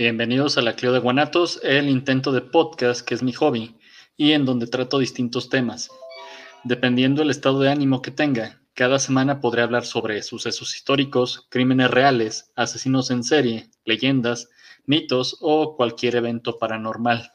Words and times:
Bienvenidos 0.00 0.56
a 0.56 0.62
la 0.62 0.76
Clio 0.76 0.94
de 0.94 0.98
Guanatos, 0.98 1.60
el 1.62 1.90
intento 1.90 2.32
de 2.32 2.40
podcast 2.40 3.06
que 3.06 3.12
es 3.12 3.22
mi 3.22 3.34
hobby 3.34 3.76
y 4.16 4.32
en 4.32 4.46
donde 4.46 4.66
trato 4.66 4.98
distintos 4.98 5.50
temas. 5.50 5.90
Dependiendo 6.64 7.20
del 7.20 7.28
estado 7.28 7.60
de 7.60 7.70
ánimo 7.70 8.00
que 8.00 8.10
tenga, 8.10 8.62
cada 8.72 8.98
semana 8.98 9.42
podré 9.42 9.60
hablar 9.60 9.84
sobre 9.84 10.22
sucesos 10.22 10.74
históricos, 10.74 11.46
crímenes 11.50 11.90
reales, 11.90 12.50
asesinos 12.56 13.10
en 13.10 13.22
serie, 13.22 13.68
leyendas, 13.84 14.48
mitos 14.86 15.36
o 15.42 15.76
cualquier 15.76 16.16
evento 16.16 16.58
paranormal. 16.58 17.32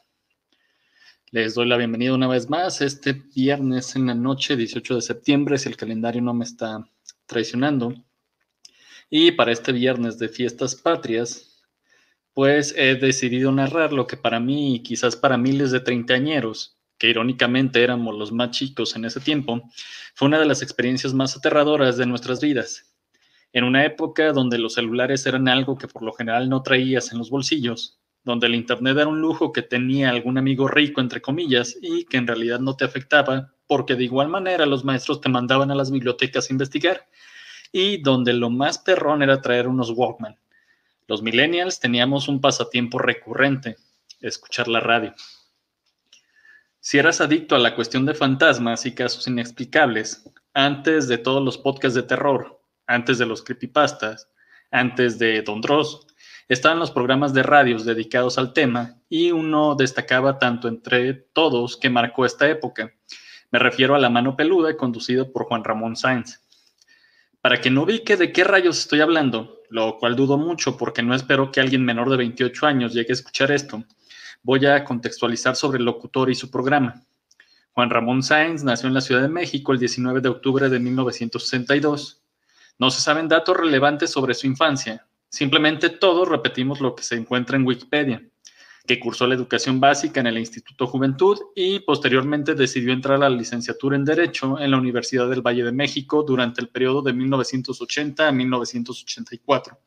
Les 1.30 1.54
doy 1.54 1.68
la 1.68 1.77
bienvenida 1.77 2.16
una 2.16 2.27
vez 2.27 2.50
más 2.50 2.82
este 2.82 3.13
viernes 3.36 3.95
en 3.95 4.08
la 4.08 4.16
noche, 4.16 4.55
18 4.55 4.95
de 4.95 5.02
septiembre, 5.04 5.59
si 5.59 5.70
el 5.70 5.77
calendario 5.77 6.23
no 6.23 6.34
me 6.34 6.45
está 6.45 6.84
traicionando. 7.27 7.94
Y 9.12 9.34
para 9.34 9.52
este 9.52 9.72
viernes 9.72 10.18
de 10.18 10.30
fiestas 10.30 10.73
patrias, 10.73 11.55
pues 12.35 12.75
he 12.77 12.95
decidido 12.95 13.52
narrar 13.53 13.94
lo 13.94 14.07
que 14.07 14.17
para 14.17 14.41
mí 14.41 14.75
y 14.75 14.84
quizás 14.84 15.16
para 15.16 15.38
miles 15.38 15.71
de 15.71 15.80
treintañeros 15.80 16.77
que 16.98 17.09
irónicamente 17.09 17.81
éramos 17.81 18.13
los 18.16 18.34
más 18.34 18.52
chicos 18.52 18.95
en 18.98 19.05
ese 19.05 19.21
tiempo, 19.21 19.63
fue 20.13 20.27
una 20.27 20.39
de 20.39 20.45
las 20.45 20.61
experiencias 20.61 21.13
más 21.13 21.38
aterradoras 21.38 21.95
de 21.95 22.05
nuestras 22.05 22.41
vidas. 22.41 22.94
En 23.53 23.63
una 23.63 23.85
época 23.85 24.34
donde 24.34 24.58
los 24.58 24.73
celulares 24.73 25.25
eran 25.25 25.48
algo 25.48 25.77
que 25.77 25.88
por 25.88 26.03
lo 26.03 26.11
general 26.11 26.49
no 26.49 26.61
traías 26.61 27.13
en 27.13 27.20
los 27.20 27.30
bolsillos, 27.30 27.99
donde 28.25 28.47
el 28.47 28.55
Internet 28.55 28.97
era 28.97 29.08
un 29.08 29.22
lujo 29.22 29.53
que 29.53 29.61
tenía 29.61 30.09
algún 30.09 30.38
amigo 30.38 30.67
rico, 30.67 30.99
entre 30.99 31.22
comillas, 31.22 31.77
y 31.81 32.03
que 32.03 32.17
en 32.17 32.27
realidad 32.27 32.59
no 32.59 32.75
te 32.75 32.83
afectaba, 32.83 33.53
porque 33.66 33.95
de 33.95 34.03
igual 34.03 34.27
manera 34.27 34.66
los 34.66 34.83
maestros 34.83 35.22
te 35.22 35.30
mandaban 35.30 35.72
a 35.72 35.75
las 35.75 35.89
bibliotecas 35.89 36.49
a 36.49 36.53
investigar, 36.53 37.08
y 37.72 38.02
donde 38.02 38.33
lo 38.33 38.49
más 38.49 38.77
perrón 38.77 39.23
era 39.23 39.42
traer 39.42 39.70
unos 39.70 39.92
Walkman. 39.92 40.38
Los 41.08 41.22
millennials 41.22 41.80
teníamos 41.80 42.28
un 42.28 42.42
pasatiempo 42.42 42.98
recurrente, 42.98 43.78
escuchar 44.22 44.67
la 44.67 44.80
radio. 44.80 45.14
Si 46.80 46.98
eras 46.98 47.22
adicto 47.22 47.56
a 47.56 47.59
la 47.59 47.75
cuestión 47.75 48.06
de 48.06 48.16
fantasmas 48.16 48.86
y 48.86 48.94
casos 48.94 49.28
inexplicables, 49.28 50.30
antes 50.53 51.08
de 51.08 51.17
todos 51.17 51.44
los 51.44 51.58
podcasts 51.58 51.95
de 51.95 52.03
terror, 52.03 52.59
antes 52.88 53.17
de 53.17 53.26
los 53.26 53.44
creepypastas, 53.44 54.30
antes 54.72 55.20
de 55.20 55.42
Don 55.42 55.61
Dross, 55.61 56.08
estaban 56.48 56.80
los 56.80 56.92
programas 56.92 57.33
de 57.33 57.44
radios 57.44 57.86
dedicados 57.86 58.38
al 58.38 58.53
tema 58.53 59.00
y 59.09 59.31
uno 59.31 59.76
destacaba 59.76 60.39
tanto 60.39 60.67
entre 60.67 61.14
todos 61.14 61.78
que 61.78 61.89
marcó 61.89 62.26
esta 62.26 62.50
época. 62.50 62.94
Me 63.52 63.59
refiero 63.59 63.95
a 63.95 64.00
La 64.00 64.09
Mano 64.09 64.36
Peluda, 64.36 64.76
conducido 64.76 65.31
por 65.31 65.45
Juan 65.45 65.64
Ramón 65.64 65.95
Sáenz. 65.95 66.45
Para 67.46 67.62
que 67.62 67.70
no 67.70 67.84
ubique 67.84 68.18
de 68.18 68.32
qué 68.32 68.44
rayos 68.44 68.80
estoy 68.80 69.02
hablando, 69.02 69.62
lo 69.70 70.00
cual 70.00 70.16
dudo 70.16 70.36
mucho 70.36 70.78
porque 70.78 71.04
no 71.04 71.14
espero 71.14 71.52
que 71.52 71.60
alguien 71.60 71.86
menor 71.86 72.10
de 72.10 72.18
28 72.18 72.66
años 72.66 72.92
llegue 72.92 73.12
a 73.12 73.14
escuchar 73.14 73.52
esto, 73.52 73.84
voy 74.42 74.66
a 74.66 74.84
contextualizar 74.84 75.56
sobre 75.56 75.78
el 75.78 75.86
locutor 75.86 76.32
y 76.32 76.34
su 76.34 76.50
programa. 76.50 77.04
Juan 77.73 77.92
Ramón 77.92 78.23
Sáenz 78.23 78.64
nació 78.64 78.88
en 78.88 78.96
la 78.96 79.02
Ciudad 79.02 79.22
de 79.22 79.28
México 79.28 79.73
el 79.73 79.78
19 79.78 80.22
de 80.22 80.30
octubre 80.30 80.70
de 80.70 80.80
1962. 80.80 82.20
No 82.80 82.90
se 82.90 83.02
saben 83.02 83.28
datos 83.28 83.56
relevantes 83.56 84.10
sobre 84.10 84.34
su 84.34 84.48
infancia, 84.48 85.06
simplemente 85.30 85.92
todos 85.92 86.28
repetimos 86.28 86.82
lo 86.82 86.96
que 86.96 87.04
se 87.04 87.14
encuentra 87.14 87.58
en 87.58 87.68
Wikipedia, 87.68 88.23
que 88.86 89.00
cursó 89.00 89.28
la 89.28 89.36
educación 89.36 89.80
básica 89.80 90.19
en 90.19 90.28
el 90.28 90.38
Instituto 90.38 90.88
Juventud 90.88 91.38
y 91.55 91.80
posteriormente 91.80 92.55
decidió 92.55 92.94
entrar 92.94 93.16
a 93.16 93.30
la 93.30 93.36
licenciatura 93.36 93.95
en 93.95 94.05
Derecho 94.05 94.59
en 94.59 94.72
la 94.72 94.77
Universidad 94.77 95.30
del 95.30 95.42
Valle 95.42 95.64
de 95.64 95.72
México 95.72 96.23
durante 96.23 96.61
el 96.61 96.69
periodo 96.69 97.02
de 97.02 97.14
1980 97.14 98.27
a 98.27 98.31
1984. 98.31 99.80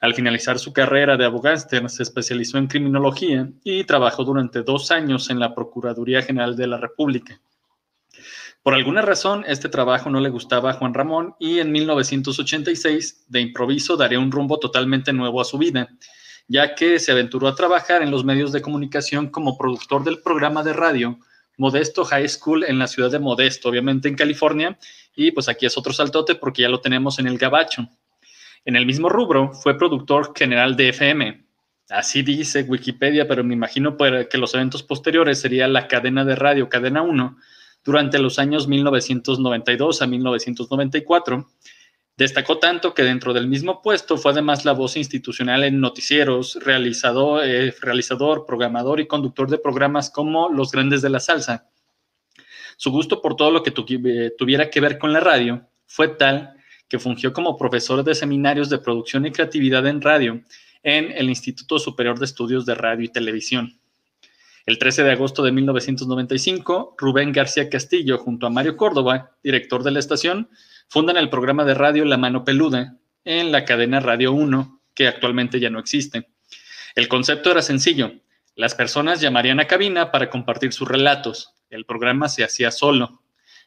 Al 0.00 0.14
finalizar 0.14 0.58
su 0.58 0.72
carrera 0.72 1.16
de 1.16 1.24
abogáster, 1.24 1.88
se 1.88 2.02
especializó 2.02 2.58
en 2.58 2.66
criminología 2.66 3.48
y 3.62 3.84
trabajó 3.84 4.24
durante 4.24 4.62
dos 4.62 4.90
años 4.90 5.30
en 5.30 5.38
la 5.38 5.54
Procuraduría 5.54 6.22
General 6.22 6.56
de 6.56 6.66
la 6.66 6.76
República. 6.76 7.40
Por 8.62 8.74
alguna 8.74 9.02
razón, 9.02 9.44
este 9.46 9.68
trabajo 9.68 10.10
no 10.10 10.20
le 10.20 10.28
gustaba 10.28 10.70
a 10.70 10.74
Juan 10.74 10.94
Ramón 10.94 11.34
y 11.40 11.58
en 11.58 11.72
1986, 11.72 13.26
de 13.28 13.40
improviso, 13.40 13.96
daría 13.96 14.20
un 14.20 14.30
rumbo 14.30 14.58
totalmente 14.58 15.12
nuevo 15.12 15.40
a 15.40 15.44
su 15.44 15.58
vida, 15.58 15.88
ya 16.48 16.74
que 16.74 16.98
se 16.98 17.12
aventuró 17.12 17.48
a 17.48 17.54
trabajar 17.54 18.02
en 18.02 18.10
los 18.10 18.24
medios 18.24 18.52
de 18.52 18.62
comunicación 18.62 19.28
como 19.28 19.56
productor 19.56 20.04
del 20.04 20.20
programa 20.20 20.62
de 20.62 20.72
radio 20.72 21.18
Modesto 21.56 22.04
High 22.04 22.28
School 22.28 22.64
en 22.64 22.78
la 22.78 22.86
ciudad 22.86 23.10
de 23.10 23.18
Modesto, 23.18 23.68
obviamente 23.68 24.08
en 24.08 24.16
California, 24.16 24.78
y 25.14 25.30
pues 25.32 25.48
aquí 25.48 25.66
es 25.66 25.76
otro 25.76 25.92
saltote 25.92 26.34
porque 26.34 26.62
ya 26.62 26.68
lo 26.68 26.80
tenemos 26.80 27.18
en 27.18 27.26
el 27.26 27.38
Gabacho. 27.38 27.88
En 28.64 28.76
el 28.76 28.86
mismo 28.86 29.08
rubro, 29.08 29.52
fue 29.52 29.76
productor 29.76 30.32
general 30.36 30.76
de 30.76 30.88
FM. 30.90 31.44
Así 31.90 32.22
dice 32.22 32.62
Wikipedia, 32.62 33.28
pero 33.28 33.44
me 33.44 33.54
imagino 33.54 33.96
que 33.96 34.38
los 34.38 34.54
eventos 34.54 34.82
posteriores 34.82 35.40
sería 35.40 35.68
la 35.68 35.88
cadena 35.88 36.24
de 36.24 36.36
radio 36.36 36.68
Cadena 36.68 37.02
1 37.02 37.36
durante 37.84 38.18
los 38.18 38.38
años 38.38 38.68
1992 38.68 40.00
a 40.00 40.06
1994. 40.06 41.48
Destacó 42.16 42.58
tanto 42.58 42.92
que 42.92 43.02
dentro 43.02 43.32
del 43.32 43.48
mismo 43.48 43.80
puesto 43.80 44.18
fue 44.18 44.32
además 44.32 44.64
la 44.64 44.72
voz 44.72 44.96
institucional 44.96 45.64
en 45.64 45.80
noticieros, 45.80 46.58
realizador, 46.62 47.42
eh, 47.44 47.74
realizador, 47.80 48.44
programador 48.46 49.00
y 49.00 49.06
conductor 49.06 49.48
de 49.48 49.58
programas 49.58 50.10
como 50.10 50.50
Los 50.50 50.70
Grandes 50.72 51.00
de 51.00 51.08
la 51.08 51.20
Salsa. 51.20 51.70
Su 52.76 52.90
gusto 52.90 53.22
por 53.22 53.36
todo 53.36 53.50
lo 53.50 53.62
que 53.62 53.72
eh, 53.76 54.32
tuviera 54.36 54.68
que 54.68 54.80
ver 54.80 54.98
con 54.98 55.12
la 55.12 55.20
radio 55.20 55.66
fue 55.86 56.08
tal 56.08 56.54
que 56.88 56.98
fungió 56.98 57.32
como 57.32 57.56
profesor 57.56 58.04
de 58.04 58.14
seminarios 58.14 58.68
de 58.68 58.78
producción 58.78 59.24
y 59.24 59.32
creatividad 59.32 59.86
en 59.86 60.02
radio 60.02 60.42
en 60.82 61.12
el 61.12 61.30
Instituto 61.30 61.78
Superior 61.78 62.18
de 62.18 62.26
Estudios 62.26 62.66
de 62.66 62.74
Radio 62.74 63.04
y 63.04 63.08
Televisión. 63.08 63.78
El 64.66 64.78
13 64.78 65.02
de 65.02 65.12
agosto 65.12 65.42
de 65.42 65.52
1995, 65.52 66.94
Rubén 66.98 67.32
García 67.32 67.70
Castillo, 67.70 68.18
junto 68.18 68.46
a 68.46 68.50
Mario 68.50 68.76
Córdoba, 68.76 69.36
director 69.42 69.82
de 69.82 69.90
la 69.90 69.98
estación, 69.98 70.50
fundan 70.88 71.16
el 71.16 71.30
programa 71.30 71.64
de 71.64 71.74
radio 71.74 72.04
La 72.04 72.16
Mano 72.16 72.44
Peluda 72.44 72.98
en 73.24 73.52
la 73.52 73.64
cadena 73.64 74.00
Radio 74.00 74.32
1, 74.32 74.80
que 74.94 75.08
actualmente 75.08 75.60
ya 75.60 75.70
no 75.70 75.78
existe. 75.78 76.28
El 76.94 77.08
concepto 77.08 77.50
era 77.50 77.62
sencillo. 77.62 78.12
Las 78.54 78.74
personas 78.74 79.20
llamarían 79.20 79.60
a 79.60 79.66
cabina 79.66 80.10
para 80.10 80.28
compartir 80.28 80.72
sus 80.72 80.88
relatos. 80.88 81.54
El 81.70 81.86
programa 81.86 82.28
se 82.28 82.44
hacía 82.44 82.70
solo. 82.70 83.22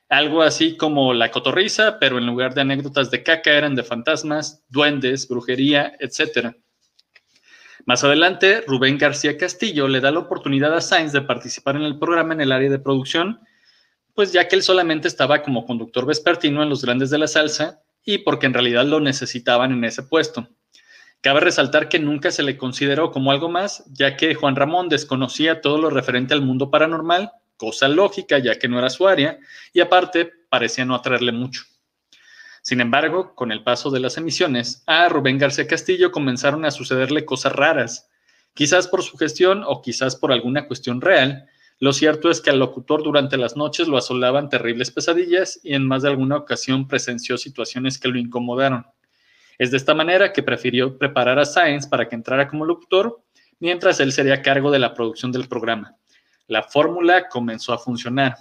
Algo 0.09 0.43
así 0.43 0.77
como 0.77 1.15
la 1.15 1.31
cotorriza, 1.31 1.97
pero 1.99 2.19
en 2.19 2.27
lugar 2.27 2.53
de 2.53 2.61
anécdotas 2.61 3.09
de 3.09 3.23
caca 3.23 3.51
eran 3.51 3.73
de 3.73 3.83
fantasmas, 3.83 4.63
duendes, 4.69 5.27
brujería, 5.27 5.95
etc. 5.99 6.55
Más 7.85 8.03
adelante, 8.03 8.63
Rubén 8.67 8.99
García 8.99 9.37
Castillo 9.37 9.87
le 9.87 10.01
da 10.01 10.11
la 10.11 10.19
oportunidad 10.19 10.75
a 10.75 10.81
Sainz 10.81 11.11
de 11.11 11.21
participar 11.21 11.75
en 11.75 11.83
el 11.83 11.97
programa 11.97 12.35
en 12.35 12.41
el 12.41 12.51
área 12.51 12.69
de 12.69 12.79
producción, 12.79 13.39
pues 14.15 14.31
ya 14.31 14.47
que 14.47 14.55
él 14.55 14.63
solamente 14.63 15.07
estaba 15.07 15.43
como 15.43 15.65
conductor 15.65 16.05
vespertino 16.05 16.63
en 16.63 16.69
los 16.69 16.83
grandes 16.83 17.11
de 17.11 17.19
la 17.19 17.27
salsa 17.27 17.83
y 18.03 18.19
porque 18.19 18.47
en 18.47 18.53
realidad 18.53 18.85
lo 18.85 18.99
necesitaban 18.99 19.71
en 19.71 19.83
ese 19.83 20.01
puesto. 20.01 20.49
Cabe 21.21 21.41
resaltar 21.41 21.89
que 21.89 21.99
nunca 21.99 22.31
se 22.31 22.43
le 22.43 22.57
consideró 22.57 23.11
como 23.11 23.31
algo 23.31 23.49
más, 23.49 23.83
ya 23.93 24.17
que 24.17 24.33
Juan 24.33 24.55
Ramón 24.55 24.89
desconocía 24.89 25.61
todo 25.61 25.77
lo 25.77 25.91
referente 25.91 26.33
al 26.33 26.41
mundo 26.41 26.71
paranormal 26.71 27.31
cosa 27.57 27.87
lógica 27.87 28.37
ya 28.39 28.55
que 28.55 28.67
no 28.67 28.79
era 28.79 28.89
su 28.89 29.07
área 29.07 29.39
y 29.73 29.81
aparte 29.81 30.31
parecía 30.49 30.85
no 30.85 30.95
atraerle 30.95 31.31
mucho. 31.31 31.63
Sin 32.61 32.81
embargo, 32.81 33.35
con 33.35 33.51
el 33.51 33.63
paso 33.63 33.91
de 33.91 33.99
las 33.99 34.17
emisiones, 34.17 34.83
a 34.87 35.07
Rubén 35.07 35.37
García 35.37 35.67
Castillo 35.67 36.11
comenzaron 36.11 36.65
a 36.65 36.71
sucederle 36.71 37.23
cosas 37.23 37.53
raras, 37.53 38.09
quizás 38.53 38.87
por 38.87 39.03
su 39.03 39.17
gestión 39.17 39.63
o 39.65 39.81
quizás 39.81 40.15
por 40.15 40.31
alguna 40.31 40.67
cuestión 40.67 40.99
real. 40.99 41.47
Lo 41.79 41.93
cierto 41.93 42.29
es 42.29 42.41
que 42.41 42.49
al 42.49 42.59
locutor 42.59 43.03
durante 43.03 43.37
las 43.37 43.55
noches 43.57 43.87
lo 43.87 43.97
asolaban 43.97 44.49
terribles 44.49 44.91
pesadillas 44.91 45.59
y 45.63 45.73
en 45.73 45.87
más 45.87 46.03
de 46.03 46.09
alguna 46.09 46.37
ocasión 46.37 46.87
presenció 46.87 47.37
situaciones 47.37 47.97
que 47.97 48.07
lo 48.07 48.17
incomodaron. 48.17 48.85
Es 49.57 49.71
de 49.71 49.77
esta 49.77 49.93
manera 49.93 50.33
que 50.33 50.43
prefirió 50.43 50.97
preparar 50.97 51.39
a 51.39 51.45
Sáenz 51.45 51.87
para 51.87 52.07
que 52.07 52.15
entrara 52.15 52.47
como 52.47 52.65
locutor, 52.65 53.21
mientras 53.59 53.99
él 53.99 54.11
sería 54.11 54.41
cargo 54.41 54.71
de 54.71 54.79
la 54.79 54.93
producción 54.93 55.31
del 55.31 55.47
programa 55.47 55.97
la 56.47 56.63
fórmula 56.63 57.27
comenzó 57.27 57.73
a 57.73 57.77
funcionar. 57.77 58.37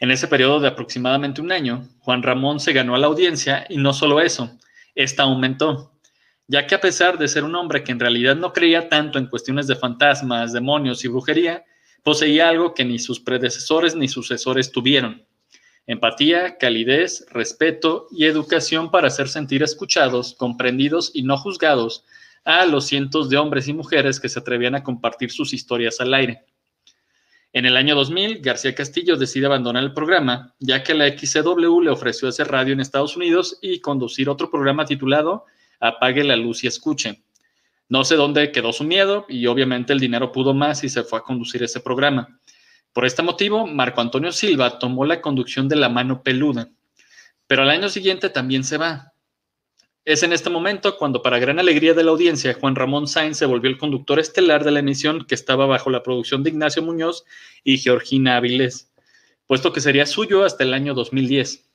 En 0.00 0.10
ese 0.10 0.28
periodo 0.28 0.60
de 0.60 0.68
aproximadamente 0.68 1.40
un 1.40 1.52
año, 1.52 1.88
Juan 2.00 2.22
Ramón 2.22 2.60
se 2.60 2.72
ganó 2.72 2.94
a 2.94 2.98
la 2.98 3.06
audiencia 3.06 3.64
y 3.68 3.76
no 3.76 3.92
solo 3.92 4.20
eso, 4.20 4.50
esta 4.94 5.22
aumentó, 5.22 5.92
ya 6.46 6.66
que 6.66 6.74
a 6.74 6.80
pesar 6.80 7.16
de 7.16 7.28
ser 7.28 7.44
un 7.44 7.54
hombre 7.54 7.82
que 7.82 7.92
en 7.92 8.00
realidad 8.00 8.36
no 8.36 8.52
creía 8.52 8.88
tanto 8.88 9.18
en 9.18 9.28
cuestiones 9.28 9.66
de 9.66 9.76
fantasmas, 9.76 10.52
demonios 10.52 11.04
y 11.04 11.08
brujería, 11.08 11.64
poseía 12.04 12.48
algo 12.48 12.74
que 12.74 12.84
ni 12.84 13.00
sus 13.00 13.18
predecesores 13.18 13.96
ni 13.96 14.06
sucesores 14.06 14.70
tuvieron. 14.70 15.26
Empatía, 15.86 16.56
calidez, 16.58 17.26
respeto 17.30 18.06
y 18.12 18.26
educación 18.26 18.90
para 18.90 19.08
hacer 19.08 19.28
sentir 19.28 19.62
escuchados, 19.62 20.34
comprendidos 20.34 21.10
y 21.12 21.22
no 21.22 21.36
juzgados 21.36 22.04
a 22.44 22.66
los 22.66 22.86
cientos 22.86 23.30
de 23.30 23.38
hombres 23.38 23.68
y 23.68 23.72
mujeres 23.72 24.20
que 24.20 24.28
se 24.28 24.38
atrevían 24.38 24.74
a 24.74 24.82
compartir 24.82 25.32
sus 25.32 25.52
historias 25.52 26.00
al 26.00 26.14
aire. 26.14 26.44
En 27.54 27.66
el 27.66 27.76
año 27.76 27.94
2000, 27.94 28.40
García 28.40 28.74
Castillo 28.74 29.16
decide 29.16 29.46
abandonar 29.46 29.82
el 29.82 29.94
programa, 29.94 30.54
ya 30.58 30.82
que 30.82 30.92
la 30.92 31.08
XCW 31.08 31.80
le 31.80 31.90
ofreció 31.90 32.28
hacer 32.28 32.48
radio 32.48 32.74
en 32.74 32.80
Estados 32.80 33.16
Unidos 33.16 33.58
y 33.62 33.80
conducir 33.80 34.28
otro 34.28 34.50
programa 34.50 34.84
titulado 34.84 35.44
Apague 35.80 36.24
la 36.24 36.36
luz 36.36 36.64
y 36.64 36.66
escuche. 36.66 37.23
No 37.88 38.04
sé 38.04 38.16
dónde 38.16 38.50
quedó 38.50 38.72
su 38.72 38.84
miedo 38.84 39.26
y 39.28 39.46
obviamente 39.46 39.92
el 39.92 40.00
dinero 40.00 40.32
pudo 40.32 40.54
más 40.54 40.84
y 40.84 40.88
se 40.88 41.04
fue 41.04 41.18
a 41.18 41.22
conducir 41.22 41.62
ese 41.62 41.80
programa. 41.80 42.40
Por 42.92 43.04
este 43.04 43.22
motivo, 43.22 43.66
Marco 43.66 44.00
Antonio 44.00 44.32
Silva 44.32 44.78
tomó 44.78 45.04
la 45.04 45.20
conducción 45.20 45.68
de 45.68 45.76
la 45.76 45.88
mano 45.88 46.22
peluda, 46.22 46.70
pero 47.46 47.62
al 47.62 47.70
año 47.70 47.88
siguiente 47.88 48.30
también 48.30 48.64
se 48.64 48.78
va. 48.78 49.12
Es 50.04 50.22
en 50.22 50.32
este 50.32 50.50
momento 50.50 50.96
cuando, 50.96 51.22
para 51.22 51.38
gran 51.38 51.58
alegría 51.58 51.94
de 51.94 52.04
la 52.04 52.10
audiencia, 52.10 52.54
Juan 52.54 52.76
Ramón 52.76 53.08
Sainz 53.08 53.38
se 53.38 53.46
volvió 53.46 53.70
el 53.70 53.78
conductor 53.78 54.20
estelar 54.20 54.62
de 54.62 54.70
la 54.70 54.80
emisión 54.80 55.24
que 55.26 55.34
estaba 55.34 55.66
bajo 55.66 55.90
la 55.90 56.02
producción 56.02 56.42
de 56.42 56.50
Ignacio 56.50 56.82
Muñoz 56.82 57.24
y 57.64 57.78
Georgina 57.78 58.36
Áviles, 58.36 58.92
puesto 59.46 59.72
que 59.72 59.80
sería 59.80 60.06
suyo 60.06 60.44
hasta 60.44 60.62
el 60.62 60.74
año 60.74 60.94
2010. 60.94 61.70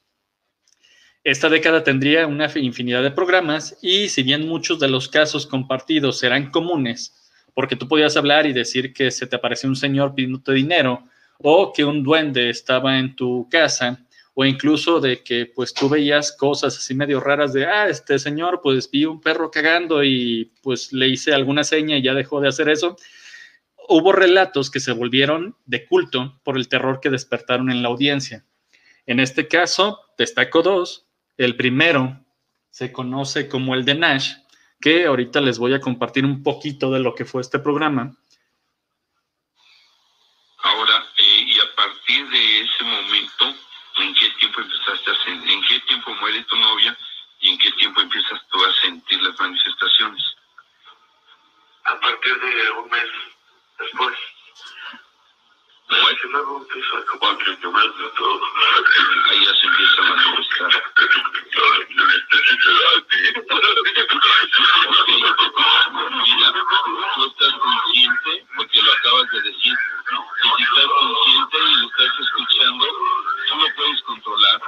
Esta 1.25 1.49
década 1.49 1.83
tendría 1.83 2.25
una 2.27 2.49
infinidad 2.55 3.03
de 3.03 3.11
programas 3.11 3.77
y 3.81 4.07
si 4.07 4.23
bien 4.23 4.47
muchos 4.47 4.79
de 4.79 4.87
los 4.87 5.09
casos 5.09 5.45
compartidos 5.45 6.17
serán 6.17 6.49
comunes, 6.49 7.29
porque 7.53 7.75
tú 7.75 7.89
podías 7.89 8.15
hablar 8.15 8.45
y 8.45 8.53
decir 8.53 8.93
que 8.93 9.11
se 9.11 9.27
te 9.27 9.35
apareció 9.35 9.67
un 9.67 9.75
señor 9.75 10.15
pidiéndote 10.15 10.53
dinero 10.53 11.03
o 11.39 11.73
que 11.73 11.83
un 11.83 12.03
duende 12.03 12.49
estaba 12.49 12.97
en 12.97 13.17
tu 13.17 13.49
casa 13.49 13.99
o 14.33 14.45
incluso 14.45 15.01
de 15.01 15.21
que 15.21 15.45
pues 15.45 15.73
tú 15.73 15.89
veías 15.89 16.31
cosas 16.31 16.77
así 16.77 16.95
medio 16.95 17.19
raras 17.19 17.51
de, 17.51 17.65
ah, 17.65 17.89
este 17.89 18.17
señor 18.17 18.61
pues 18.63 18.89
vi 18.89 19.03
un 19.03 19.19
perro 19.19 19.51
cagando 19.51 20.01
y 20.05 20.53
pues 20.63 20.93
le 20.93 21.09
hice 21.09 21.33
alguna 21.33 21.65
seña 21.65 21.97
y 21.97 22.01
ya 22.01 22.13
dejó 22.13 22.39
de 22.39 22.47
hacer 22.47 22.69
eso. 22.69 22.95
Hubo 23.89 24.13
relatos 24.13 24.71
que 24.71 24.79
se 24.79 24.93
volvieron 24.93 25.57
de 25.65 25.85
culto 25.85 26.39
por 26.43 26.55
el 26.55 26.69
terror 26.69 27.01
que 27.01 27.09
despertaron 27.09 27.69
en 27.69 27.83
la 27.83 27.89
audiencia. 27.89 28.45
En 29.05 29.19
este 29.19 29.49
caso, 29.49 29.99
destaco 30.17 30.61
dos, 30.61 31.08
el 31.39 31.55
primero 31.55 32.19
se 32.69 32.91
conoce 32.91 33.47
como 33.47 33.73
el 33.73 33.85
de 33.85 33.95
Nash, 33.95 34.33
que 34.81 35.05
ahorita 35.05 35.39
les 35.39 35.57
voy 35.57 35.73
a 35.73 35.79
compartir 35.79 36.25
un 36.25 36.43
poquito 36.43 36.91
de 36.91 36.99
lo 36.99 37.15
que 37.15 37.23
fue 37.23 37.41
este 37.41 37.59
programa. 37.59 38.13
Ahora, 40.61 41.05
eh, 41.17 41.43
y 41.47 41.59
a 41.61 41.75
partir 41.75 42.29
de 42.29 42.61
ese 42.61 42.83
momento, 42.83 43.55
¿en 43.99 44.13
qué 44.15 44.29
tiempo 44.37 44.59
empezaste 44.59 45.11
a 45.11 45.23
sentir, 45.23 45.49
en 45.49 45.61
qué 45.63 45.79
tiempo 45.87 46.13
muere 46.15 46.43
tu 46.43 46.57
novia 46.57 46.97
y 47.39 47.51
en 47.51 47.57
qué 47.57 47.71
tiempo 47.71 48.01
empiezas 48.01 48.41
tú 48.51 48.57
a 48.65 48.73
sentir 48.81 49.21
las 49.23 49.39
manifestaciones? 49.39 50.23
A 51.85 51.99
partir 52.01 52.33
de 52.37 52.71
un 52.71 52.89
mes 52.89 53.09
después. 53.79 54.17
Bueno, 55.89 56.19
luego 56.29 56.57
empiezo 56.61 56.97
a 56.97 57.05
compartir 57.05 57.59
todo. 57.61 58.41
Ahí 59.31 59.43
ya 59.43 59.53
se 59.55 59.65
empieza 59.65 60.01
a 60.01 60.03
manifestar. 60.03 60.83
Mira, 66.23 66.53
tú 67.15 67.25
estás 67.25 67.53
consciente, 67.59 68.45
porque 68.55 68.81
lo 68.83 68.91
acabas 68.91 69.31
de 69.31 69.41
decir, 69.41 69.73
y 69.73 70.47
si 70.57 70.63
estás 70.63 70.89
consciente 70.99 71.57
y 71.57 71.75
lo 71.75 71.87
estás 71.87 72.19
escuchando, 72.19 72.85
tú 73.49 73.55
lo 73.57 73.75
puedes 73.75 74.01
controlar. 74.03 74.61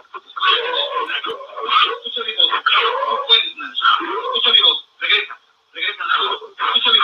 Escucha 2.04 2.22
mi 2.26 2.34
voz, 2.34 2.50
no 2.52 3.16
puedes, 3.28 3.56
mi 3.56 4.62
voz, 4.62 4.86
regresa, 5.00 5.38
regresa. 5.72 6.04
Escucha 6.66 6.92
mi 6.92 7.00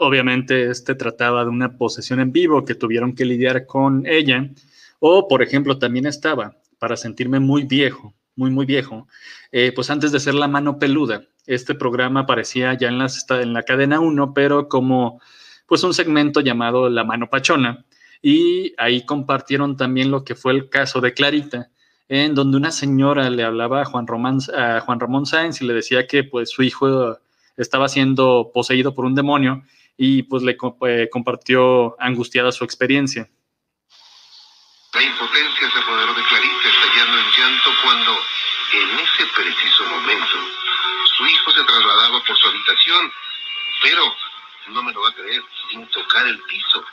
Obviamente 0.00 0.70
este 0.70 0.94
trataba 0.94 1.44
de 1.44 1.50
una 1.50 1.76
posesión 1.76 2.20
en 2.20 2.32
vivo 2.32 2.64
que 2.64 2.76
tuvieron 2.76 3.14
que 3.14 3.24
lidiar 3.24 3.66
con 3.66 4.06
ella. 4.06 4.48
O, 5.00 5.26
por 5.26 5.42
ejemplo, 5.42 5.78
también 5.78 6.06
estaba, 6.06 6.56
para 6.78 6.96
sentirme 6.96 7.40
muy 7.40 7.64
viejo, 7.64 8.14
muy, 8.36 8.50
muy 8.50 8.64
viejo, 8.64 9.08
eh, 9.50 9.72
pues 9.74 9.90
antes 9.90 10.12
de 10.12 10.20
ser 10.20 10.34
La 10.34 10.46
Mano 10.46 10.78
Peluda, 10.78 11.22
este 11.46 11.74
programa 11.74 12.20
aparecía 12.20 12.74
ya 12.74 12.88
en, 12.88 13.00
en 13.00 13.52
la 13.52 13.62
cadena 13.64 14.00
1, 14.00 14.34
pero 14.34 14.68
como 14.68 15.20
pues 15.66 15.82
un 15.82 15.94
segmento 15.94 16.40
llamado 16.40 16.88
La 16.88 17.04
Mano 17.04 17.28
Pachona. 17.28 17.84
Y 18.22 18.74
ahí 18.78 19.04
compartieron 19.04 19.76
también 19.76 20.10
lo 20.10 20.24
que 20.24 20.34
fue 20.34 20.52
el 20.52 20.68
caso 20.68 21.00
de 21.00 21.12
Clarita, 21.12 21.70
en 22.08 22.34
donde 22.34 22.56
una 22.56 22.70
señora 22.70 23.28
le 23.28 23.44
hablaba 23.44 23.82
a 23.82 23.84
Juan, 23.84 24.06
Román, 24.06 24.38
a 24.56 24.80
Juan 24.80 25.00
Ramón 25.00 25.26
Sáenz 25.26 25.60
y 25.60 25.66
le 25.66 25.74
decía 25.74 26.06
que 26.06 26.24
pues 26.24 26.50
su 26.50 26.62
hijo 26.62 27.18
estaba 27.56 27.88
siendo 27.88 28.50
poseído 28.54 28.94
por 28.94 29.04
un 29.04 29.14
demonio 29.14 29.62
y 29.96 30.22
pues 30.22 30.42
le 30.42 30.56
eh, 30.86 31.08
compartió 31.10 32.00
angustiada 32.00 32.52
su 32.52 32.64
experiencia. 32.64 33.28
La 34.94 35.02
impotencia 35.02 35.70
se 35.70 35.78
apoderó 35.78 36.14
de 36.14 36.22
Clarita, 36.22 36.68
estallando 36.68 37.18
en 37.18 37.26
llanto 37.36 37.70
cuando, 37.84 38.12
en 38.72 38.98
ese 39.00 39.26
preciso 39.36 39.84
momento, 39.84 40.38
su 41.16 41.26
hijo 41.26 41.50
se 41.50 41.64
trasladaba 41.64 42.24
por 42.24 42.36
su 42.36 42.48
habitación, 42.48 43.12
pero, 43.82 44.02
no 44.68 44.82
me 44.82 44.92
lo 44.92 45.02
va 45.02 45.10
a 45.10 45.14
creer, 45.14 45.42
sin 45.70 45.86
tocar 45.88 46.26
el 46.26 46.38
piso. 46.48 46.84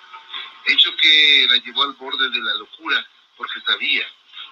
Hecho 0.65 0.89
que 1.01 1.47
la 1.49 1.57
llevó 1.57 1.83
al 1.83 1.93
borde 1.93 2.29
de 2.29 2.41
la 2.41 2.53
locura, 2.55 3.05
porque 3.37 3.61
sabía 3.65 4.03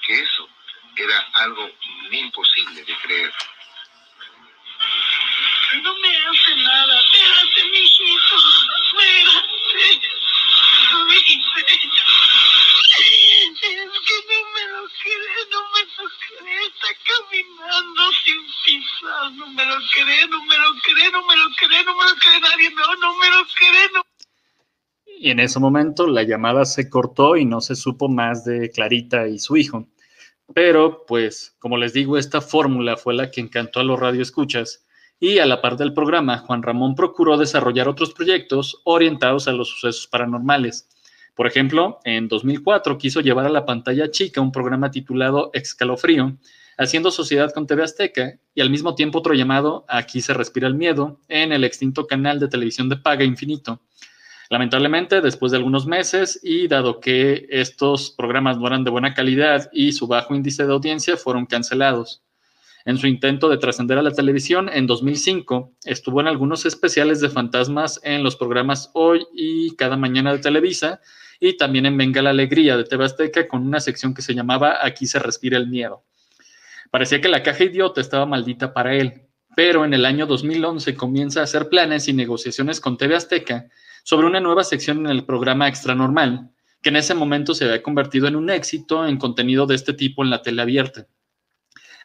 que 0.04 0.20
eso 0.22 0.50
era 0.96 1.20
algo 1.34 1.70
imposible 2.12 2.84
de 2.84 2.96
creer. 2.98 3.34
No 5.82 5.96
me 5.96 6.18
hace 6.18 6.56
nada, 6.58 7.00
espérate, 7.00 7.66
mijito, 7.72 8.36
espérate. 8.84 9.54
Es 13.64 13.90
que 14.06 14.18
no 14.30 14.40
me 14.54 14.68
lo 14.68 14.88
cree, 15.02 15.48
no 15.52 15.62
me 15.72 15.82
lo 15.98 16.06
cree, 16.20 16.66
está 16.68 16.90
caminando 17.06 18.12
sin 18.24 18.42
pisar, 18.66 19.32
no 19.32 19.48
me 19.48 19.66
lo 19.66 19.78
cree, 19.92 20.28
no 20.28 20.44
me 20.44 20.58
lo 20.58 20.74
cree, 20.82 21.12
no 21.12 21.24
me 21.26 21.36
lo 21.38 21.50
cree, 21.56 21.84
no 21.84 21.96
me 21.96 22.06
lo 22.06 22.16
cree 22.16 22.40
nadie, 22.40 22.70
no, 22.72 22.96
no 22.96 23.16
me 23.16 23.30
lo 23.30 23.46
cree, 23.48 23.90
no. 23.94 24.13
Y 25.20 25.32
en 25.32 25.40
ese 25.40 25.60
momento 25.60 26.08
la 26.08 26.24
llamada 26.24 26.66
se 26.66 26.90
cortó 26.90 27.38
y 27.38 27.46
no 27.46 27.62
se 27.62 27.76
supo 27.76 28.10
más 28.10 28.46
de 28.46 28.70
Clarita 28.70 29.28
y 29.28 29.40
su 29.40 29.56
hijo. 29.56 29.88
Pero, 30.54 31.06
pues, 31.08 31.56
como 31.60 31.78
les 31.78 31.94
digo, 31.94 32.18
esta 32.18 32.42
fórmula 32.42 32.98
fue 32.98 33.14
la 33.14 33.32
que 33.32 33.42
encantó 33.42 33.80
a 33.80 33.84
los 33.84 34.00
radioescuchas 34.00 34.86
y 35.20 35.40
a 35.40 35.46
la 35.46 35.62
par 35.62 35.78
del 35.78 35.94
programa, 35.94 36.40
Juan 36.40 36.64
Ramón 36.64 36.96
procuró 36.96 37.38
desarrollar 37.38 37.88
otros 37.88 38.14
proyectos 38.14 38.82
orientados 38.84 39.48
a 39.48 39.54
los 39.54 39.70
sucesos 39.70 40.08
paranormales. 40.08 40.90
Por 41.34 41.48
ejemplo, 41.48 42.00
en 42.04 42.28
2004 42.28 42.98
quiso 42.98 43.22
llevar 43.22 43.46
a 43.46 43.50
la 43.50 43.66
pantalla 43.66 44.12
chica 44.12 44.42
un 44.42 44.52
programa 44.52 44.92
titulado 44.92 45.50
Excalofrío, 45.54 46.38
haciendo 46.78 47.10
sociedad 47.10 47.54
con 47.54 47.66
TV 47.68 47.84
Azteca, 47.84 48.38
y 48.54 48.60
al 48.60 48.70
mismo 48.70 48.96
tiempo 48.96 49.20
otro 49.20 49.34
llamado 49.34 49.86
Aquí 49.88 50.20
se 50.20 50.34
respira 50.34 50.68
el 50.68 50.76
miedo, 50.76 51.22
en 51.30 51.54
el 51.54 51.64
extinto 51.64 52.06
canal 52.06 52.40
de 52.40 52.50
televisión 52.50 52.90
de 52.90 52.98
paga 52.98 53.24
infinito. 53.24 53.82
Lamentablemente, 54.54 55.20
después 55.20 55.52
de 55.52 55.58
algunos 55.58 55.88
meses 55.88 56.40
y 56.44 56.68
dado 56.68 57.00
que 57.00 57.48
estos 57.50 58.12
programas 58.12 58.60
no 58.60 58.68
eran 58.68 58.84
de 58.84 58.92
buena 58.92 59.16
calidad 59.16 59.68
y 59.74 59.94
su 59.94 60.06
bajo 60.06 60.36
índice 60.36 60.68
de 60.68 60.74
audiencia, 60.74 61.18
fueron 61.18 61.48
cancelados. 61.48 62.22
En 62.86 63.00
su 63.00 63.08
intento 63.08 63.50
de 63.50 63.58
trascender 63.58 63.98
a 63.98 64.04
la 64.04 64.12
televisión, 64.12 64.70
en 64.72 64.86
2005 64.86 65.72
estuvo 65.86 66.22
en 66.22 66.28
algunos 66.28 66.68
especiales 66.68 67.20
de 67.20 67.32
fantasmas 67.32 68.00
en 68.04 68.22
los 68.22 68.36
programas 68.36 68.92
Hoy 68.94 69.26
y 69.34 69.76
Cada 69.76 69.98
Mañana 69.98 70.32
de 70.32 70.38
Televisa 70.38 71.02
y 71.40 71.58
también 71.58 71.88
en 71.88 71.98
Venga 71.98 72.22
la 72.22 72.30
Alegría 72.30 72.78
de 72.78 72.84
TV 72.84 73.06
Azteca 73.06 73.48
con 73.48 73.66
una 73.66 73.80
sección 73.80 74.14
que 74.14 74.22
se 74.22 74.36
llamaba 74.36 74.86
Aquí 74.86 75.08
se 75.08 75.18
respira 75.18 75.58
el 75.58 75.68
miedo. 75.68 76.04
Parecía 76.92 77.20
que 77.20 77.28
la 77.28 77.42
caja 77.42 77.64
idiota 77.64 78.02
estaba 78.02 78.28
maldita 78.28 78.72
para 78.72 78.94
él, 78.94 79.24
pero 79.56 79.84
en 79.84 79.96
el 79.96 80.06
año 80.06 80.28
2011 80.28 80.94
comienza 80.94 81.40
a 81.40 81.46
hacer 81.46 81.70
planes 81.70 82.08
y 82.08 82.14
negociaciones 82.14 82.80
con 82.80 82.98
TV 82.98 83.16
Azteca 83.16 83.72
sobre 84.04 84.28
una 84.28 84.40
nueva 84.40 84.64
sección 84.64 85.00
en 85.00 85.08
el 85.08 85.26
programa 85.26 85.68
Extra 85.68 85.96
Normal, 85.96 86.52
que 86.82 86.90
en 86.90 86.98
ese 86.98 87.16
momento 87.16 87.56
se 87.56 87.66
había 87.66 87.82
convertido 87.82 88.28
en 88.28 88.36
un 88.36 88.50
éxito 88.50 89.08
en 89.08 89.18
contenido 89.18 89.66
de 89.66 89.76
este 89.76 89.94
tipo 89.94 90.24
en 90.24 90.30
la 90.30 90.42
tele 90.42 90.62
abierta. 90.62 91.08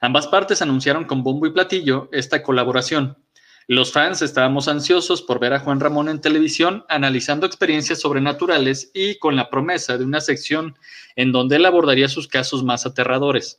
Ambas 0.00 0.28
partes 0.28 0.62
anunciaron 0.62 1.04
con 1.04 1.22
bombo 1.22 1.46
y 1.46 1.52
platillo 1.52 2.08
esta 2.12 2.42
colaboración. 2.42 3.18
Los 3.66 3.92
fans 3.92 4.22
estábamos 4.22 4.68
ansiosos 4.68 5.20
por 5.20 5.40
ver 5.40 5.52
a 5.52 5.58
Juan 5.58 5.80
Ramón 5.80 6.08
en 6.08 6.20
televisión 6.20 6.84
analizando 6.88 7.46
experiencias 7.46 8.00
sobrenaturales 8.00 8.90
y 8.94 9.18
con 9.18 9.36
la 9.36 9.50
promesa 9.50 9.98
de 9.98 10.04
una 10.04 10.20
sección 10.20 10.74
en 11.16 11.32
donde 11.32 11.56
él 11.56 11.66
abordaría 11.66 12.08
sus 12.08 12.28
casos 12.28 12.64
más 12.64 12.86
aterradores. 12.86 13.58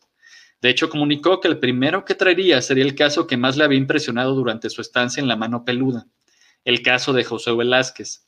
De 0.62 0.70
hecho, 0.70 0.90
comunicó 0.90 1.40
que 1.40 1.48
el 1.48 1.60
primero 1.60 2.06
que 2.06 2.16
traería 2.16 2.62
sería 2.62 2.86
el 2.86 2.96
caso 2.96 3.28
que 3.28 3.38
más 3.38 3.56
le 3.56 3.66
había 3.66 3.78
impresionado 3.78 4.34
durante 4.34 4.70
su 4.70 4.82
estancia 4.82 5.22
en 5.22 5.28
la 5.28 5.36
mano 5.36 5.64
peluda, 5.64 6.08
el 6.66 6.82
caso 6.82 7.14
de 7.14 7.24
José 7.24 7.52
Velázquez. 7.52 8.26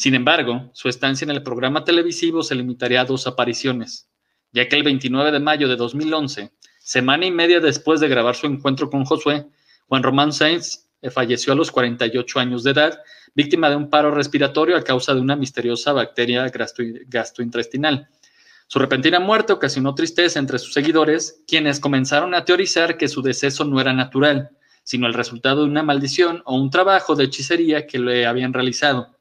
Sin 0.00 0.14
embargo, 0.14 0.70
su 0.72 0.88
estancia 0.88 1.26
en 1.26 1.30
el 1.30 1.42
programa 1.42 1.84
televisivo 1.84 2.42
se 2.42 2.54
limitaría 2.54 3.02
a 3.02 3.04
dos 3.04 3.26
apariciones, 3.26 4.08
ya 4.50 4.66
que 4.66 4.74
el 4.76 4.82
29 4.82 5.30
de 5.30 5.40
mayo 5.40 5.68
de 5.68 5.76
2011 5.76 6.52
Semana 6.78 7.26
y 7.26 7.30
media 7.30 7.60
después 7.60 8.00
de 8.00 8.08
grabar 8.08 8.34
su 8.34 8.46
encuentro 8.46 8.88
con 8.88 9.04
Josué, 9.04 9.46
Juan 9.88 10.02
Román 10.02 10.32
Sainz 10.32 10.88
eh, 11.02 11.10
falleció 11.10 11.52
a 11.52 11.56
los 11.56 11.70
48 11.70 12.40
años 12.40 12.64
de 12.64 12.70
edad, 12.70 12.98
víctima 13.34 13.68
de 13.68 13.76
un 13.76 13.90
paro 13.90 14.10
respiratorio 14.10 14.74
a 14.78 14.82
causa 14.82 15.12
de 15.12 15.20
una 15.20 15.36
misteriosa 15.36 15.92
bacteria 15.92 16.50
gastrointestinal. 17.06 18.08
Su 18.68 18.78
repentina 18.78 19.20
muerte 19.20 19.52
ocasionó 19.52 19.94
tristeza 19.94 20.38
entre 20.38 20.58
sus 20.58 20.72
seguidores, 20.72 21.44
quienes 21.46 21.78
comenzaron 21.78 22.34
a 22.34 22.46
teorizar 22.46 22.96
que 22.96 23.06
su 23.06 23.20
deceso 23.20 23.66
no 23.66 23.78
era 23.78 23.92
natural, 23.92 24.48
sino 24.82 25.06
el 25.06 25.12
resultado 25.12 25.64
de 25.64 25.68
una 25.68 25.82
maldición 25.82 26.42
o 26.46 26.56
un 26.56 26.70
trabajo 26.70 27.16
de 27.16 27.24
hechicería 27.24 27.86
que 27.86 27.98
le 27.98 28.24
habían 28.24 28.54
realizado. 28.54 29.19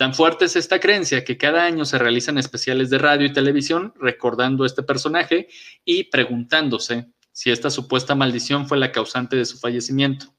Tan 0.00 0.14
fuerte 0.14 0.46
es 0.46 0.56
esta 0.56 0.80
creencia 0.80 1.24
que 1.24 1.36
cada 1.36 1.62
año 1.62 1.84
se 1.84 1.98
realizan 1.98 2.38
especiales 2.38 2.88
de 2.88 2.96
radio 2.96 3.26
y 3.26 3.34
televisión 3.34 3.92
recordando 4.00 4.64
este 4.64 4.82
personaje 4.82 5.48
y 5.84 6.04
preguntándose 6.04 7.10
si 7.32 7.50
esta 7.50 7.68
supuesta 7.68 8.14
maldición 8.14 8.66
fue 8.66 8.78
la 8.78 8.92
causante 8.92 9.36
de 9.36 9.44
su 9.44 9.58
fallecimiento. 9.58 10.34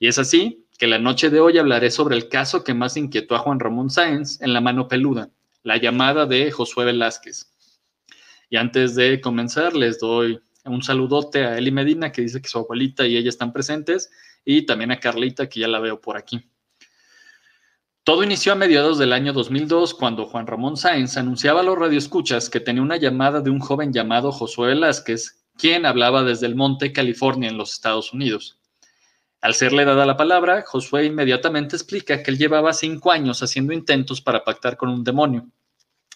Y 0.00 0.08
es 0.08 0.18
así 0.18 0.66
que 0.76 0.88
la 0.88 0.98
noche 0.98 1.30
de 1.30 1.38
hoy 1.38 1.56
hablaré 1.56 1.92
sobre 1.92 2.16
el 2.16 2.28
caso 2.28 2.64
que 2.64 2.74
más 2.74 2.96
inquietó 2.96 3.36
a 3.36 3.38
Juan 3.38 3.60
Ramón 3.60 3.90
Sáenz 3.90 4.42
en 4.42 4.52
la 4.52 4.60
mano 4.60 4.88
peluda, 4.88 5.30
la 5.62 5.76
llamada 5.76 6.26
de 6.26 6.50
Josué 6.50 6.84
Velázquez. 6.84 7.48
Y 8.48 8.56
antes 8.56 8.96
de 8.96 9.20
comenzar, 9.20 9.76
les 9.76 10.00
doy 10.00 10.40
un 10.64 10.82
saludote 10.82 11.44
a 11.44 11.56
Eli 11.56 11.70
Medina, 11.70 12.10
que 12.10 12.22
dice 12.22 12.42
que 12.42 12.48
su 12.48 12.58
abuelita 12.58 13.06
y 13.06 13.16
ella 13.16 13.28
están 13.28 13.52
presentes, 13.52 14.10
y 14.44 14.66
también 14.66 14.90
a 14.90 14.98
Carlita, 14.98 15.48
que 15.48 15.60
ya 15.60 15.68
la 15.68 15.78
veo 15.78 16.00
por 16.00 16.16
aquí. 16.16 16.50
Todo 18.02 18.24
inició 18.24 18.52
a 18.52 18.56
mediados 18.56 18.96
del 18.98 19.12
año 19.12 19.34
2002, 19.34 19.92
cuando 19.92 20.24
Juan 20.24 20.46
Ramón 20.46 20.78
Sáenz 20.78 21.18
anunciaba 21.18 21.60
a 21.60 21.62
los 21.62 21.78
radioescuchas 21.78 22.48
que 22.48 22.58
tenía 22.58 22.80
una 22.80 22.96
llamada 22.96 23.42
de 23.42 23.50
un 23.50 23.58
joven 23.60 23.92
llamado 23.92 24.32
Josué 24.32 24.68
Velázquez, 24.68 25.44
quien 25.58 25.84
hablaba 25.84 26.24
desde 26.24 26.46
el 26.46 26.56
Monte, 26.56 26.94
California, 26.94 27.50
en 27.50 27.58
los 27.58 27.72
Estados 27.72 28.14
Unidos. 28.14 28.58
Al 29.42 29.52
serle 29.52 29.84
dada 29.84 30.06
la 30.06 30.16
palabra, 30.16 30.64
Josué 30.66 31.04
inmediatamente 31.04 31.76
explica 31.76 32.22
que 32.22 32.30
él 32.30 32.38
llevaba 32.38 32.72
cinco 32.72 33.12
años 33.12 33.42
haciendo 33.42 33.74
intentos 33.74 34.22
para 34.22 34.44
pactar 34.44 34.78
con 34.78 34.88
un 34.88 35.04
demonio. 35.04 35.46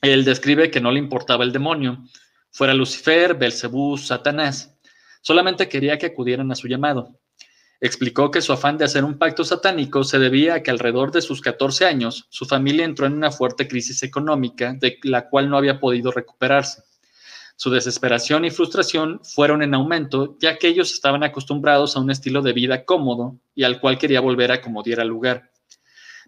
Él 0.00 0.25
describe 0.25 0.71
que 0.71 0.81
no 0.81 0.91
le 0.91 0.99
importaba 0.99 1.45
el 1.45 1.53
demonio, 1.53 2.03
fuera 2.50 2.73
Lucifer, 2.73 3.35
Belcebú, 3.35 3.99
Satanás. 3.99 4.75
Solamente 5.21 5.69
quería 5.69 5.99
que 5.99 6.07
acudieran 6.07 6.50
a 6.50 6.55
su 6.55 6.67
llamado. 6.67 7.19
Explicó 7.85 8.31
que 8.31 8.41
su 8.41 8.50
afán 8.50 8.79
de 8.79 8.87
hacer 8.87 9.05
un 9.05 9.19
pacto 9.19 9.45
satánico 9.45 10.05
se 10.05 10.19
debía 10.19 10.55
a 10.55 10.62
que 10.62 10.71
alrededor 10.71 11.12
de 11.12 11.21
sus 11.21 11.43
14 11.43 11.85
años 11.85 12.25
su 12.31 12.47
familia 12.47 12.87
entró 12.87 13.05
en 13.05 13.12
una 13.12 13.31
fuerte 13.31 13.69
crisis 13.69 14.03
económica 14.03 14.73
de 14.73 14.99
la 15.03 15.29
cual 15.29 15.50
no 15.50 15.59
había 15.59 15.81
podido 15.81 16.11
recuperarse. 16.11 16.83
Su 17.57 17.69
desesperación 17.69 18.47
y 18.47 18.50
frustración 18.50 19.21
fueron 19.23 19.62
en 19.62 19.75
aumento, 19.75 20.38
ya 20.41 20.57
que 20.57 20.69
ellos 20.69 20.95
estaban 20.95 21.25
acostumbrados 21.25 21.95
a 21.95 22.00
un 22.00 22.11
estilo 22.11 22.41
de 22.41 22.55
vida 22.55 22.87
cómodo 22.87 23.37
y 23.55 23.64
al 23.64 23.79
cual 23.81 23.99
quería 23.99 24.23
volver 24.23 24.50
a 24.50 24.62
como 24.62 24.83
diera 24.83 25.05
lugar. 25.05 25.50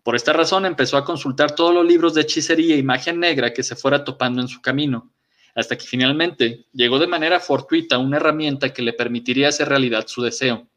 Por 0.04 0.14
esta 0.14 0.34
razón 0.34 0.66
empezó 0.66 0.98
a 0.98 1.06
consultar 1.06 1.54
todos 1.54 1.72
los 1.72 1.86
libros 1.86 2.12
de 2.12 2.20
hechicería 2.20 2.76
y 2.76 2.82
magia 2.82 3.14
negra 3.14 3.54
que 3.54 3.62
se 3.62 3.76
fuera 3.76 4.04
topando 4.04 4.42
en 4.42 4.48
su 4.48 4.60
camino, 4.60 5.10
hasta 5.54 5.78
que 5.78 5.86
finalmente 5.86 6.66
llegó 6.74 6.98
de 6.98 7.06
manera 7.06 7.40
fortuita 7.40 7.96
una 7.96 8.18
herramienta 8.18 8.74
que 8.74 8.82
le 8.82 8.92
permitiría 8.92 9.48
hacer 9.48 9.70
realidad 9.70 10.04
su 10.06 10.20
deseo. 10.20 10.68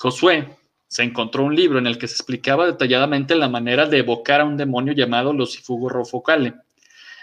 Josué 0.00 0.56
se 0.88 1.02
encontró 1.02 1.44
un 1.44 1.54
libro 1.54 1.78
en 1.78 1.86
el 1.86 1.98
que 1.98 2.08
se 2.08 2.14
explicaba 2.14 2.64
detalladamente 2.64 3.34
la 3.34 3.50
manera 3.50 3.84
de 3.84 3.98
evocar 3.98 4.40
a 4.40 4.44
un 4.44 4.56
demonio 4.56 4.94
llamado 4.94 5.34
Lucifugo 5.34 5.90
Rofocale. 5.90 6.54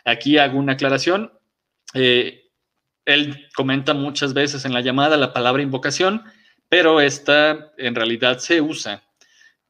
Aquí 0.06 0.38
hago 0.38 0.60
una 0.60 0.74
aclaración. 0.74 1.34
Eh, 1.96 2.52
él 3.04 3.48
comenta 3.56 3.96
muchas 3.96 4.36
veces 4.36 4.64
en 4.64 4.74
la 4.74 4.82
llamada 4.82 5.18
la 5.18 5.34
palabra 5.34 5.64
invocación, 5.64 6.22
pero 6.70 7.02
esta 7.02 7.72
en 7.78 7.96
realidad 7.96 8.38
se 8.38 8.62
usa 8.62 9.04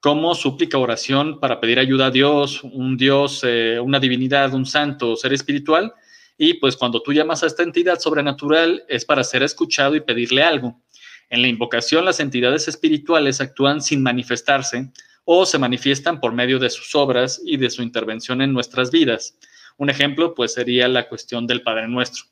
como 0.02 0.36
súplica 0.36 0.78
oración 0.78 1.40
para 1.40 1.62
pedir 1.62 1.80
ayuda 1.80 2.08
a 2.08 2.12
Dios, 2.12 2.62
un 2.62 2.98
Dios, 2.98 3.42
eh, 3.44 3.80
una 3.80 4.02
divinidad, 4.02 4.54
un 4.54 4.66
santo, 4.66 5.16
ser 5.16 5.32
espiritual, 5.32 5.94
y 6.38 6.56
pues 6.56 6.76
cuando 6.76 7.02
tú 7.02 7.14
llamas 7.14 7.42
a 7.42 7.48
esta 7.48 7.64
entidad 7.64 8.00
sobrenatural 8.00 8.84
es 8.90 9.06
para 9.06 9.24
ser 9.24 9.44
escuchado 9.44 9.96
y 9.96 10.02
pedirle 10.02 10.44
algo. 10.44 10.82
En 11.30 11.42
la 11.42 11.48
invocación 11.48 12.06
las 12.06 12.20
entidades 12.20 12.68
espirituales 12.68 13.42
actúan 13.42 13.82
sin 13.82 14.02
manifestarse 14.02 14.92
o 15.26 15.46
se 15.46 15.60
manifiestan 15.60 16.20
por 16.20 16.34
medio 16.34 16.58
de 16.60 16.70
sus 16.70 16.96
obras 16.96 17.42
y 17.46 17.58
de 17.58 17.70
su 17.70 17.82
intervención 17.82 18.42
en 18.42 18.54
nuestras 18.54 18.92
vidas. 18.92 19.38
Un 19.78 19.90
ejemplo 19.90 20.34
pues 20.34 20.54
sería 20.54 20.88
la 20.88 21.10
cuestión 21.10 21.48
del 21.48 21.64
Padre 21.64 21.88
Nuestro. 21.88 22.26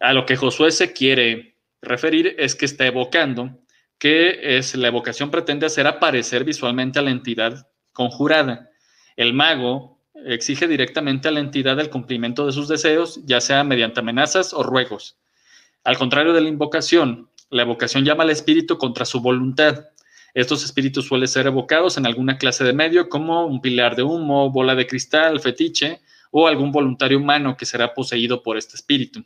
A 0.00 0.12
lo 0.12 0.24
que 0.24 0.36
Josué 0.36 0.70
se 0.70 0.92
quiere 0.92 1.56
referir 1.82 2.36
es 2.38 2.54
que 2.54 2.66
está 2.66 2.86
evocando 2.86 3.58
que 3.98 4.58
es 4.58 4.74
la 4.74 4.88
evocación 4.88 5.30
pretende 5.30 5.66
hacer 5.66 5.86
aparecer 5.86 6.44
visualmente 6.44 6.98
a 6.98 7.02
la 7.02 7.10
entidad 7.10 7.68
conjurada. 7.92 8.70
El 9.16 9.32
mago 9.32 9.98
exige 10.26 10.68
directamente 10.68 11.28
a 11.28 11.30
la 11.30 11.40
entidad 11.40 11.80
el 11.80 11.90
cumplimiento 11.90 12.46
de 12.46 12.52
sus 12.52 12.68
deseos, 12.68 13.20
ya 13.24 13.40
sea 13.40 13.64
mediante 13.64 14.00
amenazas 14.00 14.52
o 14.52 14.62
ruegos. 14.62 15.18
Al 15.84 15.96
contrario 15.96 16.32
de 16.32 16.40
la 16.40 16.48
invocación, 16.48 17.30
la 17.50 17.62
evocación 17.62 18.04
llama 18.04 18.24
al 18.24 18.30
espíritu 18.30 18.78
contra 18.78 19.04
su 19.04 19.20
voluntad. 19.20 19.86
Estos 20.34 20.64
espíritus 20.64 21.06
suelen 21.06 21.28
ser 21.28 21.46
evocados 21.46 21.96
en 21.96 22.06
alguna 22.06 22.36
clase 22.38 22.64
de 22.64 22.72
medio 22.72 23.08
como 23.08 23.46
un 23.46 23.60
pilar 23.60 23.96
de 23.96 24.02
humo, 24.02 24.50
bola 24.50 24.74
de 24.74 24.86
cristal, 24.86 25.40
fetiche 25.40 26.00
o 26.30 26.46
algún 26.46 26.72
voluntario 26.72 27.18
humano 27.18 27.56
que 27.56 27.64
será 27.64 27.94
poseído 27.94 28.42
por 28.42 28.58
este 28.58 28.76
espíritu. 28.76 29.24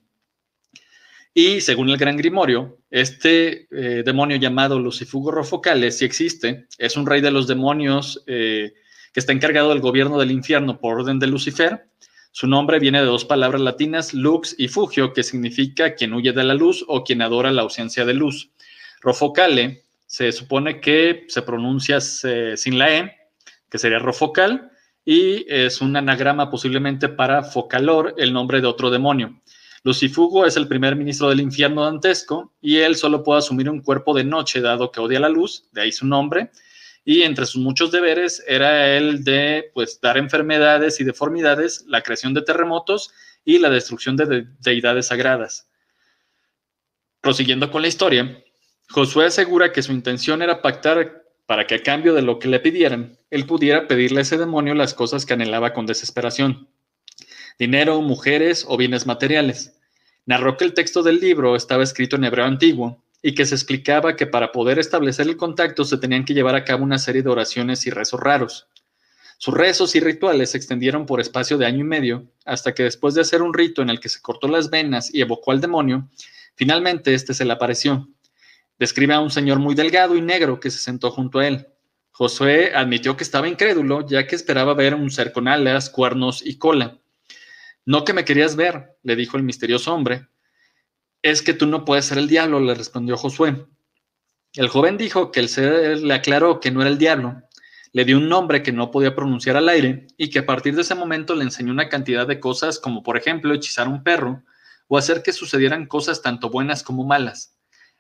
Y 1.33 1.61
según 1.61 1.89
el 1.91 1.97
Gran 1.97 2.17
Grimorio, 2.17 2.79
este 2.91 3.69
eh, 3.71 4.03
demonio 4.05 4.37
llamado 4.37 4.79
Lucifugo 4.79 5.31
Rofocale, 5.31 5.93
si 5.93 6.05
existe, 6.05 6.67
es 6.77 6.97
un 6.97 7.07
rey 7.07 7.21
de 7.21 7.31
los 7.31 7.47
demonios 7.47 8.23
eh, 8.27 8.75
que 9.13 9.21
está 9.21 9.33
encargado 9.33 9.69
del 9.71 9.81
gobierno 9.81 10.19
del 10.19 10.33
infierno 10.33 10.81
por 10.81 11.01
orden 11.01 11.19
de 11.19 11.29
Lucifer. 11.29 11.89
Su 12.33 12.47
nombre 12.47 12.79
viene 12.79 13.01
de 13.01 13.07
dos 13.07 13.25
palabras 13.25 13.61
latinas, 13.61 14.15
lux 14.15 14.55
y 14.57 14.69
fugio, 14.69 15.13
que 15.13 15.23
significa 15.23 15.95
quien 15.95 16.15
huye 16.15 16.33
de 16.33 16.45
la 16.45 16.55
luz 16.55 16.85
o 16.87 17.03
quien 17.03 17.23
adora 17.23 17.51
la 17.51 17.63
ausencia 17.63 18.05
de 18.05 18.15
luz. 18.15 18.51
Rofocale 19.01 19.85
se 20.07 20.31
supone 20.33 20.81
que 20.81 21.25
se 21.29 21.43
pronuncia 21.43 22.01
sin 22.01 22.79
la 22.79 22.97
E, 22.97 23.17
que 23.69 23.79
sería 23.79 23.99
rofocal, 23.99 24.71
y 25.05 25.45
es 25.53 25.81
un 25.81 25.97
anagrama 25.97 26.51
posiblemente 26.51 27.09
para 27.09 27.43
focalor, 27.43 28.15
el 28.17 28.33
nombre 28.33 28.61
de 28.61 28.67
otro 28.67 28.91
demonio. 28.91 29.41
Lucifugo 29.83 30.45
es 30.45 30.57
el 30.57 30.69
primer 30.69 30.95
ministro 30.95 31.31
del 31.31 31.41
infierno 31.41 31.85
dantesco 31.85 32.53
y 32.61 32.77
él 32.77 32.97
solo 32.97 33.25
puede 33.25 33.39
asumir 33.39 33.71
un 33.71 33.81
cuerpo 33.81 34.13
de 34.13 34.25
noche 34.25 34.61
dado 34.61 34.93
que 34.93 35.01
odia 35.01 35.19
la 35.21 35.31
luz, 35.31 35.65
de 35.73 35.81
ahí 35.81 35.93
su 35.93 36.07
nombre, 36.07 36.51
y 37.11 37.25
entre 37.25 37.45
sus 37.45 37.61
muchos 37.61 37.91
deberes 37.91 38.41
era 38.47 38.97
el 38.97 39.25
de 39.25 39.73
pues 39.75 40.01
dar 40.01 40.17
enfermedades 40.17 41.01
y 41.01 41.05
deformidades, 41.05 41.85
la 41.89 42.03
creación 42.03 42.35
de 42.35 42.43
terremotos 42.43 43.13
y 43.45 43.59
la 43.59 43.69
destrucción 43.69 44.17
de, 44.17 44.47
deidades 44.61 45.09
sagradas. 45.09 45.69
Prosiguiendo 47.21 47.69
con 47.73 47.83
la 47.83 47.89
historia, 47.89 48.41
Josué 48.91 49.27
asegura 49.27 49.73
que 49.73 49.83
su 49.83 49.91
intención 49.91 50.41
era 50.41 50.63
pactar 50.63 51.25
para 51.47 51.67
que 51.67 51.75
a 51.75 51.83
cambio 51.83 52.15
de 52.15 52.23
lo 52.23 52.39
que 52.39 52.47
le 52.47 52.61
pidieran, 52.61 53.19
él 53.29 53.45
pudiera 53.45 53.89
pedirle 53.89 54.21
a 54.21 54.23
ese 54.23 54.39
demonio 54.39 54.75
las 54.75 54.95
cosas 54.95 55.27
que 55.27 55.33
anhelaba 55.33 55.73
con 55.73 55.87
desesperación. 55.87 56.69
Dinero, 57.59 58.01
mujeres 58.03 58.65
o 58.69 58.77
bienes 58.77 59.09
materiales. 59.09 59.77
Narró 60.27 60.57
que 60.57 60.65
el 60.65 60.75
texto 60.75 61.03
del 61.03 61.19
libro 61.19 61.57
estaba 61.57 61.83
escrito 61.83 62.15
en 62.15 62.23
hebreo 62.23 62.45
antiguo 62.45 63.03
y 63.23 63.35
que 63.35 63.47
se 63.47 63.55
explicaba 63.55 64.17
que 64.17 64.27
para 64.27 64.53
poder 64.53 64.79
establecer 64.79 65.27
el 65.29 65.37
contacto 65.37 65.85
se 65.85 65.99
tenían 65.99 66.25
que 66.25 66.35
llevar 66.35 66.55
a 66.55 66.65
cabo 66.65 66.85
una 66.85 66.99
serie 66.99 67.23
de 67.23 67.29
oraciones 67.29 67.87
y 67.87 67.91
rezos 67.91 68.21
raros. 68.21 68.69
Sus 69.39 69.55
rezos 69.55 69.95
y 69.97 70.01
rituales 70.01 70.51
se 70.51 70.59
extendieron 70.59 71.07
por 71.07 71.21
espacio 71.21 71.57
de 71.57 71.67
año 71.67 71.81
y 71.81 71.85
medio, 71.85 72.31
hasta 72.45 72.75
que 72.75 72.83
después 72.83 73.15
de 73.15 73.23
hacer 73.23 73.41
un 73.41 73.55
rito 73.55 73.81
en 73.81 73.89
el 73.89 73.99
que 73.99 74.11
se 74.11 74.21
cortó 74.21 74.49
las 74.49 74.69
venas 74.69 75.13
y 75.15 75.23
evocó 75.23 75.53
al 75.53 75.61
demonio, 75.61 76.11
finalmente 76.55 77.15
este 77.15 77.33
se 77.33 77.45
le 77.45 77.53
apareció. 77.53 78.09
Describe 78.79 79.15
a 79.15 79.21
un 79.21 79.31
señor 79.31 79.59
muy 79.59 79.75
delgado 79.75 80.15
y 80.15 80.21
negro 80.21 80.61
que 80.61 80.71
se 80.71 80.79
sentó 80.79 81.11
junto 81.11 81.39
a 81.39 81.47
él. 81.47 81.67
Josué 82.11 82.73
admitió 82.75 83.17
que 83.17 83.25
estaba 83.25 83.49
incrédulo, 83.49 84.07
ya 84.07 84.27
que 84.27 84.37
esperaba 84.37 84.75
ver 84.75 84.95
un 84.95 85.11
ser 85.11 85.33
con 85.33 85.49
alas, 85.49 85.89
cuernos 85.89 86.45
y 86.45 86.59
cola. 86.59 86.99
No 87.87 88.05
que 88.05 88.13
me 88.13 88.27
querías 88.27 88.57
ver, 88.57 88.99
le 89.03 89.17
dijo 89.17 89.39
el 89.39 89.43
misterioso 89.43 89.95
hombre, 89.95 90.27
es 91.23 91.43
que 91.43 91.55
tú 91.55 91.67
no 91.67 91.85
puedes 91.85 92.07
ser 92.07 92.19
el 92.19 92.29
diablo, 92.29 92.61
le 92.61 92.75
respondió 92.75 93.17
Josué. 93.17 93.67
El 94.55 94.69
joven 94.69 94.97
dijo 94.97 95.31
que 95.31 95.41
el 95.41 95.49
ser 95.49 95.99
le 95.99 96.15
aclaró 96.15 96.61
que 96.61 96.71
no 96.71 96.81
era 96.81 96.91
el 96.91 96.99
diablo, 96.99 97.43
le 97.93 98.05
dio 98.05 98.17
un 98.17 98.29
nombre 98.29 98.63
que 98.63 98.73
no 98.73 98.91
podía 98.91 99.15
pronunciar 99.15 99.57
al 99.57 99.69
aire 99.69 100.07
y 100.17 100.31
que 100.31 100.41
a 100.41 100.47
partir 100.47 100.75
de 100.75 100.83
ese 100.83 100.95
momento 100.95 101.35
le 101.35 101.45
enseñó 101.45 101.73
una 101.73 101.89
cantidad 101.89 102.27
de 102.27 102.41
cosas 102.41 102.79
como 102.79 103.03
por 103.03 103.17
ejemplo 103.17 103.53
hechizar 103.53 103.89
un 103.89 104.03
perro 104.03 104.43
o 104.89 104.99
hacer 104.99 105.23
que 105.23 105.33
sucedieran 105.33 105.87
cosas 105.87 106.23
tanto 106.23 106.51
buenas 106.51 106.83
como 106.83 107.05
malas. 107.05 107.57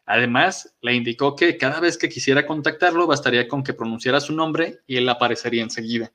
Además, 0.06 0.74
le 0.80 0.94
indicó 0.94 1.36
que 1.36 1.56
cada 1.56 1.78
vez 1.78 1.98
que 1.98 2.08
quisiera 2.08 2.46
contactarlo 2.46 3.06
bastaría 3.06 3.46
con 3.46 3.62
que 3.62 3.74
pronunciara 3.74 4.20
su 4.20 4.32
nombre 4.32 4.80
y 4.86 4.96
él 4.96 5.08
aparecería 5.08 5.62
enseguida. 5.62 6.12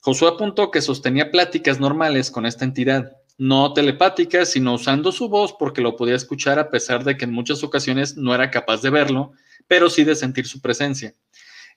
Josué 0.00 0.28
apuntó 0.28 0.70
que 0.70 0.80
sostenía 0.80 1.30
pláticas 1.30 1.80
normales 1.80 2.30
con 2.30 2.46
esta 2.46 2.64
entidad, 2.64 3.16
no 3.40 3.72
telepática, 3.72 4.44
sino 4.44 4.74
usando 4.74 5.12
su 5.12 5.30
voz 5.30 5.54
porque 5.58 5.80
lo 5.80 5.96
podía 5.96 6.14
escuchar 6.14 6.58
a 6.58 6.68
pesar 6.70 7.04
de 7.04 7.16
que 7.16 7.24
en 7.24 7.32
muchas 7.32 7.64
ocasiones 7.64 8.18
no 8.18 8.34
era 8.34 8.50
capaz 8.50 8.82
de 8.82 8.90
verlo, 8.90 9.32
pero 9.66 9.88
sí 9.88 10.04
de 10.04 10.14
sentir 10.14 10.46
su 10.46 10.60
presencia. 10.60 11.14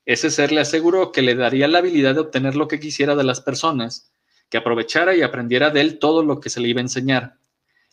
Ese 0.06 0.30
ser 0.30 0.52
le 0.52 0.60
aseguró 0.60 1.14
que 1.14 1.22
le 1.22 1.36
daría 1.36 1.70
la 1.70 1.78
habilidad 1.78 2.16
de 2.16 2.20
obtener 2.20 2.58
lo 2.58 2.68
que 2.68 2.82
quisiera 2.82 3.16
de 3.16 3.24
las 3.24 3.40
personas, 3.40 4.12
que 4.50 4.58
aprovechara 4.58 5.16
y 5.16 5.22
aprendiera 5.22 5.70
de 5.70 5.80
él 5.80 6.00
todo 6.00 6.22
lo 6.22 6.42
que 6.42 6.50
se 6.50 6.60
le 6.60 6.68
iba 6.68 6.82
a 6.82 6.82
enseñar. 6.82 7.38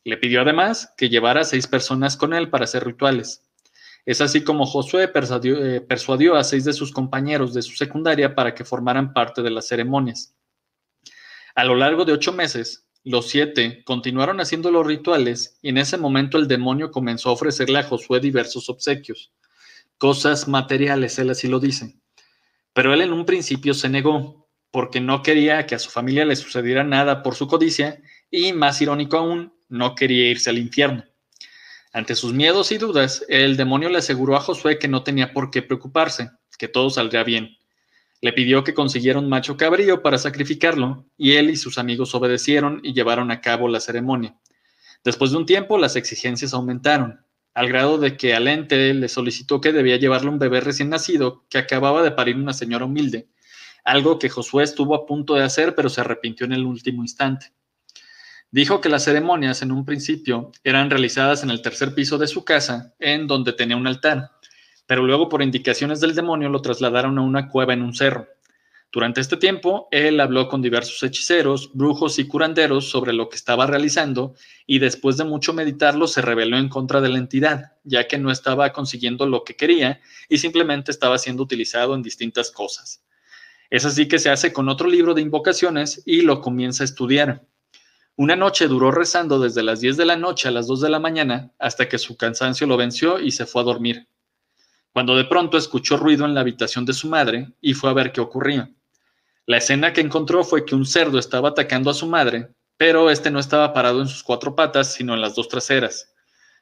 Le 0.02 0.16
pidió 0.16 0.40
además 0.40 0.92
que 0.96 1.08
llevara 1.08 1.42
a 1.42 1.44
seis 1.44 1.68
personas 1.68 2.16
con 2.16 2.34
él 2.34 2.50
para 2.50 2.64
hacer 2.64 2.84
rituales. 2.84 3.44
Es 4.04 4.20
así 4.20 4.42
como 4.42 4.66
Josué 4.66 5.06
persuadió, 5.06 5.64
eh, 5.64 5.80
persuadió, 5.80 6.34
a 6.34 6.42
seis 6.42 6.64
de 6.64 6.72
sus 6.72 6.90
compañeros 6.90 7.54
de 7.54 7.62
su 7.62 7.76
secundaria 7.76 8.34
para 8.34 8.52
que 8.52 8.64
formaran 8.64 9.12
parte 9.12 9.42
de 9.42 9.50
las 9.50 9.68
ceremonias. 9.68 10.34
A 11.54 11.62
lo 11.62 11.76
largo 11.76 12.04
de 12.04 12.14
ocho 12.14 12.32
meses, 12.32 12.89
los 13.04 13.28
siete 13.28 13.82
continuaron 13.84 14.40
haciendo 14.40 14.70
los 14.70 14.86
rituales 14.86 15.58
y 15.62 15.70
en 15.70 15.78
ese 15.78 15.96
momento 15.96 16.38
el 16.38 16.48
demonio 16.48 16.90
comenzó 16.90 17.30
a 17.30 17.32
ofrecerle 17.32 17.78
a 17.78 17.82
Josué 17.82 18.20
diversos 18.20 18.68
obsequios, 18.68 19.32
cosas 19.98 20.48
materiales, 20.48 21.18
él 21.18 21.30
así 21.30 21.48
lo 21.48 21.60
dice. 21.60 21.96
Pero 22.72 22.92
él 22.92 23.00
en 23.00 23.12
un 23.12 23.26
principio 23.26 23.74
se 23.74 23.88
negó, 23.88 24.48
porque 24.70 25.00
no 25.00 25.22
quería 25.22 25.66
que 25.66 25.74
a 25.74 25.78
su 25.78 25.90
familia 25.90 26.24
le 26.24 26.36
sucediera 26.36 26.84
nada 26.84 27.22
por 27.22 27.34
su 27.34 27.48
codicia 27.48 28.00
y, 28.30 28.52
más 28.52 28.80
irónico 28.80 29.16
aún, 29.16 29.52
no 29.68 29.94
quería 29.94 30.30
irse 30.30 30.50
al 30.50 30.58
infierno. 30.58 31.04
Ante 31.92 32.14
sus 32.14 32.32
miedos 32.32 32.70
y 32.70 32.78
dudas, 32.78 33.24
el 33.28 33.56
demonio 33.56 33.88
le 33.88 33.98
aseguró 33.98 34.36
a 34.36 34.40
Josué 34.40 34.78
que 34.78 34.86
no 34.86 35.02
tenía 35.02 35.32
por 35.32 35.50
qué 35.50 35.62
preocuparse, 35.62 36.30
que 36.56 36.68
todo 36.68 36.90
saldría 36.90 37.24
bien. 37.24 37.56
Le 38.20 38.32
pidió 38.32 38.64
que 38.64 38.74
consiguiera 38.74 39.18
un 39.18 39.28
macho 39.28 39.56
cabrío 39.56 40.02
para 40.02 40.18
sacrificarlo, 40.18 41.06
y 41.16 41.32
él 41.32 41.50
y 41.50 41.56
sus 41.56 41.78
amigos 41.78 42.14
obedecieron 42.14 42.80
y 42.82 42.92
llevaron 42.92 43.30
a 43.30 43.40
cabo 43.40 43.68
la 43.68 43.80
ceremonia. 43.80 44.36
Después 45.02 45.30
de 45.30 45.38
un 45.38 45.46
tiempo, 45.46 45.78
las 45.78 45.96
exigencias 45.96 46.52
aumentaron, 46.52 47.24
al 47.54 47.68
grado 47.68 47.98
de 47.98 48.16
que 48.16 48.34
al 48.34 48.48
ente 48.48 48.92
le 48.92 49.08
solicitó 49.08 49.60
que 49.60 49.72
debía 49.72 49.96
llevarle 49.96 50.28
un 50.28 50.38
bebé 50.38 50.60
recién 50.60 50.90
nacido 50.90 51.46
que 51.48 51.58
acababa 51.58 52.02
de 52.02 52.10
parir 52.10 52.36
una 52.36 52.52
señora 52.52 52.84
humilde, 52.84 53.28
algo 53.84 54.18
que 54.18 54.28
Josué 54.28 54.64
estuvo 54.64 54.94
a 54.94 55.06
punto 55.06 55.34
de 55.34 55.42
hacer, 55.42 55.74
pero 55.74 55.88
se 55.88 56.02
arrepintió 56.02 56.44
en 56.44 56.52
el 56.52 56.66
último 56.66 57.02
instante. 57.02 57.52
Dijo 58.50 58.80
que 58.80 58.88
las 58.88 59.04
ceremonias 59.04 59.62
en 59.62 59.72
un 59.72 59.84
principio 59.84 60.50
eran 60.64 60.90
realizadas 60.90 61.42
en 61.42 61.50
el 61.50 61.62
tercer 61.62 61.94
piso 61.94 62.18
de 62.18 62.26
su 62.26 62.44
casa, 62.44 62.94
en 62.98 63.26
donde 63.26 63.52
tenía 63.52 63.76
un 63.76 63.86
altar, 63.86 64.32
pero 64.90 65.06
luego 65.06 65.28
por 65.28 65.40
indicaciones 65.40 66.00
del 66.00 66.16
demonio 66.16 66.48
lo 66.48 66.62
trasladaron 66.62 67.16
a 67.16 67.22
una 67.22 67.48
cueva 67.48 67.74
en 67.74 67.82
un 67.82 67.94
cerro. 67.94 68.26
Durante 68.90 69.20
este 69.20 69.36
tiempo, 69.36 69.86
él 69.92 70.18
habló 70.18 70.48
con 70.48 70.62
diversos 70.62 71.00
hechiceros, 71.04 71.70
brujos 71.74 72.18
y 72.18 72.26
curanderos 72.26 72.90
sobre 72.90 73.12
lo 73.12 73.28
que 73.28 73.36
estaba 73.36 73.68
realizando 73.68 74.34
y 74.66 74.80
después 74.80 75.16
de 75.16 75.22
mucho 75.22 75.52
meditarlo 75.52 76.08
se 76.08 76.22
rebeló 76.22 76.58
en 76.58 76.68
contra 76.68 77.00
de 77.00 77.08
la 77.08 77.18
entidad, 77.18 77.74
ya 77.84 78.08
que 78.08 78.18
no 78.18 78.32
estaba 78.32 78.72
consiguiendo 78.72 79.26
lo 79.26 79.44
que 79.44 79.54
quería 79.54 80.00
y 80.28 80.38
simplemente 80.38 80.90
estaba 80.90 81.18
siendo 81.18 81.44
utilizado 81.44 81.94
en 81.94 82.02
distintas 82.02 82.50
cosas. 82.50 83.04
Es 83.70 83.84
así 83.84 84.08
que 84.08 84.18
se 84.18 84.30
hace 84.30 84.52
con 84.52 84.68
otro 84.68 84.88
libro 84.88 85.14
de 85.14 85.22
invocaciones 85.22 86.02
y 86.04 86.22
lo 86.22 86.40
comienza 86.40 86.82
a 86.82 86.86
estudiar. 86.86 87.46
Una 88.16 88.34
noche 88.34 88.66
duró 88.66 88.90
rezando 88.90 89.38
desde 89.38 89.62
las 89.62 89.80
10 89.80 89.96
de 89.98 90.06
la 90.06 90.16
noche 90.16 90.48
a 90.48 90.50
las 90.50 90.66
2 90.66 90.80
de 90.80 90.90
la 90.90 90.98
mañana 90.98 91.52
hasta 91.60 91.88
que 91.88 91.96
su 91.96 92.16
cansancio 92.16 92.66
lo 92.66 92.76
venció 92.76 93.20
y 93.20 93.30
se 93.30 93.46
fue 93.46 93.62
a 93.62 93.66
dormir. 93.66 94.08
Cuando 94.92 95.16
de 95.16 95.24
pronto 95.24 95.56
escuchó 95.56 95.96
ruido 95.96 96.24
en 96.24 96.34
la 96.34 96.40
habitación 96.40 96.84
de 96.84 96.92
su 96.92 97.08
madre 97.08 97.52
y 97.60 97.74
fue 97.74 97.90
a 97.90 97.94
ver 97.94 98.12
qué 98.12 98.20
ocurría. 98.20 98.70
La 99.46 99.58
escena 99.58 99.92
que 99.92 100.00
encontró 100.00 100.44
fue 100.44 100.64
que 100.64 100.74
un 100.74 100.86
cerdo 100.86 101.18
estaba 101.18 101.50
atacando 101.50 101.90
a 101.90 101.94
su 101.94 102.06
madre, 102.06 102.54
pero 102.76 103.10
este 103.10 103.30
no 103.30 103.38
estaba 103.38 103.72
parado 103.72 104.00
en 104.00 104.08
sus 104.08 104.22
cuatro 104.22 104.54
patas, 104.54 104.94
sino 104.94 105.14
en 105.14 105.20
las 105.20 105.34
dos 105.34 105.48
traseras. 105.48 106.12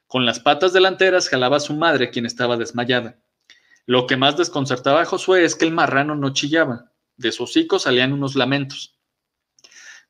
Con 0.05 0.25
las 0.25 0.39
patas 0.39 0.73
delanteras 0.73 1.29
jalaba 1.29 1.57
a 1.57 1.61
su 1.61 1.73
madre, 1.73 2.09
quien 2.09 2.25
estaba 2.25 2.57
desmayada. 2.57 3.19
Lo 3.85 4.05
que 4.05 4.17
más 4.17 4.37
desconcertaba 4.37 5.01
a 5.01 5.05
Josué 5.05 5.43
es 5.43 5.55
que 5.55 5.65
el 5.65 5.71
marrano 5.71 6.15
no 6.15 6.33
chillaba, 6.33 6.91
de 7.17 7.31
su 7.31 7.43
hocico 7.43 7.79
salían 7.79 8.13
unos 8.13 8.35
lamentos. 8.35 8.99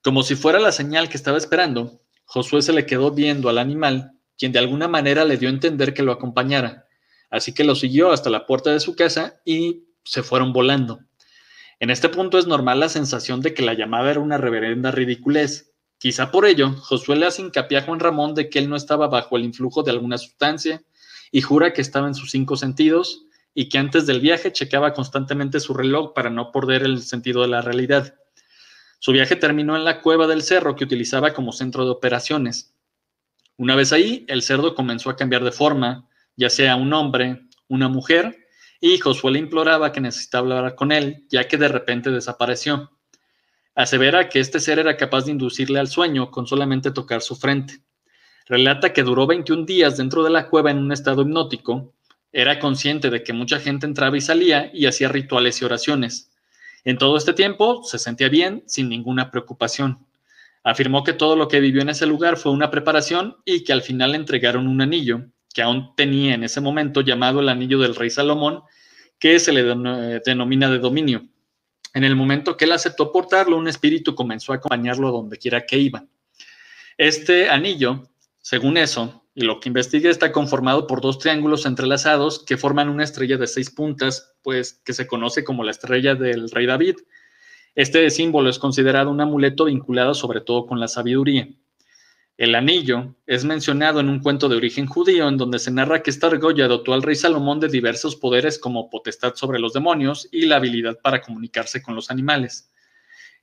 Como 0.04 0.24
si 0.24 0.36
fuera 0.36 0.60
la 0.60 0.72
señal 0.72 1.10
que 1.10 1.18
estaba 1.18 1.38
esperando, 1.38 2.02
Josué 2.26 2.62
se 2.62 2.74
le 2.74 2.86
quedó 2.86 3.12
viendo 3.12 3.50
al 3.50 3.58
animal, 3.58 4.14
quien 4.38 4.52
de 4.52 4.60
alguna 4.60 4.88
manera 4.88 5.26
le 5.26 5.38
dio 5.38 5.50
a 5.50 5.54
entender 5.54 5.94
que 5.94 6.04
lo 6.04 6.12
acompañara, 6.12 6.88
así 7.30 7.54
que 7.54 7.64
lo 7.64 7.76
siguió 7.76 8.12
hasta 8.12 8.30
la 8.30 8.46
puerta 8.46 8.72
de 8.72 8.80
su 8.80 8.96
casa 8.96 9.42
y 9.46 9.86
se 10.04 10.24
fueron 10.24 10.54
volando. 10.54 11.00
En 11.80 11.90
este 11.90 12.10
punto 12.10 12.38
es 12.38 12.48
normal 12.48 12.80
la 12.80 12.90
sensación 12.90 13.42
de 13.42 13.54
que 13.54 13.62
la 13.62 13.74
llamada 13.74 14.12
era 14.12 14.20
una 14.20 14.38
reverenda 14.38 14.92
ridiculez. 14.92 15.74
Quizá 15.98 16.32
por 16.32 16.46
ello, 16.46 16.72
Josué 16.72 17.16
le 17.16 17.26
hace 17.26 17.42
hincapié 17.42 17.78
a 17.78 17.84
Juan 17.84 18.00
Ramón 18.00 18.36
de 18.36 18.50
que 18.50 18.60
él 18.60 18.70
no 18.70 18.76
estaba 18.76 19.08
bajo 19.08 19.38
el 19.38 19.46
influjo 19.46 19.84
de 19.84 19.92
alguna 19.92 20.18
sustancia 20.18 20.82
y 21.32 21.42
jura 21.42 21.74
que 21.74 21.82
estaba 21.82 22.08
en 22.08 22.16
sus 22.16 22.32
cinco 22.32 22.58
sentidos 22.58 23.26
y 23.54 23.70
que 23.70 23.78
antes 23.78 24.06
del 24.06 24.20
viaje 24.20 24.52
checaba 24.52 24.94
constantemente 24.94 25.60
su 25.60 25.74
reloj 25.74 26.14
para 26.14 26.30
no 26.30 26.52
perder 26.52 26.84
el 26.84 27.02
sentido 27.02 27.42
de 27.42 27.48
la 27.48 27.62
realidad. 27.62 28.16
Su 29.00 29.14
viaje 29.14 29.38
terminó 29.38 29.78
en 29.78 29.86
la 29.86 30.02
cueva 30.02 30.28
del 30.28 30.44
cerro 30.44 30.76
que 30.76 30.84
utilizaba 30.84 31.34
como 31.34 31.54
centro 31.54 31.86
de 31.86 31.92
operaciones. 31.92 32.76
Una 33.56 33.76
vez 33.76 33.94
ahí, 33.94 34.26
el 34.28 34.42
cerdo 34.42 34.76
comenzó 34.76 35.10
a 35.10 35.16
cambiar 35.16 35.44
de 35.44 35.52
forma, 35.52 36.09
ya 36.40 36.50
sea 36.50 36.78
un 36.78 36.94
hombre, 36.94 37.42
una 37.68 37.90
mujer, 37.90 38.48
y 38.80 38.98
Josué 38.98 39.32
le 39.32 39.40
imploraba 39.40 39.92
que 39.92 40.00
necesitaba 40.00 40.58
hablar 40.58 40.76
con 40.76 40.94
él, 40.94 41.26
ya 41.30 41.48
que 41.48 41.58
de 41.58 41.68
repente 41.68 42.10
desapareció. 42.12 42.92
Asevera 43.76 44.30
que 44.30 44.40
este 44.40 44.62
ser 44.62 44.80
era 44.80 44.96
capaz 44.96 45.26
de 45.26 45.32
inducirle 45.32 45.80
al 45.80 45.90
sueño 45.90 46.32
con 46.32 46.48
solamente 46.48 46.92
tocar 46.92 47.22
su 47.22 47.36
frente. 47.36 47.84
Relata 48.46 48.94
que 48.94 49.04
duró 49.04 49.28
21 49.28 49.66
días 49.66 49.98
dentro 49.98 50.24
de 50.24 50.30
la 50.30 50.48
cueva 50.48 50.72
en 50.72 50.78
un 50.78 50.92
estado 50.94 51.24
hipnótico 51.24 51.94
era 52.32 52.60
consciente 52.60 53.10
de 53.10 53.24
que 53.24 53.34
mucha 53.34 53.60
gente 53.60 53.86
entraba 53.88 54.16
y 54.16 54.22
salía 54.22 54.70
y 54.74 54.86
hacía 54.86 55.10
rituales 55.10 55.62
y 55.62 55.66
oraciones. 55.66 56.32
En 56.84 56.98
todo 56.98 57.18
este 57.18 57.34
tiempo 57.34 57.84
se 57.84 57.98
sentía 57.98 58.30
bien, 58.30 58.64
sin 58.68 58.88
ninguna 58.88 59.32
preocupación. 59.32 60.06
Afirmó 60.64 61.04
que 61.04 61.14
todo 61.14 61.36
lo 61.36 61.48
que 61.48 61.60
vivió 61.60 61.82
en 61.82 61.90
ese 61.90 62.06
lugar 62.06 62.38
fue 62.38 62.52
una 62.52 62.70
preparación 62.70 63.38
y 63.46 63.64
que 63.64 63.74
al 63.74 63.82
final 63.82 64.12
le 64.12 64.18
entregaron 64.18 64.68
un 64.68 64.82
anillo, 64.82 65.26
que 65.60 65.64
aún 65.64 65.94
tenía 65.94 66.36
en 66.36 66.46
ese 66.46 66.62
momento 66.62 67.02
llamado 67.02 67.42
el 67.42 67.50
anillo 67.50 67.80
del 67.80 67.94
rey 67.94 68.10
Salomón, 68.10 68.62
que 69.20 69.38
se 69.40 69.52
le 69.52 69.62
denomina 70.26 70.72
de 70.72 70.80
dominio. 70.80 71.28
En 71.94 72.06
el 72.06 72.16
momento 72.16 72.56
que 72.56 72.64
él 72.64 72.72
aceptó 72.72 73.12
portarlo, 73.12 73.58
un 73.58 73.68
espíritu 73.68 74.16
comenzó 74.16 74.54
a 74.54 74.56
acompañarlo 74.56 75.10
a 75.10 75.12
donde 75.12 75.36
quiera 75.36 75.66
que 75.66 75.78
iba. 75.78 76.06
Este 76.98 77.50
anillo, 77.50 78.08
según 78.42 78.78
eso, 78.78 79.26
y 79.36 79.42
lo 79.42 79.60
que 79.60 79.68
investiga 79.68 80.10
está 80.10 80.32
conformado 80.32 80.88
por 80.88 81.02
dos 81.02 81.20
triángulos 81.20 81.66
entrelazados 81.66 82.46
que 82.46 82.56
forman 82.56 82.88
una 82.88 83.04
estrella 83.04 83.36
de 83.36 83.48
seis 83.48 83.70
puntas, 83.70 84.32
pues 84.42 84.80
que 84.86 84.94
se 84.94 85.08
conoce 85.08 85.44
como 85.44 85.66
la 85.66 85.72
estrella 85.72 86.16
del 86.16 86.50
rey 86.52 86.68
David. 86.68 86.96
Este 87.76 88.10
símbolo 88.12 88.50
es 88.50 88.60
considerado 88.60 89.12
un 89.12 89.20
amuleto 89.20 89.66
vinculado 89.66 90.14
sobre 90.14 90.40
todo 90.40 90.66
con 90.68 90.80
la 90.80 90.88
sabiduría. 90.88 91.50
El 92.40 92.56
anillo 92.56 93.16
es 93.28 93.44
mencionado 93.44 94.00
en 94.00 94.08
un 94.08 94.22
cuento 94.22 94.48
de 94.48 94.56
origen 94.56 94.86
judío 94.86 95.28
en 95.28 95.36
donde 95.36 95.60
se 95.60 95.72
narra 95.72 96.02
que 96.02 96.10
esta 96.10 96.28
argolla 96.28 96.70
dotó 96.70 96.94
al 96.94 97.04
rey 97.04 97.16
Salomón 97.16 97.60
de 97.60 97.68
diversos 97.68 98.16
poderes 98.16 98.58
como 98.58 98.90
potestad 98.90 99.36
sobre 99.36 99.60
los 99.60 99.74
demonios 99.74 100.30
y 100.32 100.46
la 100.46 100.56
habilidad 100.56 100.98
para 101.04 101.22
comunicarse 101.22 101.82
con 101.82 101.96
los 101.96 102.10
animales. 102.10 102.72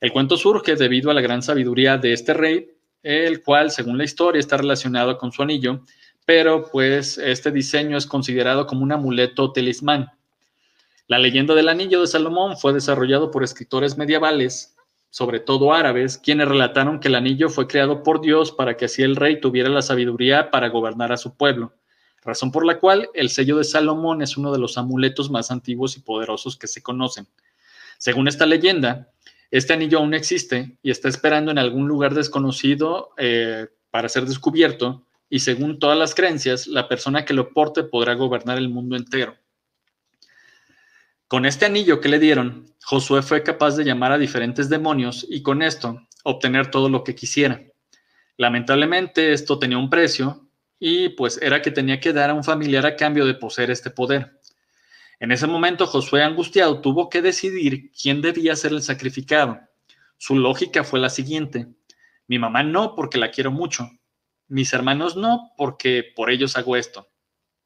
El 0.01 0.11
cuento 0.11 0.35
surge 0.35 0.75
debido 0.75 1.11
a 1.11 1.13
la 1.13 1.21
gran 1.21 1.43
sabiduría 1.43 1.99
de 1.99 2.11
este 2.11 2.33
rey 2.33 2.71
el 3.03 3.43
cual, 3.43 3.69
según 3.69 3.99
la 3.99 4.03
historia, 4.03 4.39
está 4.39 4.57
relacionado 4.57 5.19
con 5.19 5.31
su 5.31 5.43
anillo, 5.43 5.83
pero 6.25 6.67
pues 6.71 7.19
este 7.19 7.51
diseño 7.51 7.97
es 7.97 8.07
considerado 8.07 8.65
como 8.65 8.81
un 8.81 8.93
amuleto 8.93 9.51
talismán. 9.51 10.11
La 11.05 11.19
leyenda 11.19 11.53
del 11.53 11.69
anillo 11.69 12.01
de 12.01 12.07
Salomón 12.07 12.57
fue 12.57 12.73
desarrollado 12.73 13.29
por 13.29 13.43
escritores 13.43 13.95
medievales, 13.95 14.75
sobre 15.09 15.39
todo 15.39 15.73
árabes, 15.73 16.17
quienes 16.17 16.47
relataron 16.47 16.99
que 16.99 17.07
el 17.07 17.15
anillo 17.15 17.49
fue 17.49 17.67
creado 17.67 18.03
por 18.03 18.21
Dios 18.21 18.51
para 18.51 18.77
que 18.77 18.85
así 18.85 19.03
el 19.03 19.15
rey 19.15 19.39
tuviera 19.39 19.69
la 19.69 19.81
sabiduría 19.81 20.51
para 20.51 20.69
gobernar 20.69 21.11
a 21.11 21.17
su 21.17 21.35
pueblo, 21.35 21.73
razón 22.23 22.51
por 22.51 22.65
la 22.65 22.79
cual 22.79 23.09
el 23.13 23.29
sello 23.29 23.57
de 23.57 23.63
Salomón 23.63 24.21
es 24.21 24.37
uno 24.37 24.51
de 24.51 24.59
los 24.59 24.77
amuletos 24.77 25.29
más 25.31 25.49
antiguos 25.51 25.97
y 25.97 26.01
poderosos 26.01 26.57
que 26.57 26.67
se 26.67 26.83
conocen. 26.83 27.27
Según 27.97 28.27
esta 28.27 28.45
leyenda, 28.45 29.09
este 29.49 29.73
anillo 29.73 29.99
aún 29.99 30.13
existe 30.13 30.77
y 30.83 30.91
está 30.91 31.07
esperando 31.07 31.51
en 31.51 31.57
algún 31.57 31.87
lugar 31.87 32.13
desconocido 32.13 33.11
eh, 33.17 33.67
para 33.89 34.09
ser 34.09 34.25
descubierto 34.25 35.03
y 35.29 35.39
según 35.39 35.79
todas 35.79 35.97
las 35.97 36.15
creencias, 36.15 36.67
la 36.67 36.87
persona 36.87 37.25
que 37.25 37.33
lo 37.33 37.53
porte 37.53 37.83
podrá 37.83 38.13
gobernar 38.13 38.57
el 38.57 38.69
mundo 38.69 38.95
entero. 38.95 39.35
Con 41.27 41.45
este 41.45 41.65
anillo 41.65 41.99
que 41.99 42.07
le 42.07 42.19
dieron, 42.19 42.73
Josué 42.81 43.21
fue 43.21 43.43
capaz 43.43 43.75
de 43.75 43.83
llamar 43.83 44.13
a 44.13 44.17
diferentes 44.17 44.69
demonios 44.69 45.25
y 45.29 45.41
con 45.41 45.61
esto 45.61 46.07
obtener 46.23 46.71
todo 46.71 46.87
lo 46.87 47.03
que 47.03 47.15
quisiera. 47.15 47.61
Lamentablemente 48.37 49.33
esto 49.33 49.59
tenía 49.59 49.77
un 49.77 49.89
precio 49.89 50.47
y 50.79 51.09
pues 51.09 51.37
era 51.41 51.61
que 51.61 51.71
tenía 51.71 51.99
que 51.99 52.13
dar 52.13 52.29
a 52.29 52.33
un 52.33 52.45
familiar 52.45 52.85
a 52.85 52.95
cambio 52.95 53.25
de 53.25 53.33
poseer 53.33 53.71
este 53.71 53.89
poder. 53.89 54.39
En 55.19 55.33
ese 55.33 55.47
momento 55.47 55.85
Josué, 55.85 56.23
angustiado, 56.23 56.79
tuvo 56.79 57.09
que 57.09 57.21
decidir 57.21 57.91
quién 57.91 58.21
debía 58.21 58.55
ser 58.55 58.71
el 58.71 58.81
sacrificado. 58.81 59.59
Su 60.17 60.35
lógica 60.35 60.85
fue 60.85 61.01
la 61.01 61.09
siguiente. 61.09 61.67
Mi 62.27 62.39
mamá 62.39 62.63
no, 62.63 62.95
porque 62.95 63.17
la 63.17 63.31
quiero 63.31 63.51
mucho. 63.51 63.89
Mis 64.47 64.71
hermanos 64.71 65.17
no, 65.17 65.51
porque 65.57 66.05
por 66.15 66.31
ellos 66.31 66.55
hago 66.55 66.77
esto. 66.77 67.09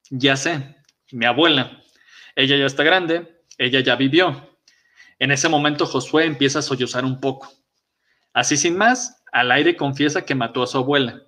Ya 0.10 0.36
sé, 0.36 0.78
mi 1.12 1.26
abuela. 1.26 1.80
Ella 2.36 2.58
ya 2.58 2.66
está 2.66 2.84
grande, 2.84 3.31
ella 3.62 3.80
ya 3.80 3.96
vivió. 3.96 4.50
En 5.20 5.32
ese 5.32 5.48
momento 5.48 5.86
Josué 5.86 6.26
empieza 6.26 6.60
a 6.60 6.64
sollozar 6.64 7.06
un 7.06 7.20
poco. 7.20 7.54
Así 8.34 8.58
sin 8.58 8.76
más, 8.76 9.24
al 9.32 9.52
aire 9.52 9.76
confiesa 9.76 10.26
que 10.26 10.34
mató 10.34 10.64
a 10.64 10.68
su 10.68 10.80
abuela. 10.80 11.22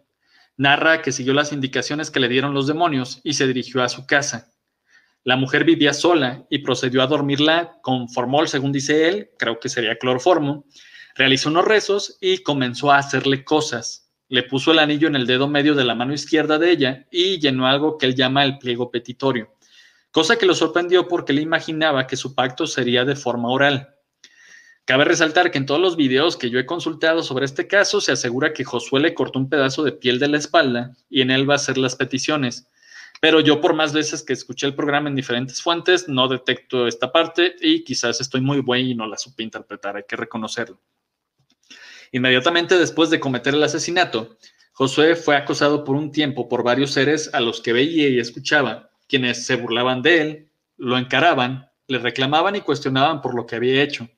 Narra 0.57 1.03
que 1.03 1.11
siguió 1.11 1.33
las 1.33 1.51
indicaciones 1.51 2.09
que 2.09 2.19
le 2.19 2.27
dieron 2.27 2.55
los 2.55 2.65
demonios 2.65 3.21
y 3.23 3.33
se 3.33 3.45
dirigió 3.45 3.83
a 3.83 3.89
su 3.89 4.07
casa. 4.07 4.51
La 5.23 5.35
mujer 5.35 5.63
vivía 5.63 5.93
sola 5.93 6.43
y 6.49 6.59
procedió 6.59 7.03
a 7.03 7.07
dormirla 7.07 7.77
con 7.83 8.09
formol, 8.09 8.47
según 8.47 8.71
dice 8.71 9.07
él, 9.07 9.29
creo 9.37 9.59
que 9.59 9.69
sería 9.69 9.99
cloroformo. 9.99 10.65
Realizó 11.15 11.49
unos 11.49 11.65
rezos 11.65 12.17
y 12.19 12.39
comenzó 12.39 12.91
a 12.91 12.97
hacerle 12.97 13.43
cosas. 13.43 14.11
Le 14.27 14.41
puso 14.41 14.71
el 14.71 14.79
anillo 14.79 15.07
en 15.07 15.15
el 15.15 15.27
dedo 15.27 15.47
medio 15.47 15.75
de 15.75 15.83
la 15.83 15.93
mano 15.93 16.13
izquierda 16.13 16.57
de 16.57 16.71
ella 16.71 17.05
y 17.11 17.39
llenó 17.39 17.67
algo 17.67 17.99
que 17.99 18.07
él 18.07 18.15
llama 18.15 18.43
el 18.43 18.57
pliego 18.57 18.89
petitorio, 18.89 19.53
cosa 20.13 20.37
que 20.37 20.45
lo 20.45 20.53
sorprendió 20.53 21.07
porque 21.07 21.33
le 21.33 21.41
imaginaba 21.41 22.05
que 22.05 22.15
su 22.15 22.35
pacto 22.35 22.67
sería 22.67 23.03
de 23.03 23.15
forma 23.15 23.49
oral. 23.49 23.95
Cabe 24.85 25.05
resaltar 25.05 25.49
que 25.49 25.57
en 25.57 25.65
todos 25.65 25.81
los 25.81 25.97
videos 25.97 26.37
que 26.37 26.51
yo 26.51 26.59
he 26.59 26.67
consultado 26.67 27.23
sobre 27.23 27.45
este 27.45 27.67
caso 27.67 27.99
se 27.99 28.11
asegura 28.11 28.53
que 28.53 28.63
Josué 28.63 28.99
le 28.99 29.15
cortó 29.15 29.39
un 29.39 29.49
pedazo 29.49 29.83
de 29.83 29.91
piel 29.91 30.19
de 30.19 30.27
la 30.27 30.37
espalda 30.37 30.95
y 31.09 31.21
en 31.21 31.31
él 31.31 31.49
va 31.49 31.53
a 31.53 31.55
hacer 31.55 31.79
las 31.79 31.95
peticiones. 31.95 32.67
Pero 33.21 33.39
yo 33.39 33.59
por 33.59 33.73
más 33.73 33.91
veces 33.91 34.21
que 34.21 34.33
escuché 34.33 34.67
el 34.67 34.75
programa 34.75 35.09
en 35.09 35.15
diferentes 35.15 35.63
fuentes 35.63 36.07
no 36.07 36.27
detecto 36.27 36.85
esta 36.85 37.11
parte 37.11 37.55
y 37.59 37.83
quizás 37.83 38.21
estoy 38.21 38.41
muy 38.41 38.59
bueno 38.59 38.89
y 38.89 38.95
no 38.95 39.07
la 39.07 39.17
supe 39.17 39.41
interpretar, 39.41 39.95
hay 39.95 40.03
que 40.07 40.15
reconocerlo. 40.15 40.79
Inmediatamente 42.11 42.77
después 42.77 43.09
de 43.09 43.19
cometer 43.19 43.55
el 43.55 43.63
asesinato, 43.63 44.37
Josué 44.73 45.15
fue 45.15 45.35
acosado 45.35 45.83
por 45.83 45.95
un 45.95 46.11
tiempo 46.11 46.47
por 46.47 46.61
varios 46.61 46.91
seres 46.91 47.33
a 47.33 47.39
los 47.39 47.61
que 47.61 47.73
veía 47.73 48.09
y 48.09 48.19
escuchaba, 48.19 48.91
quienes 49.07 49.45
se 49.45 49.55
burlaban 49.55 50.01
de 50.01 50.21
él, 50.21 50.51
lo 50.77 50.97
encaraban, 50.97 51.69
le 51.87 51.99
reclamaban 51.99 52.55
y 52.55 52.61
cuestionaban 52.61 53.21
por 53.21 53.35
lo 53.35 53.45
que 53.45 53.55
había 53.55 53.81
hecho. 53.81 54.09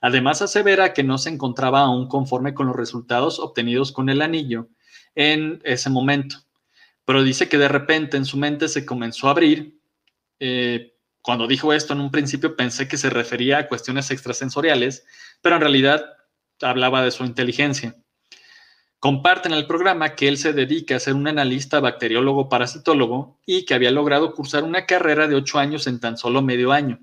Además, 0.00 0.42
asevera 0.42 0.92
que 0.92 1.02
no 1.02 1.18
se 1.18 1.30
encontraba 1.30 1.80
aún 1.80 2.08
conforme 2.08 2.54
con 2.54 2.66
los 2.66 2.76
resultados 2.76 3.38
obtenidos 3.38 3.92
con 3.92 4.08
el 4.08 4.22
anillo 4.22 4.68
en 5.14 5.60
ese 5.64 5.90
momento, 5.90 6.36
pero 7.04 7.22
dice 7.22 7.48
que 7.48 7.58
de 7.58 7.68
repente 7.68 8.16
en 8.16 8.24
su 8.24 8.36
mente 8.36 8.68
se 8.68 8.84
comenzó 8.84 9.28
a 9.28 9.30
abrir. 9.30 9.80
Eh, 10.38 10.94
cuando 11.22 11.46
dijo 11.46 11.72
esto, 11.72 11.92
en 11.92 12.00
un 12.00 12.10
principio 12.10 12.56
pensé 12.56 12.86
que 12.86 12.98
se 12.98 13.10
refería 13.10 13.58
a 13.58 13.68
cuestiones 13.68 14.10
extrasensoriales, 14.10 15.04
pero 15.40 15.56
en 15.56 15.62
realidad 15.62 16.04
hablaba 16.60 17.02
de 17.02 17.10
su 17.10 17.24
inteligencia. 17.24 17.96
Comparte 18.98 19.48
en 19.48 19.54
el 19.54 19.66
programa 19.66 20.14
que 20.14 20.26
él 20.26 20.38
se 20.38 20.52
dedica 20.52 20.96
a 20.96 21.00
ser 21.00 21.14
un 21.14 21.28
analista 21.28 21.80
bacteriólogo 21.80 22.48
parasitólogo 22.48 23.38
y 23.44 23.64
que 23.64 23.74
había 23.74 23.90
logrado 23.90 24.34
cursar 24.34 24.64
una 24.64 24.86
carrera 24.86 25.28
de 25.28 25.34
ocho 25.34 25.58
años 25.58 25.86
en 25.86 26.00
tan 26.00 26.16
solo 26.16 26.40
medio 26.40 26.72
año. 26.72 27.00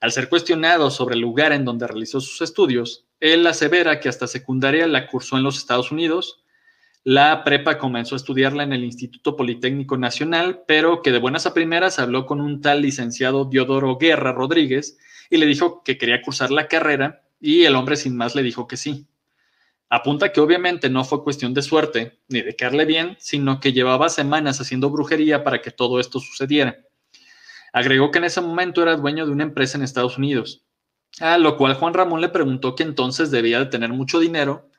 Al 0.00 0.12
ser 0.12 0.28
cuestionado 0.28 0.90
sobre 0.90 1.14
el 1.14 1.20
lugar 1.20 1.52
en 1.52 1.64
donde 1.64 1.86
realizó 1.86 2.20
sus 2.20 2.42
estudios, 2.42 3.06
él 3.18 3.46
asevera 3.46 3.98
que 3.98 4.08
hasta 4.08 4.26
secundaria 4.26 4.86
la 4.86 5.08
cursó 5.08 5.36
en 5.36 5.42
los 5.42 5.58
Estados 5.58 5.90
Unidos, 5.90 6.44
la 7.02 7.44
prepa 7.44 7.78
comenzó 7.78 8.14
a 8.14 8.18
estudiarla 8.18 8.64
en 8.64 8.72
el 8.72 8.84
Instituto 8.84 9.36
Politécnico 9.36 9.96
Nacional, 9.96 10.62
pero 10.66 11.02
que 11.02 11.12
de 11.12 11.20
buenas 11.20 11.46
a 11.46 11.54
primeras 11.54 11.98
habló 11.98 12.26
con 12.26 12.40
un 12.40 12.60
tal 12.60 12.82
licenciado 12.82 13.44
Diodoro 13.44 13.96
Guerra 13.96 14.32
Rodríguez 14.32 14.98
y 15.30 15.36
le 15.36 15.46
dijo 15.46 15.82
que 15.84 15.98
quería 15.98 16.20
cursar 16.20 16.50
la 16.50 16.66
carrera 16.66 17.22
y 17.40 17.62
el 17.62 17.76
hombre 17.76 17.96
sin 17.96 18.16
más 18.16 18.34
le 18.34 18.42
dijo 18.42 18.66
que 18.66 18.76
sí. 18.76 19.06
Apunta 19.88 20.32
que 20.32 20.40
obviamente 20.40 20.90
no 20.90 21.04
fue 21.04 21.22
cuestión 21.22 21.54
de 21.54 21.62
suerte 21.62 22.20
ni 22.28 22.42
de 22.42 22.56
caerle 22.56 22.84
bien, 22.84 23.16
sino 23.20 23.60
que 23.60 23.72
llevaba 23.72 24.08
semanas 24.08 24.60
haciendo 24.60 24.90
brujería 24.90 25.44
para 25.44 25.62
que 25.62 25.70
todo 25.70 26.00
esto 26.00 26.18
sucediera. 26.18 26.78
Agregó 27.72 28.10
que 28.10 28.18
en 28.18 28.24
ese 28.24 28.40
momento 28.40 28.82
era 28.82 28.96
dueño 28.96 29.26
de 29.26 29.32
una 29.32 29.44
empresa 29.44 29.78
en 29.78 29.84
Estados 29.84 30.18
Unidos, 30.18 30.64
a 31.20 31.38
lo 31.38 31.56
cual 31.56 31.74
Juan 31.74 31.94
Ramón 31.94 32.20
le 32.20 32.30
preguntó 32.30 32.74
que 32.74 32.82
entonces 32.82 33.30
debía 33.30 33.60
de 33.60 33.66
tener 33.66 33.90
mucho 33.90 34.18
dinero, 34.18 34.70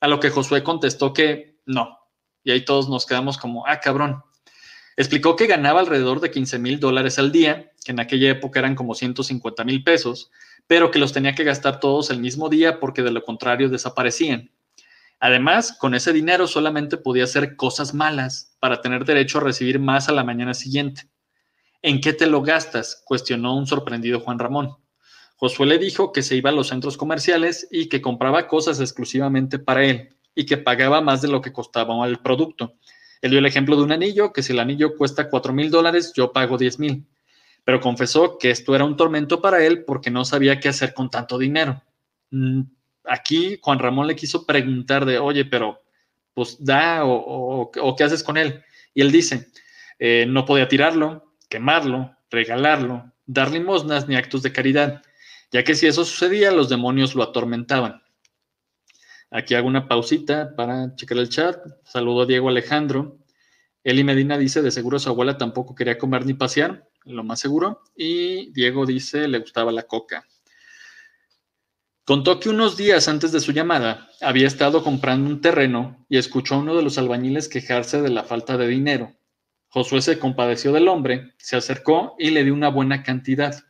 a 0.00 0.08
lo 0.08 0.20
que 0.20 0.30
Josué 0.30 0.62
contestó 0.62 1.12
que 1.12 1.58
no. 1.64 1.98
Y 2.42 2.50
ahí 2.50 2.64
todos 2.64 2.88
nos 2.88 3.06
quedamos 3.06 3.38
como, 3.38 3.66
ah, 3.66 3.80
cabrón. 3.80 4.22
Explicó 4.96 5.36
que 5.36 5.46
ganaba 5.46 5.80
alrededor 5.80 6.20
de 6.20 6.30
15 6.30 6.58
mil 6.58 6.80
dólares 6.80 7.18
al 7.18 7.32
día, 7.32 7.72
que 7.84 7.92
en 7.92 8.00
aquella 8.00 8.30
época 8.30 8.58
eran 8.58 8.74
como 8.74 8.94
150 8.94 9.64
mil 9.64 9.82
pesos, 9.84 10.30
pero 10.70 10.92
que 10.92 11.00
los 11.00 11.12
tenía 11.12 11.34
que 11.34 11.42
gastar 11.42 11.80
todos 11.80 12.10
el 12.10 12.20
mismo 12.20 12.48
día 12.48 12.78
porque 12.78 13.02
de 13.02 13.10
lo 13.10 13.24
contrario 13.24 13.68
desaparecían. 13.68 14.52
Además, 15.18 15.72
con 15.72 15.96
ese 15.96 16.12
dinero 16.12 16.46
solamente 16.46 16.96
podía 16.96 17.24
hacer 17.24 17.56
cosas 17.56 17.92
malas 17.92 18.54
para 18.60 18.80
tener 18.80 19.04
derecho 19.04 19.38
a 19.38 19.40
recibir 19.40 19.80
más 19.80 20.08
a 20.08 20.12
la 20.12 20.22
mañana 20.22 20.54
siguiente. 20.54 21.10
¿En 21.82 22.00
qué 22.00 22.12
te 22.12 22.28
lo 22.28 22.42
gastas? 22.42 23.02
cuestionó 23.04 23.56
un 23.56 23.66
sorprendido 23.66 24.20
Juan 24.20 24.38
Ramón. 24.38 24.76
Josué 25.34 25.66
le 25.66 25.78
dijo 25.78 26.12
que 26.12 26.22
se 26.22 26.36
iba 26.36 26.50
a 26.50 26.52
los 26.52 26.68
centros 26.68 26.96
comerciales 26.96 27.66
y 27.72 27.88
que 27.88 28.00
compraba 28.00 28.46
cosas 28.46 28.78
exclusivamente 28.78 29.58
para 29.58 29.84
él 29.84 30.10
y 30.36 30.46
que 30.46 30.56
pagaba 30.56 31.00
más 31.00 31.20
de 31.20 31.26
lo 31.26 31.40
que 31.40 31.52
costaba 31.52 32.06
el 32.06 32.20
producto. 32.20 32.76
Él 33.22 33.30
dio 33.30 33.40
el 33.40 33.46
ejemplo 33.46 33.74
de 33.74 33.82
un 33.82 33.90
anillo, 33.90 34.32
que 34.32 34.44
si 34.44 34.52
el 34.52 34.60
anillo 34.60 34.94
cuesta 34.96 35.30
cuatro 35.30 35.52
mil 35.52 35.68
dólares, 35.68 36.12
yo 36.14 36.30
pago 36.30 36.56
diez 36.56 36.78
mil. 36.78 37.08
Pero 37.64 37.80
confesó 37.80 38.38
que 38.38 38.50
esto 38.50 38.74
era 38.74 38.84
un 38.84 38.96
tormento 38.96 39.40
para 39.40 39.64
él 39.64 39.84
porque 39.84 40.10
no 40.10 40.24
sabía 40.24 40.60
qué 40.60 40.68
hacer 40.68 40.94
con 40.94 41.10
tanto 41.10 41.38
dinero. 41.38 41.82
Mm, 42.30 42.62
aquí 43.04 43.58
Juan 43.60 43.78
Ramón 43.78 44.06
le 44.06 44.16
quiso 44.16 44.46
preguntar 44.46 45.04
de, 45.04 45.18
oye, 45.18 45.44
pero 45.44 45.80
pues 46.34 46.56
da 46.64 47.04
o, 47.04 47.70
qué 47.96 48.04
haces 48.04 48.22
con 48.22 48.36
él. 48.36 48.62
Y 48.94 49.02
él 49.02 49.12
dice, 49.12 49.48
eh, 49.98 50.26
no 50.26 50.44
podía 50.44 50.68
tirarlo, 50.68 51.34
quemarlo, 51.48 52.16
regalarlo, 52.30 53.12
dar 53.26 53.50
limosnas 53.50 54.08
ni 54.08 54.16
actos 54.16 54.42
de 54.42 54.52
caridad, 54.52 55.02
ya 55.52 55.64
que 55.64 55.74
si 55.74 55.86
eso 55.86 56.04
sucedía, 56.04 56.50
los 56.50 56.68
demonios 56.68 57.14
lo 57.14 57.22
atormentaban. 57.22 58.02
Aquí 59.30 59.54
hago 59.54 59.68
una 59.68 59.86
pausita 59.86 60.56
para 60.56 60.94
checar 60.96 61.18
el 61.18 61.28
chat. 61.28 61.56
Saludo 61.84 62.22
a 62.22 62.26
Diego 62.26 62.48
Alejandro. 62.48 63.18
Eli 63.84 64.02
Medina 64.02 64.36
dice, 64.36 64.60
de 64.60 64.70
seguro 64.70 64.98
su 64.98 65.08
abuela 65.08 65.38
tampoco 65.38 65.74
quería 65.74 65.98
comer 65.98 66.26
ni 66.26 66.34
pasear, 66.34 66.88
lo 67.04 67.24
más 67.24 67.40
seguro. 67.40 67.82
Y 67.96 68.50
Diego 68.52 68.86
dice, 68.86 69.28
le 69.28 69.38
gustaba 69.38 69.72
la 69.72 69.84
coca. 69.84 70.26
Contó 72.04 72.40
que 72.40 72.48
unos 72.48 72.76
días 72.76 73.06
antes 73.08 73.30
de 73.30 73.40
su 73.40 73.52
llamada 73.52 74.08
había 74.20 74.46
estado 74.46 74.82
comprando 74.82 75.30
un 75.30 75.40
terreno 75.40 76.04
y 76.08 76.18
escuchó 76.18 76.56
a 76.56 76.58
uno 76.58 76.74
de 76.74 76.82
los 76.82 76.98
albañiles 76.98 77.48
quejarse 77.48 78.02
de 78.02 78.10
la 78.10 78.24
falta 78.24 78.56
de 78.56 78.66
dinero. 78.66 79.12
Josué 79.68 80.02
se 80.02 80.18
compadeció 80.18 80.72
del 80.72 80.88
hombre, 80.88 81.34
se 81.38 81.56
acercó 81.56 82.16
y 82.18 82.30
le 82.30 82.42
dio 82.42 82.52
una 82.52 82.68
buena 82.68 83.04
cantidad. 83.04 83.62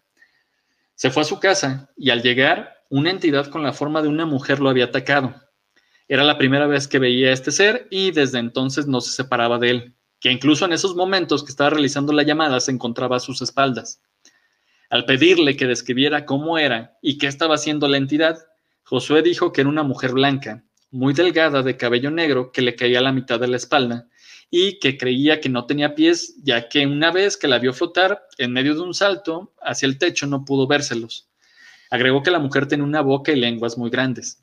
Se 0.95 1.11
fue 1.11 1.23
a 1.23 1.27
su 1.27 1.39
casa 1.39 1.91
y 1.97 2.11
al 2.11 2.23
llegar, 2.23 2.79
una 2.89 3.11
entidad 3.11 3.49
con 3.49 3.63
la 3.63 3.75
forma 3.75 4.01
de 4.01 4.09
una 4.09 4.25
mujer 4.25 4.61
lo 4.61 4.71
había 4.71 4.87
atacado. 4.87 5.35
Era 6.09 6.25
la 6.25 6.39
primera 6.39 6.67
vez 6.67 6.89
que 6.89 6.99
veía 6.99 7.29
a 7.29 7.33
este 7.33 7.53
ser 7.53 7.87
y 7.91 8.11
desde 8.11 8.39
entonces 8.39 8.87
no 8.87 9.01
se 9.01 9.13
separaba 9.13 9.59
de 9.59 9.71
él, 9.71 9.97
que 10.21 10.31
incluso 10.31 10.67
en 10.67 10.73
esos 10.73 10.95
momentos 10.95 11.43
que 11.43 11.51
estaba 11.51 11.71
realizando 11.71 12.13
la 12.13 12.23
llamada 12.23 12.61
se 12.61 12.71
encontraba 12.71 13.17
a 13.17 13.21
sus 13.21 13.43
espaldas. 13.43 14.03
Al 14.91 15.05
pedirle 15.05 15.57
que 15.57 15.67
describiera 15.67 16.27
cómo 16.27 16.59
era 16.59 16.99
y 17.01 17.17
qué 17.19 17.27
estaba 17.27 17.55
haciendo 17.55 17.89
la 17.89 17.97
entidad, 17.97 18.39
Josué 18.83 19.23
dijo 19.23 19.53
que 19.53 19.63
era 19.63 19.71
una 19.71 19.83
mujer 19.83 20.13
blanca, 20.13 20.65
muy 20.91 21.15
delgada, 21.15 21.63
de 21.63 21.77
cabello 21.77 22.11
negro, 22.11 22.51
que 22.53 22.63
le 22.63 22.75
caía 22.75 22.99
a 22.99 23.03
la 23.03 23.13
mitad 23.13 23.39
de 23.39 23.49
la 23.49 23.57
espalda, 23.57 24.09
y 24.51 24.81
que 24.81 24.99
creía 24.99 25.41
que 25.41 25.49
no 25.49 25.65
tenía 25.65 25.95
pies, 25.95 26.35
ya 26.43 26.69
que 26.69 26.87
una 26.87 27.13
vez 27.13 27.37
que 27.37 27.47
la 27.47 27.61
vio 27.61 27.73
flotar 27.73 28.25
en 28.37 28.53
medio 28.53 28.75
de 28.75 28.81
un 28.81 28.95
salto 28.95 29.55
hacia 29.63 29.87
el 29.87 29.99
techo 29.99 30.27
no 30.27 30.45
pudo 30.45 30.67
vérselos. 30.67 31.29
Agregó 31.91 32.23
que 32.23 32.33
la 32.33 32.41
mujer 32.41 32.67
tenía 32.67 32.85
una 32.85 33.01
boca 33.01 33.31
y 33.31 33.37
lenguas 33.37 33.79
muy 33.79 33.91
grandes. 33.91 34.43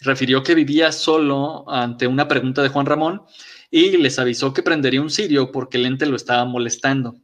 Refirió 0.00 0.42
que 0.42 0.54
vivía 0.54 0.92
solo 0.92 1.64
ante 1.68 2.06
una 2.06 2.28
pregunta 2.28 2.62
de 2.62 2.68
Juan 2.68 2.86
Ramón 2.86 3.22
y 3.70 3.96
les 3.96 4.18
avisó 4.18 4.52
que 4.52 4.62
prendería 4.62 5.02
un 5.02 5.10
cirio 5.10 5.52
porque 5.52 5.78
el 5.78 5.86
ente 5.86 6.06
lo 6.06 6.16
estaba 6.16 6.44
molestando. 6.44 7.16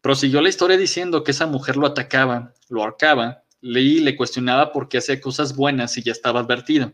Prosiguió 0.00 0.40
la 0.40 0.48
historia 0.48 0.76
diciendo 0.76 1.24
que 1.24 1.32
esa 1.32 1.46
mujer 1.46 1.76
lo 1.76 1.86
atacaba, 1.86 2.54
lo 2.68 2.82
ahorcaba, 2.82 3.44
y 3.62 4.00
le 4.00 4.16
cuestionaba 4.16 4.72
por 4.72 4.88
qué 4.88 4.98
hacía 4.98 5.20
cosas 5.20 5.54
buenas 5.54 5.98
y 5.98 6.02
ya 6.02 6.12
estaba 6.12 6.40
advertido. 6.40 6.92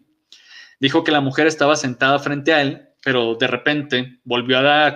Dijo 0.81 1.05
que 1.05 1.13
la 1.13 1.21
mujer 1.21 1.47
estaba 1.47 1.77
sentada 1.77 2.19
frente 2.19 2.53
a 2.53 2.63
él 2.63 2.87
pero 3.07 3.37
de 3.37 3.47
repente 3.47 4.19
volvió 4.25 4.59
a, 4.59 4.93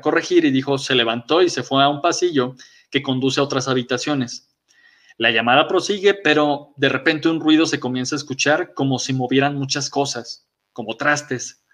corregir 0.00 0.44
y 0.44 0.52
dijo, 0.52 0.78
se 0.78 0.94
levantó 0.94 1.42
y 1.42 1.50
se 1.50 1.64
fue 1.64 1.82
a 1.82 1.88
un 1.88 2.00
pasillo 2.00 2.54
que 2.88 3.02
conduce 3.02 3.40
a 3.40 3.42
otras 3.42 3.66
habitaciones. 3.66 4.54
La 5.16 5.32
llamada 5.32 5.66
prosigue, 5.66 6.14
pero 6.14 6.72
de 6.76 6.88
repente 6.88 7.28
un 7.28 7.40
ruido 7.40 7.66
se 7.66 7.80
comienza 7.80 8.14
a 8.14 8.18
escuchar 8.18 8.74
como 8.74 9.00
si 9.00 9.12
movieran 9.12 9.56
muchas 9.56 9.90
cosas, 9.90 10.46
como 10.72 10.96
trastes. 10.96 11.64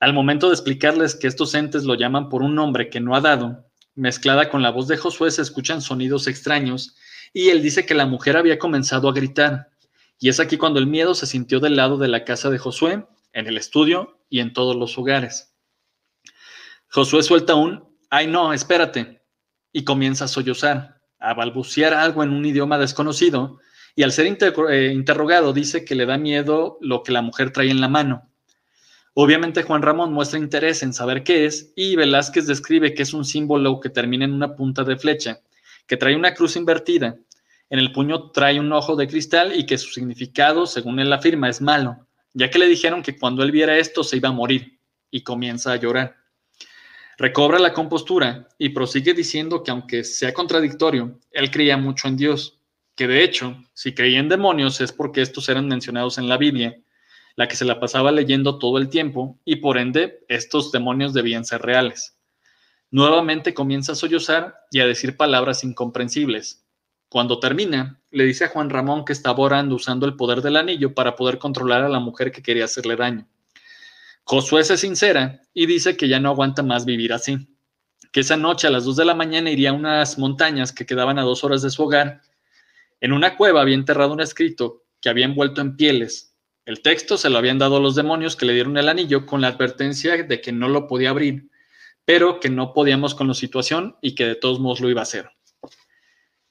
Al 0.00 0.12
momento 0.12 0.48
de 0.48 0.54
explicarles 0.54 1.14
que 1.14 1.26
estos 1.26 1.54
entes 1.54 1.84
lo 1.84 1.94
llaman 1.94 2.28
por 2.28 2.42
un 2.42 2.54
nombre 2.54 2.90
que 2.90 3.00
no 3.00 3.16
ha 3.16 3.20
dado, 3.20 3.64
mezclada 3.94 4.50
con 4.50 4.62
la 4.62 4.70
voz 4.70 4.88
de 4.88 4.96
Josué 4.96 5.30
se 5.30 5.42
escuchan 5.42 5.80
sonidos 5.80 6.26
extraños 6.26 6.96
y 7.32 7.48
él 7.48 7.62
dice 7.62 7.86
que 7.86 7.94
la 7.94 8.06
mujer 8.06 8.36
había 8.36 8.58
comenzado 8.58 9.08
a 9.08 9.12
gritar. 9.12 9.70
Y 10.18 10.28
es 10.28 10.40
aquí 10.40 10.56
cuando 10.56 10.78
el 10.78 10.86
miedo 10.86 11.14
se 11.14 11.26
sintió 11.26 11.60
del 11.60 11.76
lado 11.76 11.98
de 11.98 12.08
la 12.08 12.24
casa 12.24 12.50
de 12.50 12.58
Josué 12.58 13.06
en 13.32 13.46
el 13.46 13.56
estudio 13.56 14.18
y 14.28 14.40
en 14.40 14.52
todos 14.52 14.76
los 14.76 14.96
hogares. 14.98 15.54
Josué 16.90 17.22
suelta 17.22 17.54
un, 17.54 17.84
ay 18.10 18.26
no, 18.26 18.52
espérate, 18.52 19.22
y 19.72 19.84
comienza 19.84 20.24
a 20.24 20.28
sollozar, 20.28 21.02
a 21.18 21.34
balbucear 21.34 21.92
algo 21.92 22.22
en 22.22 22.30
un 22.30 22.44
idioma 22.44 22.78
desconocido, 22.78 23.58
y 23.94 24.02
al 24.02 24.12
ser 24.12 24.26
eh, 24.26 24.92
interrogado 24.94 25.52
dice 25.52 25.84
que 25.84 25.94
le 25.94 26.06
da 26.06 26.18
miedo 26.18 26.78
lo 26.80 27.02
que 27.02 27.12
la 27.12 27.22
mujer 27.22 27.50
trae 27.52 27.70
en 27.70 27.80
la 27.80 27.88
mano. 27.88 28.30
Obviamente 29.18 29.62
Juan 29.62 29.80
Ramón 29.80 30.12
muestra 30.12 30.38
interés 30.38 30.82
en 30.82 30.92
saber 30.92 31.24
qué 31.24 31.46
es 31.46 31.72
y 31.74 31.96
Velázquez 31.96 32.46
describe 32.46 32.92
que 32.92 33.02
es 33.02 33.14
un 33.14 33.24
símbolo 33.24 33.80
que 33.80 33.88
termina 33.88 34.26
en 34.26 34.34
una 34.34 34.54
punta 34.54 34.84
de 34.84 34.98
flecha, 34.98 35.40
que 35.86 35.96
trae 35.96 36.14
una 36.14 36.34
cruz 36.34 36.54
invertida, 36.54 37.16
en 37.70 37.78
el 37.78 37.92
puño 37.92 38.30
trae 38.30 38.60
un 38.60 38.70
ojo 38.74 38.94
de 38.94 39.08
cristal 39.08 39.58
y 39.58 39.64
que 39.64 39.78
su 39.78 39.88
significado, 39.88 40.66
según 40.66 41.00
él 41.00 41.10
afirma, 41.10 41.48
es 41.48 41.62
malo, 41.62 42.06
ya 42.34 42.50
que 42.50 42.58
le 42.58 42.66
dijeron 42.66 43.02
que 43.02 43.16
cuando 43.16 43.42
él 43.42 43.52
viera 43.52 43.78
esto 43.78 44.04
se 44.04 44.18
iba 44.18 44.28
a 44.28 44.32
morir 44.32 44.78
y 45.10 45.22
comienza 45.22 45.72
a 45.72 45.76
llorar. 45.76 46.16
Recobra 47.16 47.58
la 47.58 47.72
compostura 47.72 48.48
y 48.58 48.68
prosigue 48.68 49.14
diciendo 49.14 49.62
que 49.62 49.70
aunque 49.70 50.04
sea 50.04 50.34
contradictorio, 50.34 51.18
él 51.30 51.50
creía 51.50 51.78
mucho 51.78 52.06
en 52.06 52.18
Dios, 52.18 52.60
que 52.94 53.06
de 53.06 53.24
hecho, 53.24 53.56
si 53.72 53.94
creía 53.94 54.20
en 54.20 54.28
demonios 54.28 54.82
es 54.82 54.92
porque 54.92 55.22
estos 55.22 55.48
eran 55.48 55.68
mencionados 55.68 56.18
en 56.18 56.28
la 56.28 56.36
Biblia 56.36 56.78
la 57.36 57.48
que 57.48 57.56
se 57.56 57.66
la 57.66 57.78
pasaba 57.78 58.10
leyendo 58.10 58.58
todo 58.58 58.78
el 58.78 58.88
tiempo 58.88 59.38
y 59.44 59.56
por 59.56 59.78
ende 59.78 60.24
estos 60.28 60.72
demonios 60.72 61.12
debían 61.12 61.44
ser 61.44 61.62
reales. 61.62 62.18
Nuevamente 62.90 63.52
comienza 63.52 63.92
a 63.92 63.96
sollozar 63.96 64.56
y 64.70 64.80
a 64.80 64.86
decir 64.86 65.16
palabras 65.16 65.62
incomprensibles. 65.62 66.64
Cuando 67.08 67.38
termina, 67.38 68.00
le 68.10 68.24
dice 68.24 68.44
a 68.44 68.48
Juan 68.48 68.70
Ramón 68.70 69.04
que 69.04 69.12
estaba 69.12 69.38
orando 69.38 69.76
usando 69.76 70.06
el 70.06 70.16
poder 70.16 70.40
del 70.40 70.56
anillo 70.56 70.94
para 70.94 71.14
poder 71.14 71.38
controlar 71.38 71.84
a 71.84 71.88
la 71.88 72.00
mujer 72.00 72.32
que 72.32 72.42
quería 72.42 72.64
hacerle 72.64 72.96
daño. 72.96 73.28
Josué 74.24 74.64
se 74.64 74.76
sincera 74.76 75.42
y 75.52 75.66
dice 75.66 75.96
que 75.96 76.08
ya 76.08 76.18
no 76.18 76.30
aguanta 76.30 76.62
más 76.62 76.84
vivir 76.84 77.12
así, 77.12 77.48
que 78.12 78.20
esa 78.20 78.36
noche 78.36 78.66
a 78.66 78.70
las 78.70 78.84
2 78.84 78.96
de 78.96 79.04
la 79.04 79.14
mañana 79.14 79.50
iría 79.50 79.70
a 79.70 79.74
unas 79.74 80.18
montañas 80.18 80.72
que 80.72 80.86
quedaban 80.86 81.18
a 81.18 81.22
dos 81.22 81.44
horas 81.44 81.62
de 81.62 81.70
su 81.70 81.82
hogar. 81.84 82.22
En 83.00 83.12
una 83.12 83.36
cueva 83.36 83.60
había 83.60 83.74
enterrado 83.74 84.12
un 84.12 84.20
escrito 84.20 84.84
que 85.00 85.10
había 85.10 85.26
envuelto 85.26 85.60
en 85.60 85.76
pieles 85.76 86.35
el 86.66 86.82
texto 86.82 87.16
se 87.16 87.30
lo 87.30 87.38
habían 87.38 87.58
dado 87.58 87.80
los 87.80 87.94
demonios 87.94 88.34
que 88.34 88.44
le 88.44 88.52
dieron 88.52 88.76
el 88.76 88.88
anillo 88.88 89.24
con 89.24 89.40
la 89.40 89.48
advertencia 89.48 90.24
de 90.24 90.40
que 90.40 90.50
no 90.50 90.68
lo 90.68 90.88
podía 90.88 91.10
abrir, 91.10 91.48
pero 92.04 92.40
que 92.40 92.50
no 92.50 92.72
podíamos 92.72 93.14
con 93.14 93.28
la 93.28 93.34
situación 93.34 93.96
y 94.02 94.16
que 94.16 94.26
de 94.26 94.34
todos 94.34 94.58
modos 94.58 94.80
lo 94.80 94.90
iba 94.90 95.00
a 95.00 95.04
hacer. 95.04 95.30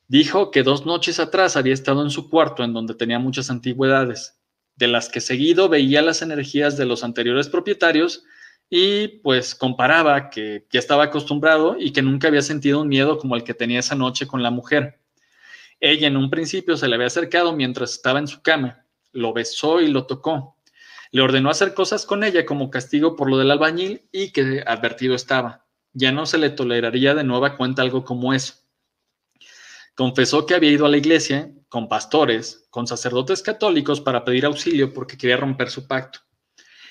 Dijo 0.07 0.51
que 0.51 0.63
dos 0.63 0.85
noches 0.85 1.19
atrás 1.19 1.57
había 1.57 1.73
estado 1.73 2.01
en 2.01 2.11
su 2.11 2.29
cuarto 2.29 2.63
en 2.63 2.71
donde 2.71 2.95
tenía 2.95 3.19
muchas 3.19 3.49
antigüedades, 3.49 4.39
de 4.77 4.87
las 4.87 5.09
que 5.09 5.19
seguido 5.19 5.67
veía 5.67 6.01
las 6.01 6.21
energías 6.21 6.77
de 6.77 6.85
los 6.85 7.03
anteriores 7.03 7.49
propietarios 7.49 8.23
y 8.69 9.19
pues 9.19 9.53
comparaba 9.53 10.29
que 10.29 10.65
ya 10.71 10.79
estaba 10.79 11.03
acostumbrado 11.03 11.75
y 11.77 11.91
que 11.91 12.01
nunca 12.01 12.29
había 12.29 12.41
sentido 12.41 12.81
un 12.81 12.87
miedo 12.87 13.17
como 13.17 13.35
el 13.35 13.43
que 13.43 13.53
tenía 13.53 13.79
esa 13.79 13.95
noche 13.95 14.27
con 14.27 14.41
la 14.41 14.49
mujer. 14.49 14.97
Ella 15.81 16.07
en 16.07 16.15
un 16.15 16.29
principio 16.29 16.77
se 16.77 16.87
le 16.87 16.95
había 16.95 17.07
acercado 17.07 17.53
mientras 17.53 17.91
estaba 17.91 18.19
en 18.19 18.29
su 18.29 18.41
cama 18.41 18.84
lo 19.15 19.33
besó 19.33 19.81
y 19.81 19.87
lo 19.87 20.05
tocó. 20.05 20.57
Le 21.11 21.21
ordenó 21.21 21.49
hacer 21.49 21.73
cosas 21.73 22.05
con 22.05 22.23
ella 22.23 22.45
como 22.45 22.69
castigo 22.69 23.15
por 23.15 23.29
lo 23.29 23.37
del 23.37 23.49
albañil 23.49 24.07
y 24.11 24.31
que 24.31 24.63
advertido 24.67 25.15
estaba. 25.15 25.65
Ya 25.93 26.11
no 26.11 26.25
se 26.25 26.37
le 26.37 26.49
toleraría 26.49 27.15
de 27.15 27.23
nueva 27.23 27.55
cuenta 27.55 27.81
algo 27.81 28.03
como 28.03 28.33
eso. 28.33 28.55
Confesó 29.95 30.45
que 30.45 30.55
había 30.55 30.71
ido 30.71 30.85
a 30.85 30.89
la 30.89 30.97
iglesia 30.97 31.53
con 31.69 31.87
pastores, 31.87 32.67
con 32.69 32.85
sacerdotes 32.85 33.41
católicos 33.41 34.01
para 34.01 34.25
pedir 34.25 34.45
auxilio 34.45 34.93
porque 34.93 35.17
quería 35.17 35.37
romper 35.37 35.69
su 35.69 35.87
pacto. 35.87 36.19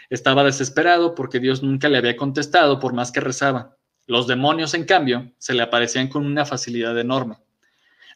Estaba 0.08 0.42
desesperado 0.42 1.14
porque 1.14 1.38
Dios 1.38 1.62
nunca 1.62 1.90
le 1.90 1.98
había 1.98 2.16
contestado 2.16 2.80
por 2.80 2.94
más 2.94 3.12
que 3.12 3.20
rezaba. 3.20 3.76
Los 4.06 4.26
demonios, 4.26 4.72
en 4.72 4.84
cambio, 4.84 5.32
se 5.38 5.52
le 5.52 5.62
aparecían 5.62 6.08
con 6.08 6.24
una 6.24 6.46
facilidad 6.46 6.98
enorme. 6.98 7.43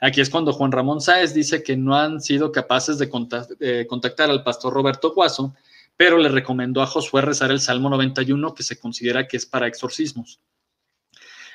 Aquí 0.00 0.20
es 0.20 0.30
cuando 0.30 0.52
Juan 0.52 0.72
Ramón 0.72 1.00
Sáez 1.00 1.34
dice 1.34 1.62
que 1.62 1.76
no 1.76 1.96
han 1.96 2.20
sido 2.20 2.52
capaces 2.52 2.98
de 2.98 3.08
contactar 3.08 4.30
al 4.30 4.44
pastor 4.44 4.72
Roberto 4.72 5.12
Guaso, 5.12 5.54
pero 5.96 6.18
le 6.18 6.28
recomendó 6.28 6.80
a 6.82 6.86
Josué 6.86 7.22
rezar 7.22 7.50
el 7.50 7.60
Salmo 7.60 7.90
91, 7.90 8.54
que 8.54 8.62
se 8.62 8.78
considera 8.78 9.26
que 9.26 9.36
es 9.36 9.46
para 9.46 9.66
exorcismos. 9.66 10.40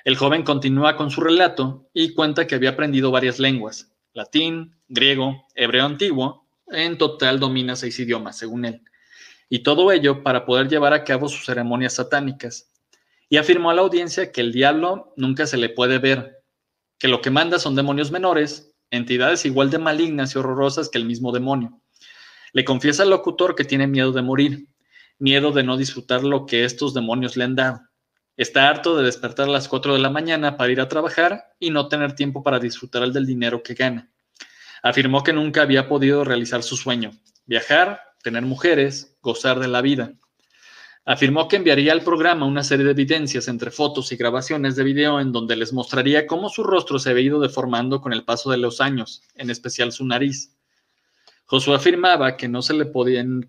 El 0.03 0.17
joven 0.17 0.43
continúa 0.43 0.97
con 0.97 1.09
su 1.09 1.21
relato 1.21 1.87
y 1.93 2.13
cuenta 2.13 2.45
que 2.45 2.55
había 2.55 2.71
aprendido 2.71 3.09
varias 3.09 3.39
lenguas, 3.39 3.93
latín, 4.11 4.75
griego, 4.89 5.47
hebreo 5.55 5.85
antiguo, 5.85 6.45
en 6.67 6.97
total 6.97 7.39
domina 7.39 7.77
seis 7.77 7.97
idiomas, 7.99 8.37
según 8.37 8.65
él, 8.65 8.81
y 9.47 9.59
todo 9.59 9.93
ello 9.93 10.21
para 10.21 10.45
poder 10.45 10.67
llevar 10.67 10.91
a 10.91 11.05
cabo 11.05 11.29
sus 11.29 11.45
ceremonias 11.45 11.93
satánicas. 11.93 12.69
Y 13.29 13.37
afirmó 13.37 13.71
a 13.71 13.73
la 13.73 13.81
audiencia 13.81 14.33
que 14.33 14.41
el 14.41 14.51
diablo 14.51 15.13
nunca 15.15 15.47
se 15.47 15.55
le 15.55 15.69
puede 15.69 15.99
ver, 15.99 16.32
que 17.03 17.09
lo 17.09 17.19
que 17.19 17.31
manda 17.31 17.59
son 17.59 17.75
demonios 17.75 18.11
menores, 18.11 18.73
entidades 18.89 19.43
igual 19.43 19.69
de 19.69 19.77
malignas 19.77 20.33
y 20.33 20.39
horrorosas 20.39 20.87
que 20.87 20.97
el 20.97 21.03
mismo 21.03 21.33
demonio. 21.33 21.81
Le 22.53 22.63
confiesa 22.63 23.03
al 23.03 23.09
locutor 23.09 23.55
que 23.55 23.65
tiene 23.65 23.87
miedo 23.87 24.13
de 24.13 24.21
morir, 24.21 24.69
miedo 25.19 25.51
de 25.51 25.63
no 25.63 25.75
disfrutar 25.75 26.23
lo 26.23 26.45
que 26.45 26.63
estos 26.63 26.93
demonios 26.93 27.35
le 27.35 27.43
han 27.43 27.57
dado. 27.57 27.81
Está 28.37 28.69
harto 28.69 28.95
de 28.95 29.03
despertar 29.03 29.49
a 29.49 29.51
las 29.51 29.67
4 29.67 29.95
de 29.95 29.99
la 29.99 30.09
mañana 30.09 30.55
para 30.55 30.71
ir 30.71 30.79
a 30.79 30.87
trabajar 30.87 31.43
y 31.59 31.71
no 31.71 31.89
tener 31.89 32.13
tiempo 32.13 32.41
para 32.41 32.57
disfrutar 32.57 33.05
del 33.11 33.25
dinero 33.25 33.63
que 33.63 33.73
gana. 33.73 34.09
Afirmó 34.81 35.25
que 35.25 35.33
nunca 35.33 35.63
había 35.63 35.89
podido 35.89 36.23
realizar 36.23 36.63
su 36.63 36.77
sueño, 36.77 37.11
viajar, 37.45 37.99
tener 38.23 38.43
mujeres, 38.43 39.17
gozar 39.21 39.59
de 39.59 39.67
la 39.67 39.81
vida. 39.81 40.13
Afirmó 41.05 41.49
que 41.49 41.57
enviaría 41.57 41.91
al 41.91 42.01
programa 42.01 42.45
una 42.45 42.63
serie 42.63 42.85
de 42.85 42.91
evidencias 42.91 43.49
entre 43.49 43.71
fotos 43.71 44.13
y 44.13 44.15
grabaciones 44.15 44.77
de 44.77 44.85
video 44.85 45.19
en 45.19 45.33
donde 45.33 45.57
les 45.57 45.73
mostraría 45.73 46.25
cómo 46.25 46.47
su 46.47 46.63
rostro 46.63 46.97
se 46.97 47.09
había 47.09 47.25
ido 47.25 47.41
deformando 47.41 47.99
con 47.99 48.13
el 48.13 48.23
paso 48.23 48.49
de 48.51 48.57
los 48.57 48.79
años, 48.79 49.21
en 49.35 49.49
especial 49.49 49.91
su 49.91 50.05
nariz. 50.05 50.55
Josué 51.45 51.75
afirmaba 51.75 52.37
que 52.37 52.47
no 52.47 52.61
se, 52.61 52.73
le 52.73 52.89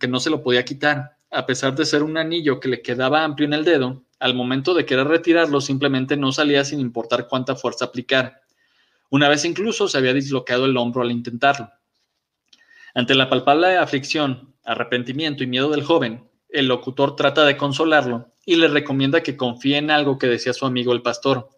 que 0.01 0.09
no 0.09 0.19
se 0.19 0.31
lo 0.31 0.43
podía 0.43 0.65
quitar, 0.65 1.17
a 1.31 1.47
pesar 1.47 1.77
de 1.77 1.87
ser 1.87 2.03
un 2.03 2.17
anillo 2.17 2.59
que 2.59 2.69
le 2.69 2.83
quedaba 2.83 3.23
amplio 3.23 3.47
en 3.47 3.55
el 3.55 3.65
dedo, 3.65 4.03
al 4.19 4.35
momento 4.35 4.75
de 4.75 4.85
querer 4.85 5.07
retirarlo 5.07 5.61
simplemente 5.61 6.17
no 6.17 6.33
salía 6.33 6.65
sin 6.65 6.81
importar 6.81 7.29
cuánta 7.29 7.55
fuerza 7.55 7.85
aplicar. 7.85 8.41
Una 9.11 9.29
vez 9.29 9.45
incluso 9.45 9.87
se 9.87 9.97
había 9.99 10.13
dislocado 10.13 10.65
el 10.65 10.77
hombro 10.77 11.03
al 11.03 11.13
intentarlo. 11.13 11.71
Ante 12.95 13.15
la 13.15 13.29
palpable 13.29 13.77
aflicción, 13.77 14.55
arrepentimiento 14.65 15.45
y 15.45 15.47
miedo 15.47 15.71
del 15.71 15.85
joven, 15.85 16.29
el 16.55 16.69
locutor 16.69 17.17
trata 17.17 17.45
de 17.45 17.57
consolarlo 17.57 18.33
y 18.47 18.57
le 18.57 18.69
recomienda 18.69 19.23
que 19.23 19.37
confíe 19.37 19.77
en 19.77 19.91
algo 19.91 20.19
que 20.19 20.29
decía 20.29 20.53
su 20.53 20.65
amigo 20.67 20.93
el 20.93 21.03
pastor, 21.03 21.51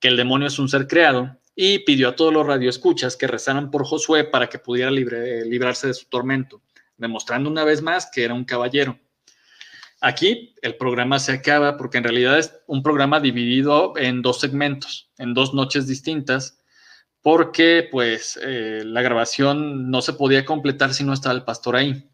que 0.00 0.08
el 0.08 0.16
demonio 0.16 0.48
es 0.48 0.58
un 0.58 0.68
ser 0.68 0.86
creado, 0.86 1.36
y 1.54 1.80
pidió 1.80 2.08
a 2.08 2.16
todos 2.16 2.32
los 2.32 2.46
radioescuchas 2.46 3.16
que 3.16 3.26
rezaran 3.26 3.70
por 3.70 3.84
Josué 3.84 4.24
para 4.24 4.48
que 4.48 4.58
pudiera 4.58 4.90
librarse 4.90 5.88
de 5.88 5.94
su 5.94 6.06
tormento, 6.06 6.62
demostrando 6.96 7.50
una 7.50 7.64
vez 7.64 7.82
más 7.82 8.10
que 8.10 8.24
era 8.24 8.32
un 8.32 8.44
caballero. 8.44 8.98
Aquí 10.00 10.54
el 10.62 10.76
programa 10.76 11.18
se 11.18 11.32
acaba 11.32 11.76
porque 11.76 11.98
en 11.98 12.04
realidad 12.04 12.38
es 12.38 12.58
un 12.66 12.82
programa 12.82 13.20
dividido 13.20 13.92
en 13.98 14.22
dos 14.22 14.40
segmentos, 14.40 15.10
en 15.18 15.34
dos 15.34 15.52
noches 15.52 15.86
distintas, 15.86 16.58
porque 17.20 17.86
pues 17.90 18.40
eh, 18.42 18.82
la 18.86 19.02
grabación 19.02 19.90
no 19.90 20.00
se 20.00 20.14
podía 20.14 20.46
completar 20.46 20.94
si 20.94 21.04
no 21.04 21.12
estaba 21.12 21.34
el 21.34 21.44
pastor 21.44 21.76
ahí. 21.76 22.08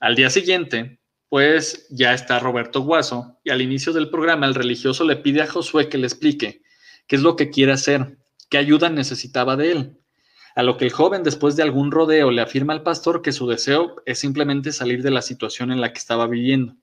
Al 0.00 0.16
día 0.16 0.30
siguiente, 0.30 0.98
pues 1.28 1.86
ya 1.90 2.14
está 2.14 2.38
Roberto 2.38 2.82
Guaso 2.82 3.38
y 3.44 3.50
al 3.50 3.62
inicio 3.62 3.92
del 3.92 4.10
programa 4.10 4.46
el 4.46 4.54
religioso 4.54 5.04
le 5.04 5.16
pide 5.16 5.42
a 5.42 5.46
Josué 5.46 5.88
que 5.88 5.98
le 5.98 6.06
explique 6.06 6.62
qué 7.06 7.16
es 7.16 7.22
lo 7.22 7.36
que 7.36 7.50
quiere 7.50 7.72
hacer, 7.72 8.18
qué 8.50 8.58
ayuda 8.58 8.90
necesitaba 8.90 9.56
de 9.56 9.72
él. 9.72 9.98
A 10.54 10.62
lo 10.62 10.76
que 10.76 10.84
el 10.84 10.92
joven, 10.92 11.24
después 11.24 11.56
de 11.56 11.64
algún 11.64 11.90
rodeo, 11.90 12.30
le 12.30 12.40
afirma 12.40 12.72
al 12.72 12.84
pastor 12.84 13.22
que 13.22 13.32
su 13.32 13.48
deseo 13.48 13.96
es 14.06 14.20
simplemente 14.20 14.70
salir 14.70 15.02
de 15.02 15.10
la 15.10 15.22
situación 15.22 15.72
en 15.72 15.80
la 15.80 15.92
que 15.92 15.98
estaba 15.98 16.28
viviendo. 16.28 16.76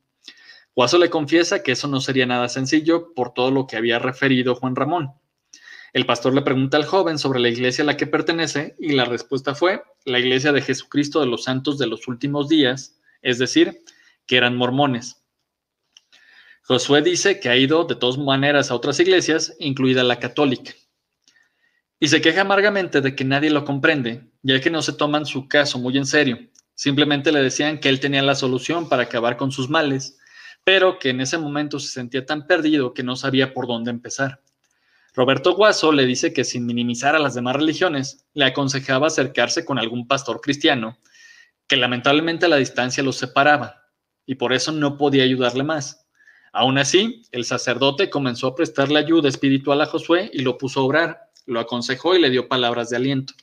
Guaso 0.75 0.97
le 0.97 1.09
confiesa 1.09 1.63
que 1.63 1.71
eso 1.71 1.87
no 1.87 2.01
sería 2.01 2.25
nada 2.25 2.49
sencillo 2.49 3.13
por 3.13 3.33
todo 3.33 3.51
lo 3.51 3.67
que 3.67 3.77
había 3.77 3.99
referido 3.99 4.55
Juan 4.55 4.75
Ramón. 4.75 5.11
El 5.93 6.05
pastor 6.05 6.33
le 6.33 6.41
pregunta 6.41 6.77
al 6.77 6.85
joven 6.85 7.17
sobre 7.17 7.39
la 7.39 7.49
iglesia 7.49 7.83
a 7.83 7.85
la 7.85 7.97
que 7.97 8.07
pertenece 8.07 8.75
y 8.79 8.93
la 8.93 9.03
respuesta 9.03 9.55
fue 9.55 9.83
la 10.05 10.19
iglesia 10.19 10.53
de 10.53 10.61
Jesucristo 10.61 11.19
de 11.19 11.25
los 11.25 11.43
Santos 11.43 11.77
de 11.77 11.87
los 11.87 12.07
Últimos 12.07 12.47
Días, 12.47 12.97
es 13.21 13.39
decir, 13.39 13.83
que 14.25 14.37
eran 14.37 14.55
mormones. 14.55 15.21
Josué 16.63 17.01
dice 17.01 17.39
que 17.39 17.49
ha 17.49 17.57
ido 17.57 17.83
de 17.83 17.95
todas 17.95 18.17
maneras 18.17 18.71
a 18.71 18.75
otras 18.75 18.99
iglesias, 18.99 19.55
incluida 19.59 20.03
la 20.03 20.19
católica. 20.19 20.71
Y 21.99 22.07
se 22.07 22.21
queja 22.21 22.41
amargamente 22.41 23.01
de 23.01 23.15
que 23.15 23.25
nadie 23.25 23.49
lo 23.49 23.65
comprende, 23.65 24.31
ya 24.41 24.59
que 24.61 24.69
no 24.69 24.81
se 24.81 24.93
toman 24.93 25.25
su 25.25 25.47
caso 25.47 25.79
muy 25.79 25.97
en 25.97 26.05
serio. 26.05 26.39
Simplemente 26.73 27.31
le 27.31 27.41
decían 27.41 27.79
que 27.79 27.89
él 27.89 27.99
tenía 27.99 28.21
la 28.21 28.35
solución 28.35 28.87
para 28.87 29.03
acabar 29.03 29.37
con 29.37 29.51
sus 29.51 29.69
males, 29.69 30.17
pero 30.63 30.97
que 30.97 31.09
en 31.09 31.21
ese 31.21 31.37
momento 31.37 31.79
se 31.79 31.89
sentía 31.89 32.25
tan 32.25 32.47
perdido 32.47 32.93
que 32.93 33.03
no 33.03 33.15
sabía 33.15 33.53
por 33.53 33.67
dónde 33.67 33.91
empezar. 33.91 34.41
Roberto 35.13 35.55
Guaso 35.55 35.91
le 35.91 36.05
dice 36.05 36.31
que 36.31 36.45
sin 36.45 36.65
minimizar 36.65 37.15
a 37.15 37.19
las 37.19 37.33
demás 37.35 37.57
religiones, 37.57 38.25
le 38.33 38.45
aconsejaba 38.45 39.07
acercarse 39.07 39.65
con 39.65 39.77
algún 39.77 40.07
pastor 40.07 40.39
cristiano, 40.39 40.97
que 41.67 41.75
lamentablemente 41.75 42.47
la 42.47 42.55
distancia 42.55 43.03
los 43.03 43.17
separaba 43.17 43.80
y 44.31 44.35
por 44.35 44.53
eso 44.53 44.71
no 44.71 44.95
podía 44.95 45.25
ayudarle 45.25 45.61
más. 45.61 46.07
Aún 46.53 46.77
así, 46.77 47.23
el 47.33 47.43
sacerdote 47.43 48.09
comenzó 48.09 48.47
a 48.47 48.55
prestarle 48.55 48.97
ayuda 48.97 49.27
espiritual 49.27 49.81
a 49.81 49.85
Josué 49.85 50.31
y 50.31 50.41
lo 50.41 50.57
puso 50.57 50.79
a 50.79 50.83
obrar, 50.83 51.19
lo 51.47 51.59
aconsejó 51.59 52.15
y 52.15 52.21
le 52.21 52.29
dio 52.29 52.47
palabras 52.47 52.89
de 52.89 52.95
aliento. 52.95 53.33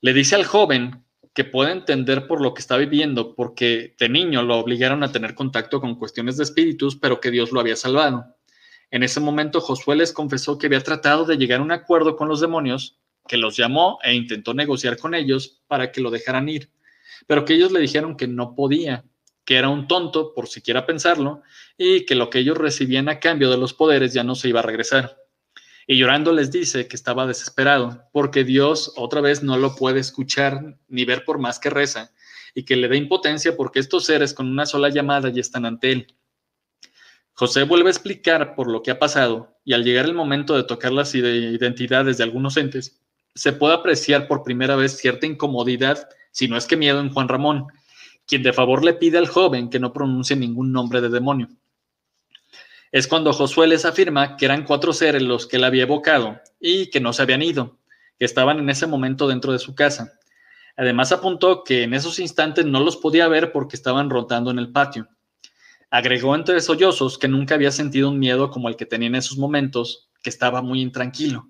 Le 0.00 0.12
dice 0.12 0.34
al 0.34 0.44
joven 0.44 1.04
que 1.34 1.44
puede 1.44 1.70
entender 1.70 2.26
por 2.26 2.40
lo 2.40 2.52
que 2.52 2.62
está 2.62 2.76
viviendo, 2.78 3.36
porque 3.36 3.94
de 3.96 4.08
niño 4.08 4.42
lo 4.42 4.58
obligaron 4.58 5.04
a 5.04 5.12
tener 5.12 5.36
contacto 5.36 5.80
con 5.80 5.94
cuestiones 5.94 6.36
de 6.36 6.42
espíritus, 6.42 6.96
pero 6.96 7.20
que 7.20 7.30
Dios 7.30 7.52
lo 7.52 7.60
había 7.60 7.76
salvado. 7.76 8.24
En 8.90 9.04
ese 9.04 9.20
momento 9.20 9.60
Josué 9.60 9.94
les 9.94 10.12
confesó 10.12 10.58
que 10.58 10.66
había 10.66 10.82
tratado 10.82 11.26
de 11.26 11.36
llegar 11.36 11.60
a 11.60 11.62
un 11.62 11.70
acuerdo 11.70 12.16
con 12.16 12.26
los 12.26 12.40
demonios, 12.40 12.98
que 13.28 13.36
los 13.36 13.56
llamó 13.56 14.00
e 14.02 14.14
intentó 14.14 14.52
negociar 14.52 14.96
con 14.96 15.14
ellos 15.14 15.62
para 15.68 15.92
que 15.92 16.00
lo 16.00 16.10
dejaran 16.10 16.48
ir, 16.48 16.72
pero 17.28 17.44
que 17.44 17.54
ellos 17.54 17.70
le 17.70 17.78
dijeron 17.78 18.16
que 18.16 18.26
no 18.26 18.56
podía, 18.56 19.04
que 19.44 19.56
era 19.56 19.68
un 19.68 19.88
tonto 19.88 20.34
por 20.34 20.48
siquiera 20.48 20.86
pensarlo 20.86 21.42
y 21.76 22.06
que 22.06 22.14
lo 22.14 22.30
que 22.30 22.40
ellos 22.40 22.58
recibían 22.58 23.08
a 23.08 23.20
cambio 23.20 23.50
de 23.50 23.56
los 23.56 23.74
poderes 23.74 24.12
ya 24.12 24.24
no 24.24 24.34
se 24.34 24.48
iba 24.48 24.60
a 24.60 24.64
regresar. 24.64 25.18
Y 25.86 25.98
llorando 25.98 26.32
les 26.32 26.52
dice 26.52 26.86
que 26.86 26.96
estaba 26.96 27.26
desesperado 27.26 28.04
porque 28.12 28.44
Dios 28.44 28.92
otra 28.96 29.20
vez 29.20 29.42
no 29.42 29.56
lo 29.56 29.74
puede 29.74 30.00
escuchar 30.00 30.78
ni 30.88 31.04
ver 31.04 31.24
por 31.24 31.38
más 31.38 31.58
que 31.58 31.70
reza 31.70 32.12
y 32.54 32.64
que 32.64 32.76
le 32.76 32.88
da 32.88 32.96
impotencia 32.96 33.56
porque 33.56 33.80
estos 33.80 34.04
seres 34.04 34.34
con 34.34 34.48
una 34.48 34.66
sola 34.66 34.88
llamada 34.88 35.30
ya 35.30 35.40
están 35.40 35.66
ante 35.66 35.92
él. 35.92 36.14
José 37.32 37.62
vuelve 37.62 37.88
a 37.88 37.92
explicar 37.92 38.54
por 38.54 38.70
lo 38.70 38.82
que 38.82 38.90
ha 38.90 38.98
pasado 38.98 39.58
y 39.64 39.72
al 39.72 39.82
llegar 39.82 40.04
el 40.04 40.14
momento 40.14 40.56
de 40.56 40.64
tocar 40.64 40.92
las 40.92 41.14
identidades 41.14 42.18
de 42.18 42.24
algunos 42.24 42.56
entes, 42.56 43.00
se 43.34 43.52
puede 43.52 43.74
apreciar 43.74 44.28
por 44.28 44.42
primera 44.42 44.76
vez 44.76 44.98
cierta 44.98 45.26
incomodidad, 45.26 46.08
si 46.32 46.48
no 46.48 46.56
es 46.56 46.66
que 46.66 46.76
miedo, 46.76 47.00
en 47.00 47.10
Juan 47.10 47.28
Ramón, 47.28 47.66
quien 48.30 48.44
de 48.44 48.52
favor 48.52 48.84
le 48.84 48.94
pide 48.94 49.18
al 49.18 49.26
joven 49.26 49.70
que 49.70 49.80
no 49.80 49.92
pronuncie 49.92 50.36
ningún 50.36 50.70
nombre 50.70 51.00
de 51.00 51.08
demonio. 51.08 51.48
Es 52.92 53.08
cuando 53.08 53.32
Josué 53.32 53.66
les 53.66 53.84
afirma 53.84 54.36
que 54.36 54.44
eran 54.44 54.64
cuatro 54.64 54.92
seres 54.92 55.20
los 55.20 55.48
que 55.48 55.56
él 55.56 55.64
había 55.64 55.82
evocado 55.82 56.40
y 56.60 56.90
que 56.90 57.00
no 57.00 57.12
se 57.12 57.22
habían 57.22 57.42
ido, 57.42 57.80
que 58.20 58.24
estaban 58.24 58.60
en 58.60 58.70
ese 58.70 58.86
momento 58.86 59.26
dentro 59.26 59.52
de 59.52 59.58
su 59.58 59.74
casa. 59.74 60.12
Además 60.76 61.10
apuntó 61.10 61.64
que 61.64 61.82
en 61.82 61.92
esos 61.92 62.20
instantes 62.20 62.64
no 62.66 62.78
los 62.78 62.96
podía 62.96 63.26
ver 63.26 63.50
porque 63.50 63.74
estaban 63.74 64.10
rotando 64.10 64.52
en 64.52 64.60
el 64.60 64.70
patio. 64.70 65.08
Agregó 65.90 66.36
entre 66.36 66.60
sollozos 66.60 67.18
que 67.18 67.26
nunca 67.26 67.56
había 67.56 67.72
sentido 67.72 68.10
un 68.10 68.20
miedo 68.20 68.50
como 68.50 68.68
el 68.68 68.76
que 68.76 68.86
tenía 68.86 69.08
en 69.08 69.16
esos 69.16 69.38
momentos, 69.38 70.08
que 70.22 70.30
estaba 70.30 70.62
muy 70.62 70.82
intranquilo. 70.82 71.48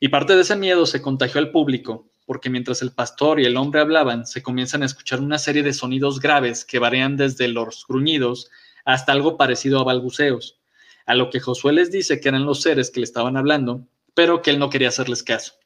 Y 0.00 0.08
parte 0.08 0.34
de 0.34 0.42
ese 0.42 0.56
miedo 0.56 0.84
se 0.84 1.00
contagió 1.00 1.40
al 1.40 1.52
público, 1.52 2.10
porque 2.32 2.48
mientras 2.48 2.80
el 2.80 2.92
pastor 2.92 3.40
y 3.40 3.44
el 3.44 3.58
hombre 3.58 3.82
hablaban, 3.82 4.24
se 4.24 4.42
comienzan 4.42 4.82
a 4.82 4.86
escuchar 4.86 5.20
una 5.20 5.36
serie 5.36 5.62
de 5.62 5.74
sonidos 5.74 6.18
graves 6.18 6.64
que 6.64 6.78
varían 6.78 7.18
desde 7.18 7.46
los 7.46 7.84
gruñidos 7.86 8.48
hasta 8.86 9.12
algo 9.12 9.36
parecido 9.36 9.78
a 9.78 9.84
balbuceos, 9.84 10.58
a 11.04 11.14
lo 11.14 11.28
que 11.28 11.40
Josué 11.40 11.74
les 11.74 11.90
dice 11.90 12.22
que 12.22 12.30
eran 12.30 12.46
los 12.46 12.62
seres 12.62 12.90
que 12.90 13.00
le 13.00 13.04
estaban 13.04 13.36
hablando, 13.36 13.86
pero 14.14 14.40
que 14.40 14.48
él 14.48 14.58
no 14.58 14.70
quería 14.70 14.88
hacerles 14.88 15.22
caso. 15.22 15.56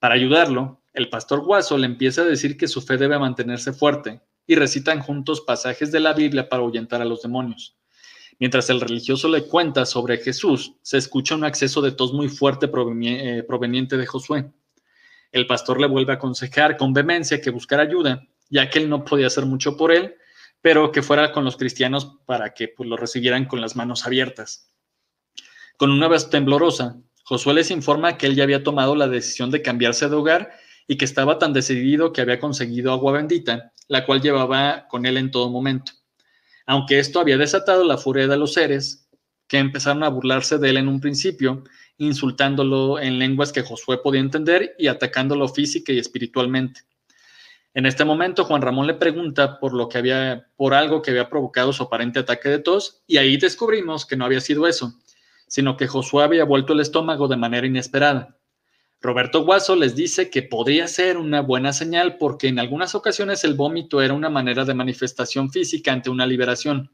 Para 0.00 0.16
ayudarlo, 0.16 0.82
el 0.94 1.10
pastor 1.10 1.44
Guaso 1.44 1.78
le 1.78 1.86
empieza 1.86 2.22
a 2.22 2.24
decir 2.24 2.56
que 2.56 2.66
su 2.66 2.80
fe 2.80 2.96
debe 2.96 3.16
mantenerse 3.16 3.72
fuerte 3.72 4.20
y 4.48 4.56
recitan 4.56 5.00
juntos 5.00 5.42
pasajes 5.42 5.92
de 5.92 6.00
la 6.00 6.12
Biblia 6.12 6.48
para 6.48 6.64
ahuyentar 6.64 7.02
a 7.02 7.04
los 7.04 7.22
demonios. 7.22 7.78
Mientras 8.40 8.68
el 8.68 8.80
religioso 8.80 9.28
le 9.28 9.44
cuenta 9.44 9.86
sobre 9.86 10.18
Jesús, 10.18 10.74
se 10.82 10.98
escucha 10.98 11.36
un 11.36 11.44
acceso 11.44 11.80
de 11.82 11.92
tos 11.92 12.12
muy 12.12 12.28
fuerte 12.28 12.66
eh, 12.66 13.44
proveniente 13.46 13.96
de 13.96 14.06
Josué. 14.06 14.50
El 15.32 15.46
pastor 15.46 15.80
le 15.80 15.86
vuelve 15.86 16.12
a 16.12 16.16
aconsejar 16.16 16.76
con 16.76 16.92
vehemencia 16.92 17.40
que 17.40 17.50
buscara 17.50 17.82
ayuda, 17.82 18.26
ya 18.48 18.70
que 18.70 18.78
él 18.78 18.88
no 18.88 19.04
podía 19.04 19.26
hacer 19.26 19.46
mucho 19.46 19.76
por 19.76 19.92
él 19.92 20.16
pero 20.60 20.90
que 20.92 21.02
fuera 21.02 21.32
con 21.32 21.44
los 21.44 21.56
cristianos 21.56 22.16
para 22.26 22.54
que 22.54 22.68
pues, 22.68 22.88
lo 22.88 22.96
recibieran 22.96 23.46
con 23.46 23.60
las 23.60 23.76
manos 23.76 24.06
abiertas. 24.06 24.70
Con 25.76 25.90
una 25.90 26.08
vez 26.08 26.30
temblorosa, 26.30 26.96
Josué 27.24 27.54
les 27.54 27.70
informa 27.70 28.16
que 28.16 28.26
él 28.26 28.34
ya 28.34 28.42
había 28.42 28.64
tomado 28.64 28.96
la 28.96 29.06
decisión 29.06 29.50
de 29.50 29.62
cambiarse 29.62 30.08
de 30.08 30.16
hogar 30.16 30.50
y 30.86 30.96
que 30.96 31.04
estaba 31.04 31.38
tan 31.38 31.52
decidido 31.52 32.12
que 32.12 32.22
había 32.22 32.40
conseguido 32.40 32.92
agua 32.92 33.12
bendita, 33.12 33.72
la 33.86 34.04
cual 34.06 34.22
llevaba 34.22 34.88
con 34.88 35.06
él 35.06 35.18
en 35.18 35.30
todo 35.30 35.50
momento. 35.50 35.92
Aunque 36.66 36.98
esto 36.98 37.20
había 37.20 37.36
desatado 37.36 37.84
la 37.84 37.98
furia 37.98 38.26
de 38.26 38.36
los 38.36 38.54
seres, 38.54 39.08
que 39.46 39.58
empezaron 39.58 40.02
a 40.02 40.08
burlarse 40.08 40.58
de 40.58 40.70
él 40.70 40.78
en 40.78 40.88
un 40.88 41.00
principio, 41.00 41.64
insultándolo 41.98 42.98
en 42.98 43.18
lenguas 43.18 43.52
que 43.52 43.62
Josué 43.62 43.98
podía 43.98 44.20
entender 44.20 44.74
y 44.78 44.86
atacándolo 44.86 45.48
física 45.48 45.92
y 45.92 45.98
espiritualmente. 45.98 46.82
En 47.74 47.86
este 47.86 48.04
momento, 48.04 48.44
Juan 48.44 48.62
Ramón 48.62 48.86
le 48.86 48.94
pregunta 48.94 49.60
por 49.60 49.74
lo 49.74 49.88
que 49.88 49.98
había, 49.98 50.48
por 50.56 50.74
algo 50.74 51.02
que 51.02 51.10
había 51.10 51.28
provocado 51.28 51.72
su 51.72 51.82
aparente 51.82 52.20
ataque 52.20 52.48
de 52.48 52.58
tos, 52.58 53.02
y 53.06 53.18
ahí 53.18 53.36
descubrimos 53.36 54.06
que 54.06 54.16
no 54.16 54.24
había 54.24 54.40
sido 54.40 54.66
eso, 54.66 54.94
sino 55.46 55.76
que 55.76 55.86
Josué 55.86 56.24
había 56.24 56.44
vuelto 56.44 56.72
el 56.72 56.80
estómago 56.80 57.28
de 57.28 57.36
manera 57.36 57.66
inesperada. 57.66 58.38
Roberto 59.00 59.44
Guaso 59.44 59.76
les 59.76 59.94
dice 59.94 60.28
que 60.28 60.42
podría 60.42 60.88
ser 60.88 61.18
una 61.18 61.40
buena 61.40 61.72
señal 61.72 62.16
porque 62.16 62.48
en 62.48 62.58
algunas 62.58 62.96
ocasiones 62.96 63.44
el 63.44 63.54
vómito 63.54 64.02
era 64.02 64.12
una 64.12 64.28
manera 64.28 64.64
de 64.64 64.74
manifestación 64.74 65.50
física 65.50 65.92
ante 65.92 66.10
una 66.10 66.26
liberación. 66.26 66.90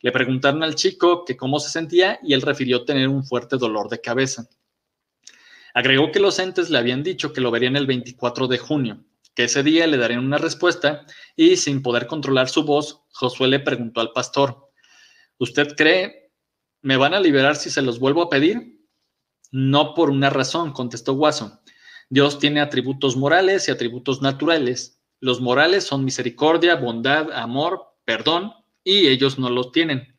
Le 0.00 0.12
preguntaron 0.12 0.62
al 0.62 0.74
chico 0.74 1.24
que 1.24 1.36
cómo 1.36 1.58
se 1.60 1.70
sentía 1.70 2.18
y 2.22 2.34
él 2.34 2.42
refirió 2.42 2.84
tener 2.84 3.08
un 3.08 3.24
fuerte 3.24 3.56
dolor 3.56 3.88
de 3.88 4.00
cabeza. 4.00 4.48
Agregó 5.74 6.12
que 6.12 6.20
los 6.20 6.38
entes 6.38 6.70
le 6.70 6.78
habían 6.78 7.02
dicho 7.02 7.32
que 7.32 7.40
lo 7.40 7.50
verían 7.50 7.76
el 7.76 7.86
24 7.86 8.48
de 8.48 8.58
junio, 8.58 9.04
que 9.34 9.44
ese 9.44 9.62
día 9.62 9.86
le 9.86 9.96
darían 9.96 10.24
una 10.24 10.38
respuesta 10.38 11.06
y 11.36 11.56
sin 11.56 11.82
poder 11.82 12.06
controlar 12.06 12.48
su 12.48 12.64
voz, 12.64 13.02
Josué 13.12 13.48
le 13.48 13.60
preguntó 13.60 14.00
al 14.00 14.12
pastor, 14.12 14.70
¿usted 15.38 15.74
cree 15.76 16.32
me 16.80 16.96
van 16.96 17.14
a 17.14 17.20
liberar 17.20 17.56
si 17.56 17.70
se 17.70 17.82
los 17.82 17.98
vuelvo 17.98 18.22
a 18.22 18.30
pedir? 18.30 18.78
No 19.50 19.94
por 19.94 20.10
una 20.10 20.30
razón, 20.30 20.72
contestó 20.72 21.14
Guaso. 21.14 21.60
Dios 22.08 22.38
tiene 22.38 22.60
atributos 22.60 23.16
morales 23.16 23.68
y 23.68 23.70
atributos 23.70 24.22
naturales. 24.22 25.00
Los 25.20 25.40
morales 25.40 25.84
son 25.84 26.04
misericordia, 26.04 26.76
bondad, 26.76 27.32
amor, 27.32 27.96
perdón, 28.04 28.52
y 28.88 29.06
ellos 29.06 29.38
no 29.38 29.50
los 29.50 29.70
tienen. 29.70 30.16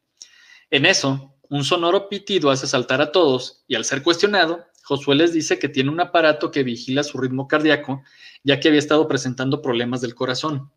En 0.69 0.86
eso, 0.86 1.36
un 1.49 1.63
sonoro 1.63 2.08
pitido 2.08 2.51
hace 2.51 2.67
saltar 2.67 3.01
a 3.01 3.12
todos, 3.12 3.63
y 3.67 3.73
al 3.73 3.84
ser 3.84 4.03
cuestionado, 4.03 4.63
Josué 4.84 5.15
les 5.15 5.34
dice 5.34 5.58
que 5.58 5.69
tiene 5.69 5.89
un 5.89 5.99
aparato 5.99 6.51
que 6.51 6.62
vigila 6.62 7.01
su 7.01 7.17
ritmo 7.17 7.47
cardíaco, 7.47 8.03
ya 8.43 8.60
que 8.60 8.67
había 8.67 8.79
estado 8.79 9.08
presentando 9.08 9.63
problemas 9.63 10.01
del 10.01 10.13
corazón. 10.13 10.71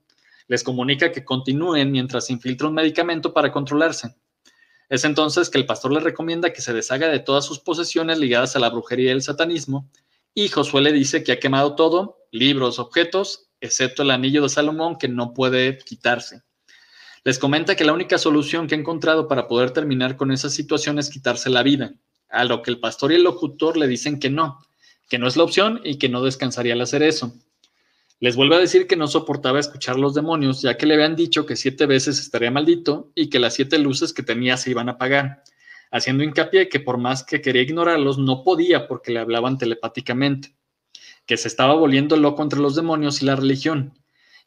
Les 0.49 0.65
comunica 0.65 1.13
que 1.13 1.23
continúen 1.23 1.93
mientras 1.93 2.31
infiltra 2.31 2.69
un 2.69 2.75
medicamento 2.75 3.35
para 3.35 3.53
controlarse. 3.53 4.17
Es 4.89 5.05
entonces 5.05 5.51
que 5.51 5.59
el 5.59 5.67
pastor 5.67 5.93
le 5.93 6.01
recomienda 6.01 6.55
que 6.55 6.63
se 6.63 6.73
deshaga 6.73 7.09
de 7.09 7.21
todas 7.21 7.45
sus 7.45 7.59
posesiones 7.59 8.19
ligadas 8.19 8.57
a 8.57 8.59
la 8.59 8.71
brujería 8.71 9.11
y 9.11 9.15
el 9.15 9.23
satanismo, 9.23 9.91
y 10.35 10.49
Josué 10.49 10.81
le 10.81 10.93
dice 10.93 11.23
que 11.23 11.33
ha 11.33 11.41
quemado 11.41 11.75
todo, 11.75 12.27
libros, 12.31 12.79
objetos, 12.79 13.51
excepto 13.61 14.03
el 14.03 14.13
anillo 14.13 14.43
de 14.43 14.49
Salomón 14.49 14.97
que 14.97 15.09
no 15.09 15.35
puede 15.35 15.77
quitarse. 15.77 16.43
Les 17.25 17.39
comenta 17.39 17.77
que 17.77 17.85
la 17.85 17.93
única 17.93 18.19
solución 18.19 18.67
que 18.67 18.75
ha 18.75 18.79
encontrado 18.79 19.29
para 19.29 19.47
poder 19.47 19.71
terminar 19.71 20.17
con 20.17 20.33
esa 20.33 20.51
situación 20.51 20.99
es 20.99 21.09
quitarse 21.09 21.51
la 21.51 21.63
vida 21.63 21.95
a 22.29 22.45
lo 22.45 22.63
que 22.63 22.71
el 22.71 22.81
pastor 22.81 23.13
y 23.13 23.17
el 23.17 23.23
locutor 23.23 23.77
le 23.77 23.87
dicen 23.87 24.19
que 24.19 24.31
no, 24.31 24.59
que 25.09 25.19
no 25.19 25.29
es 25.29 25.37
la 25.37 25.45
opción 25.45 25.81
y 25.85 25.99
que 25.99 26.09
no 26.09 26.23
descansaría 26.23 26.73
al 26.73 26.81
hacer 26.81 27.03
eso. 27.03 27.33
Les 28.19 28.37
vuelve 28.37 28.57
a 28.57 28.61
decir 28.61 28.87
que 28.87 28.97
no 28.97 29.07
soportaba 29.07 29.61
escuchar 29.61 29.99
los 29.99 30.15
demonios, 30.15 30.63
ya 30.63 30.77
que 30.77 30.87
le 30.87 30.95
habían 30.95 31.15
dicho 31.15 31.45
que 31.45 31.57
siete 31.57 31.87
veces 31.87 32.19
estaría 32.19 32.51
maldito 32.51 33.11
y 33.15 33.29
que 33.29 33.39
las 33.39 33.55
siete 33.55 33.79
luces 33.79 34.13
que 34.13 34.23
tenía 34.23 34.57
se 34.57 34.71
iban 34.71 34.89
a 34.89 34.93
apagar, 34.93 35.43
haciendo 35.91 36.25
hincapié 36.25 36.69
que 36.69 36.81
por 36.81 36.99
más 36.99 37.25
que 37.25 37.41
quería 37.41 37.63
ignorarlos, 37.63 38.19
no 38.19 38.43
podía 38.43 38.89
porque 38.89 39.13
le 39.13 39.21
hablaban 39.21 39.59
telepáticamente, 39.59 40.55
que 41.27 41.37
se 41.37 41.49
estaba 41.49 41.75
volviendo 41.75 42.17
loco 42.17 42.43
entre 42.43 42.61
los 42.61 42.75
demonios 42.75 43.23
y 43.23 43.27
la 43.27 43.37
religión, 43.37 43.93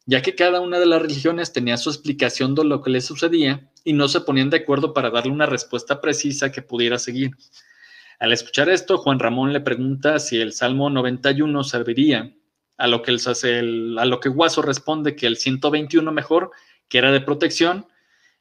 ya 0.06 0.22
que 0.22 0.34
cada 0.34 0.60
una 0.60 0.78
de 0.78 0.86
las 0.86 1.02
religiones 1.02 1.52
tenía 1.52 1.76
su 1.76 1.90
explicación 1.90 2.54
de 2.54 2.64
lo 2.64 2.80
que 2.80 2.90
le 2.90 3.00
sucedía 3.00 3.68
y 3.84 3.92
no 3.92 4.08
se 4.08 4.20
ponían 4.20 4.50
de 4.50 4.58
acuerdo 4.58 4.94
para 4.94 5.10
darle 5.10 5.32
una 5.32 5.46
respuesta 5.46 6.00
precisa 6.00 6.52
que 6.52 6.62
pudiera 6.62 6.98
seguir. 6.98 7.32
Al 8.18 8.32
escuchar 8.32 8.70
esto, 8.70 8.98
Juan 8.98 9.18
Ramón 9.18 9.52
le 9.52 9.60
pregunta 9.60 10.18
si 10.20 10.40
el 10.40 10.52
Salmo 10.52 10.88
91 10.88 11.64
serviría, 11.64 12.32
a 12.78 12.86
lo 12.86 13.02
que, 13.02 13.10
a 13.12 14.04
lo 14.04 14.20
que 14.20 14.28
Guaso 14.28 14.62
responde 14.62 15.16
que 15.16 15.26
el 15.26 15.36
121 15.36 16.12
mejor, 16.12 16.50
que 16.88 16.98
era 16.98 17.10
de 17.10 17.20
protección 17.20 17.86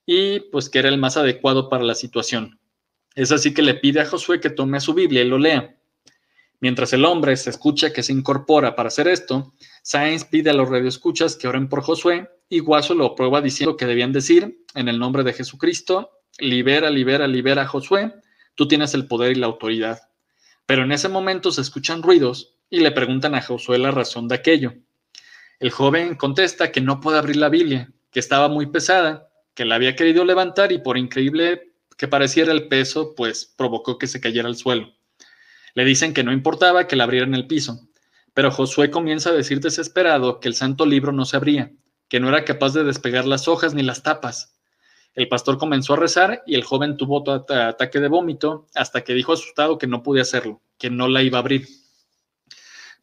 y 0.05 0.39
pues 0.39 0.69
que 0.69 0.79
era 0.79 0.89
el 0.89 0.97
más 0.97 1.17
adecuado 1.17 1.69
para 1.69 1.83
la 1.83 1.95
situación. 1.95 2.59
Es 3.15 3.31
así 3.31 3.53
que 3.53 3.61
le 3.61 3.75
pide 3.75 4.01
a 4.01 4.05
Josué 4.05 4.39
que 4.39 4.49
tome 4.49 4.79
su 4.79 4.93
Biblia 4.93 5.23
y 5.23 5.27
lo 5.27 5.39
lea. 5.39 5.74
Mientras 6.59 6.93
el 6.93 7.05
hombre 7.05 7.35
se 7.37 7.49
escucha 7.49 7.91
que 7.91 8.03
se 8.03 8.13
incorpora 8.13 8.75
para 8.75 8.87
hacer 8.87 9.07
esto, 9.07 9.53
Sainz 9.83 10.23
pide 10.25 10.49
a 10.49 10.53
los 10.53 10.69
radioescuchas 10.69 11.35
que 11.35 11.47
oren 11.47 11.67
por 11.69 11.81
Josué 11.81 12.29
y 12.49 12.59
Guaso 12.59 12.93
lo 12.93 13.15
prueba 13.15 13.41
diciendo 13.41 13.77
que 13.77 13.85
debían 13.85 14.13
decir, 14.13 14.63
en 14.73 14.87
el 14.87 14.99
nombre 14.99 15.23
de 15.23 15.33
Jesucristo, 15.33 16.11
libera, 16.39 16.89
libera, 16.89 17.27
libera 17.27 17.63
a 17.63 17.67
Josué, 17.67 18.13
tú 18.55 18.67
tienes 18.67 18.93
el 18.93 19.07
poder 19.07 19.31
y 19.31 19.39
la 19.39 19.47
autoridad. 19.47 19.99
Pero 20.65 20.83
en 20.83 20.91
ese 20.91 21.09
momento 21.09 21.51
se 21.51 21.61
escuchan 21.61 22.01
ruidos 22.01 22.55
y 22.69 22.79
le 22.79 22.91
preguntan 22.91 23.35
a 23.35 23.41
Josué 23.41 23.77
la 23.77 23.91
razón 23.91 24.27
de 24.27 24.35
aquello. 24.35 24.73
El 25.59 25.71
joven 25.71 26.15
contesta 26.15 26.71
que 26.71 26.81
no 26.81 26.99
puede 26.99 27.17
abrir 27.17 27.37
la 27.37 27.49
Biblia, 27.49 27.91
que 28.11 28.19
estaba 28.19 28.47
muy 28.47 28.67
pesada, 28.67 29.29
que 29.53 29.65
la 29.65 29.75
había 29.75 29.95
querido 29.95 30.25
levantar 30.25 30.71
y 30.71 30.79
por 30.79 30.97
increíble 30.97 31.73
que 31.97 32.07
pareciera 32.07 32.51
el 32.51 32.67
peso, 32.67 33.13
pues 33.15 33.45
provocó 33.45 33.97
que 33.97 34.07
se 34.07 34.19
cayera 34.19 34.47
al 34.47 34.57
suelo. 34.57 34.93
Le 35.76 35.86
dicen 35.86 36.13
que 36.13 36.23
no 36.23 36.32
importaba 36.32 36.88
que 36.88 36.95
la 36.95 37.03
abrieran 37.03 37.36
el 37.36 37.47
piso, 37.47 37.88
Pero 38.34 38.51
Josué 38.51 38.89
comienza 38.91 39.30
a 39.30 39.34
decir 39.34 39.61
desesperado 39.61 40.39
que 40.39 40.49
el 40.49 40.55
santo 40.55 40.86
libro 40.86 41.11
no 41.13 41.23
se 41.23 41.38
abría, 41.38 41.71
que 42.09 42.19
no 42.19 42.28
era 42.28 42.43
capaz 42.43 42.73
de 42.73 42.84
despegar 42.84 43.26
las 43.26 43.47
hojas 43.47 43.73
ni 43.73 43.84
las 43.84 44.03
tapas. 44.03 44.57
El 45.13 45.30
pastor 45.30 45.57
comenzó 45.57 45.93
a 45.93 45.97
rezar 45.97 46.43
y 46.45 46.55
el 46.55 46.63
joven 46.63 46.97
tuvo 46.97 47.23
ataque 47.30 47.99
de 48.01 48.09
vómito 48.09 48.67
hasta 48.76 49.03
que 49.03 49.13
dijo 49.13 49.32
asustado 49.32 49.78
que 49.78 49.88
no 49.88 50.03
podía 50.03 50.23
hacerlo, 50.23 50.61
que 50.78 50.89
no 50.89 51.07
la 51.07 51.23
iba 51.23 51.38
a 51.38 51.41
abrir. 51.41 51.67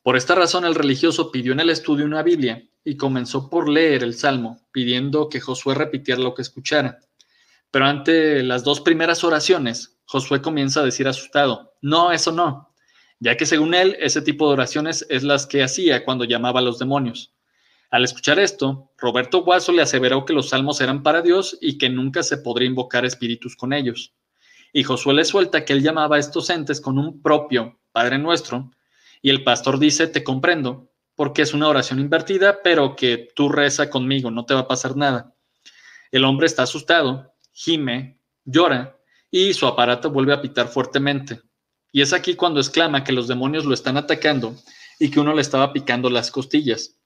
Por 0.03 0.17
esta 0.17 0.35
razón 0.35 0.65
el 0.65 0.75
religioso 0.75 1.31
pidió 1.31 1.53
en 1.53 1.61
el 1.61 1.71
estudio 1.71 2.05
una 2.05 2.23
Biblia 2.23 2.69
y 2.85 2.97
comenzó 2.97 3.49
por 3.49 3.69
leer 3.69 4.03
el 4.03 4.15
Salmo, 4.15 4.61
pidiendo 4.73 5.29
que 5.29 5.41
Josué 5.41 5.75
repitiera 5.75 6.21
lo 6.21 6.35
que 6.35 6.43
escuchara. 6.43 6.99
Pero 7.71 7.87
ante 7.87 8.43
las 8.43 8.65
dos 8.65 8.81
primeras 8.81 9.25
oraciones, 9.25 9.99
Josué 10.07 10.43
comienza 10.43 10.81
a 10.81 10.85
decir 10.85 11.09
asustado, 11.09 11.75
no, 11.81 12.13
eso 12.13 12.33
no, 12.33 12.73
ya 13.21 13.37
que 13.37 13.47
según 13.47 13.75
él, 13.75 13.97
ese 14.01 14.21
tipo 14.21 14.47
de 14.47 14.55
oraciones 14.55 15.07
es 15.09 15.23
las 15.23 15.47
que 15.47 15.63
hacía 15.63 16.05
cuando 16.05 16.25
llamaba 16.25 16.61
a 16.61 16.63
los 16.63 16.79
demonios. 16.79 17.33
Al 17.91 18.05
escuchar 18.05 18.39
esto, 18.39 18.91
Roberto 18.99 19.45
Guaso 19.45 19.71
le 19.71 19.83
aseveró 19.83 20.25
que 20.25 20.33
los 20.33 20.49
salmos 20.49 20.81
eran 20.81 21.03
para 21.03 21.23
Dios 21.23 21.59
y 21.61 21.79
que 21.79 21.89
nunca 21.89 22.23
se 22.23 22.39
podría 22.39 22.69
invocar 22.69 23.05
espíritus 23.05 23.55
con 23.55 23.73
ellos. 23.73 24.15
Y 24.73 24.83
Josué 24.83 25.15
le 25.15 25.25
suelta 25.25 25.65
que 25.65 25.75
él 25.75 25.83
llamaba 25.83 26.17
a 26.17 26.19
estos 26.19 26.51
entes 26.51 26.81
con 26.81 26.99
un 26.99 27.21
propio 27.23 27.79
Padre 27.93 28.19
Nuestro, 28.19 28.71
y 29.21 29.31
el 29.31 29.45
pastor 29.45 29.79
dice, 29.79 30.09
te 30.09 30.25
comprendo, 30.25 30.91
porque 31.15 31.43
es 31.43 31.55
una 31.55 31.69
oración 31.69 32.01
invertida, 32.01 32.61
pero 32.65 32.97
que 32.97 33.29
tú 33.37 33.49
reza 33.49 33.89
conmigo, 33.91 34.31
no 34.31 34.47
te 34.47 34.55
va 34.55 34.61
a 34.61 34.69
pasar 34.69 34.97
nada. 34.97 35.35
El 36.11 36.25
hombre 36.25 36.47
está 36.47 36.65
asustado, 36.65 37.35
gime, 37.53 38.19
llora, 38.45 38.99
y 39.33 39.53
su 39.55 39.67
aparato 39.67 40.13
vuelve 40.13 40.33
a 40.33 40.41
pitar 40.41 40.69
fuertemente. 40.69 41.41
Y 41.91 42.03
es 42.03 42.13
aquí 42.13 42.37
cuando 42.37 42.61
exclama 42.61 43.03
que 43.03 43.13
los 43.13 43.27
demonios 43.27 43.65
lo 43.65 43.75
están 43.75 43.97
atacando 43.97 44.55
y 45.01 45.11
que 45.11 45.19
uno 45.19 45.35
le 45.35 45.43
estaba 45.43 45.73
picando 45.73 46.09
las 46.09 46.31
costillas. 46.31 46.97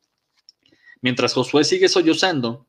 Mientras 1.00 1.32
Josué 1.32 1.64
sigue 1.64 1.88
sollozando, 1.88 2.68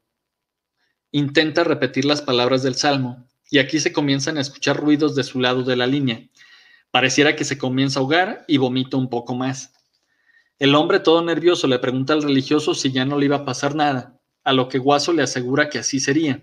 intenta 1.12 1.66
repetir 1.66 2.06
las 2.06 2.22
palabras 2.22 2.64
del 2.64 2.76
Salmo, 2.76 3.28
y 3.50 3.60
aquí 3.60 3.80
se 3.82 3.92
comienzan 3.92 4.38
a 4.38 4.42
escuchar 4.42 4.78
ruidos 4.78 5.16
de 5.16 5.24
su 5.24 5.40
lado 5.40 5.64
de 5.64 5.76
la 5.76 5.88
línea, 5.88 6.30
Pareciera 6.92 7.36
que 7.36 7.44
se 7.44 7.58
comienza 7.58 8.00
a 8.00 8.02
ahogar 8.02 8.46
y 8.48 8.58
vomita 8.58 8.98
un 8.98 9.10
poco 9.10 9.36
más. 9.36 9.74
El 10.58 10.74
hombre, 10.74 11.00
todo 11.00 11.22
nervioso, 11.22 11.68
le 11.68 11.80
pregunta 11.80 12.14
al 12.14 12.24
religioso 12.24 12.74
si 12.74 12.92
ya 12.92 13.06
no 13.06 13.18
le 13.18 13.26
iba 13.26 13.38
a 13.38 13.46
pasar 13.46 13.76
nada, 13.76 14.20
a 14.44 14.54
lo 14.54 14.70
que 14.70 14.80
Guaso 14.80 15.14
le 15.14 15.22
asegura 15.22 15.70
que 15.70 15.80
así 15.80 16.00
sería. 16.00 16.42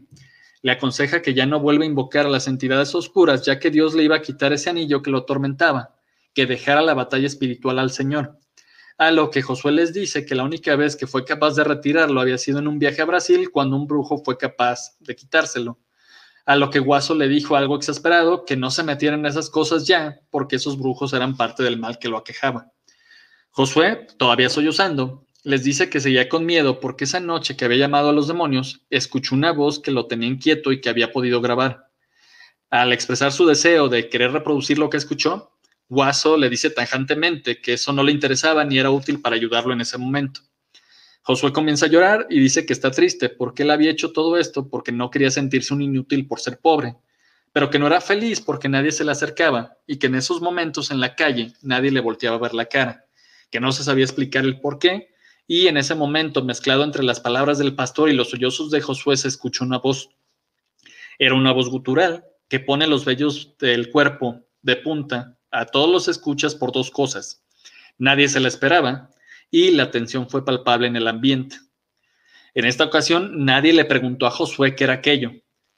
Le 0.65 0.73
aconseja 0.73 1.21
que 1.21 1.35
ya 1.35 1.45
no 1.45 1.61
vuelva 1.61 1.85
a 1.85 1.87
invocar 1.87 2.25
a 2.25 2.31
las 2.31 2.49
entidades 2.49 2.95
oscuras, 2.95 3.45
ya 3.45 3.59
que 3.59 3.71
Dios 3.71 3.93
le 3.93 4.03
iba 4.03 4.17
a 4.17 4.23
quitar 4.23 4.55
ese 4.55 4.71
anillo 4.71 5.03
que 5.03 5.11
lo 5.11 5.19
atormentaba, 5.19 5.95
que 6.33 6.47
dejara 6.47 6.81
la 6.81 6.95
batalla 6.95 7.27
espiritual 7.27 7.79
al 7.79 7.91
Señor. 7.91 8.39
A 8.97 9.11
lo 9.11 9.31
que 9.31 9.43
Josué 9.43 9.73
les 9.73 9.93
dice 9.93 10.25
que 10.25 10.35
la 10.35 10.43
única 10.43 10.75
vez 10.75 10.97
que 10.97 11.07
fue 11.07 11.27
capaz 11.27 11.55
de 11.55 11.65
retirarlo 11.65 12.19
había 12.19 12.39
sido 12.39 12.61
en 12.61 12.69
un 12.69 12.79
viaje 12.79 13.03
a 13.03 13.05
Brasil, 13.05 13.51
cuando 13.51 13.77
un 13.77 13.87
brujo 13.87 14.23
fue 14.25 14.39
capaz 14.39 14.97
de 15.01 15.15
quitárselo 15.15 15.79
a 16.47 16.57
lo 16.57 16.71
que 16.71 16.79
Guaso 16.79 17.15
le 17.15 17.29
dijo 17.29 17.57
algo 17.57 17.77
exasperado, 17.77 18.45
que 18.45 18.57
no 18.57 18.71
se 18.71 18.83
metieran 18.83 19.21
en 19.21 19.27
esas 19.27 19.51
cosas 19.51 19.87
ya, 19.87 20.21
porque 20.31 20.57
esos 20.57 20.79
brujos 20.79 21.12
eran 21.12 21.37
parte 21.37 21.62
del 21.62 21.79
mal 21.79 21.99
que 21.99 22.09
lo 22.09 22.19
aquejaba. 22.19 22.71
Josué, 23.51 24.07
todavía 24.19 24.51
sollozando, 24.51 25.27
les 25.45 25.63
dice 25.63 25.91
que 25.91 26.01
seguía 26.01 26.29
con 26.29 26.47
miedo 26.47 26.81
porque 26.81 27.05
esa 27.05 27.21
noche 27.21 27.55
que 27.55 27.67
había 27.67 27.79
llamado 27.79 28.09
a 28.09 28.13
los 28.13 28.27
demonios, 28.27 28.81
escuchó 28.89 29.35
una 29.35 29.53
voz 29.53 29.79
que 29.79 29.91
lo 29.91 30.07
tenía 30.07 30.29
inquieto 30.29 30.73
y 30.73 30.81
que 30.81 30.89
había 30.89 31.13
podido 31.13 31.43
grabar. 31.43 31.91
Al 32.71 32.93
expresar 32.93 33.31
su 33.31 33.47
deseo 33.47 33.89
de 33.89 34.09
querer 34.09 34.33
reproducir 34.33 34.79
lo 34.79 34.89
que 34.89 34.97
escuchó, 34.97 35.53
Guaso 35.89 36.39
le 36.39 36.49
dice 36.49 36.71
tajantemente 36.71 37.61
que 37.61 37.75
eso 37.75 37.93
no 37.93 38.03
le 38.03 38.11
interesaba 38.11 38.65
ni 38.65 38.79
era 38.79 38.91
útil 38.91 39.21
para 39.21 39.37
ayudarlo 39.37 39.75
en 39.75 39.83
ese 39.83 39.99
momento. 39.99 40.41
Josué 41.23 41.53
comienza 41.53 41.87
a 41.87 41.91
llorar 41.91 42.27
y 42.31 42.41
dice 42.41 42.65
que 42.65 42.73
está 42.73 42.91
triste 42.91 43.29
porque 43.29 43.65
él 43.65 43.71
había 43.71 43.91
hecho 43.91 44.13
todo 44.13 44.39
esto 44.39 44.69
porque 44.69 44.93
no 44.93 45.11
quería 45.11 45.31
sentirse 45.31 45.75
un 45.75 45.83
inútil 45.83 46.27
por 46.27 46.41
ser 46.41 46.59
pobre, 46.59 46.97
pero 47.53 47.69
que 47.69 47.79
no 47.79 47.87
era 47.87 48.01
feliz 48.01 48.41
porque 48.41 48.71
nadie 48.71 48.93
se 48.93 49.05
le 49.05 49.13
acercaba 49.13 49.77
y 49.87 49.99
que 49.99 50.07
en 50.07 50.15
esos 50.15 50.41
momentos 50.41 50.91
en 50.91 51.01
la 51.01 51.15
calle 51.15 51.53
nadie 51.61 51.91
le 51.91 52.01
volteaba 52.01 52.37
a 52.37 52.41
ver 52.41 52.55
la 52.55 52.67
cara, 52.67 53.07
que 53.51 53.61
no 53.61 53.73
se 53.73 53.85
sabía 53.85 54.05
explicar 54.05 54.45
el 54.45 54.59
por 54.59 54.79
qué 54.79 55.14
y 55.47 55.67
en 55.67 55.77
ese 55.77 55.95
momento, 55.95 56.43
mezclado 56.43 56.85
entre 56.85 57.05
las 57.05 57.21
palabras 57.21 57.59
del 57.59 57.75
pastor 57.75 58.09
y 58.09 58.15
los 58.15 58.31
sollozos 58.31 58.71
de 58.71 58.81
Josué, 58.81 59.17
se 59.17 59.29
escuchó 59.29 59.65
una 59.65 59.79
voz. 59.79 60.11
Era 61.19 61.35
una 61.35 61.53
voz 61.53 61.69
gutural 61.69 62.25
que 62.49 62.61
pone 62.61 62.87
los 62.87 63.05
vellos 63.05 63.57
del 63.59 63.91
cuerpo 63.91 64.41
de 64.63 64.77
punta 64.77 65.39
a 65.51 65.67
todos 65.67 65.91
los 65.91 66.09
escuchas 66.09 66.55
por 66.55 66.73
dos 66.73 66.91
cosas. 66.91 67.45
Nadie 67.99 68.29
se 68.29 68.41
la 68.41 68.49
esperaba 68.49 69.11
y 69.51 69.71
la 69.71 69.91
tensión 69.91 70.29
fue 70.29 70.45
palpable 70.45 70.87
en 70.87 70.97
el 70.97 71.07
ambiente. 71.07 71.57
En 72.55 72.65
esta 72.65 72.85
ocasión 72.85 73.45
nadie 73.45 73.73
le 73.73 73.85
preguntó 73.85 74.27
a 74.27 74.31
Josué 74.31 74.75
qué 74.75 74.85
era 74.85 74.95
aquello. 74.95 75.33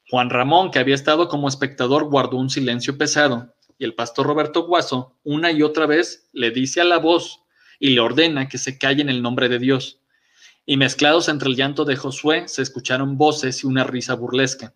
Juan 0.09 0.29
Ramón, 0.29 0.71
que 0.71 0.79
había 0.79 0.95
estado 0.95 1.27
como 1.27 1.47
espectador, 1.47 2.05
guardó 2.05 2.37
un 2.37 2.49
silencio 2.49 2.97
pesado, 2.97 3.53
y 3.77 3.83
el 3.83 3.93
pastor 3.93 4.25
Roberto 4.25 4.65
Guaso, 4.65 5.19
una 5.23 5.51
y 5.51 5.61
otra 5.61 5.85
vez, 5.85 6.29
le 6.31 6.51
dice 6.51 6.79
a 6.79 6.85
la 6.85 6.97
voz 6.97 7.41
y 7.79 7.89
le 7.89 7.99
ordena 7.99 8.49
que 8.49 8.57
se 8.57 8.77
calle 8.77 9.01
en 9.01 9.09
el 9.09 9.21
nombre 9.21 9.49
de 9.49 9.59
Dios. 9.59 9.99
Y 10.65 10.77
mezclados 10.77 11.29
entre 11.29 11.49
el 11.49 11.55
llanto 11.55 11.85
de 11.85 11.95
Josué 11.95 12.47
se 12.47 12.61
escucharon 12.61 13.17
voces 13.17 13.63
y 13.63 13.67
una 13.67 13.83
risa 13.83 14.15
burlesca. 14.15 14.73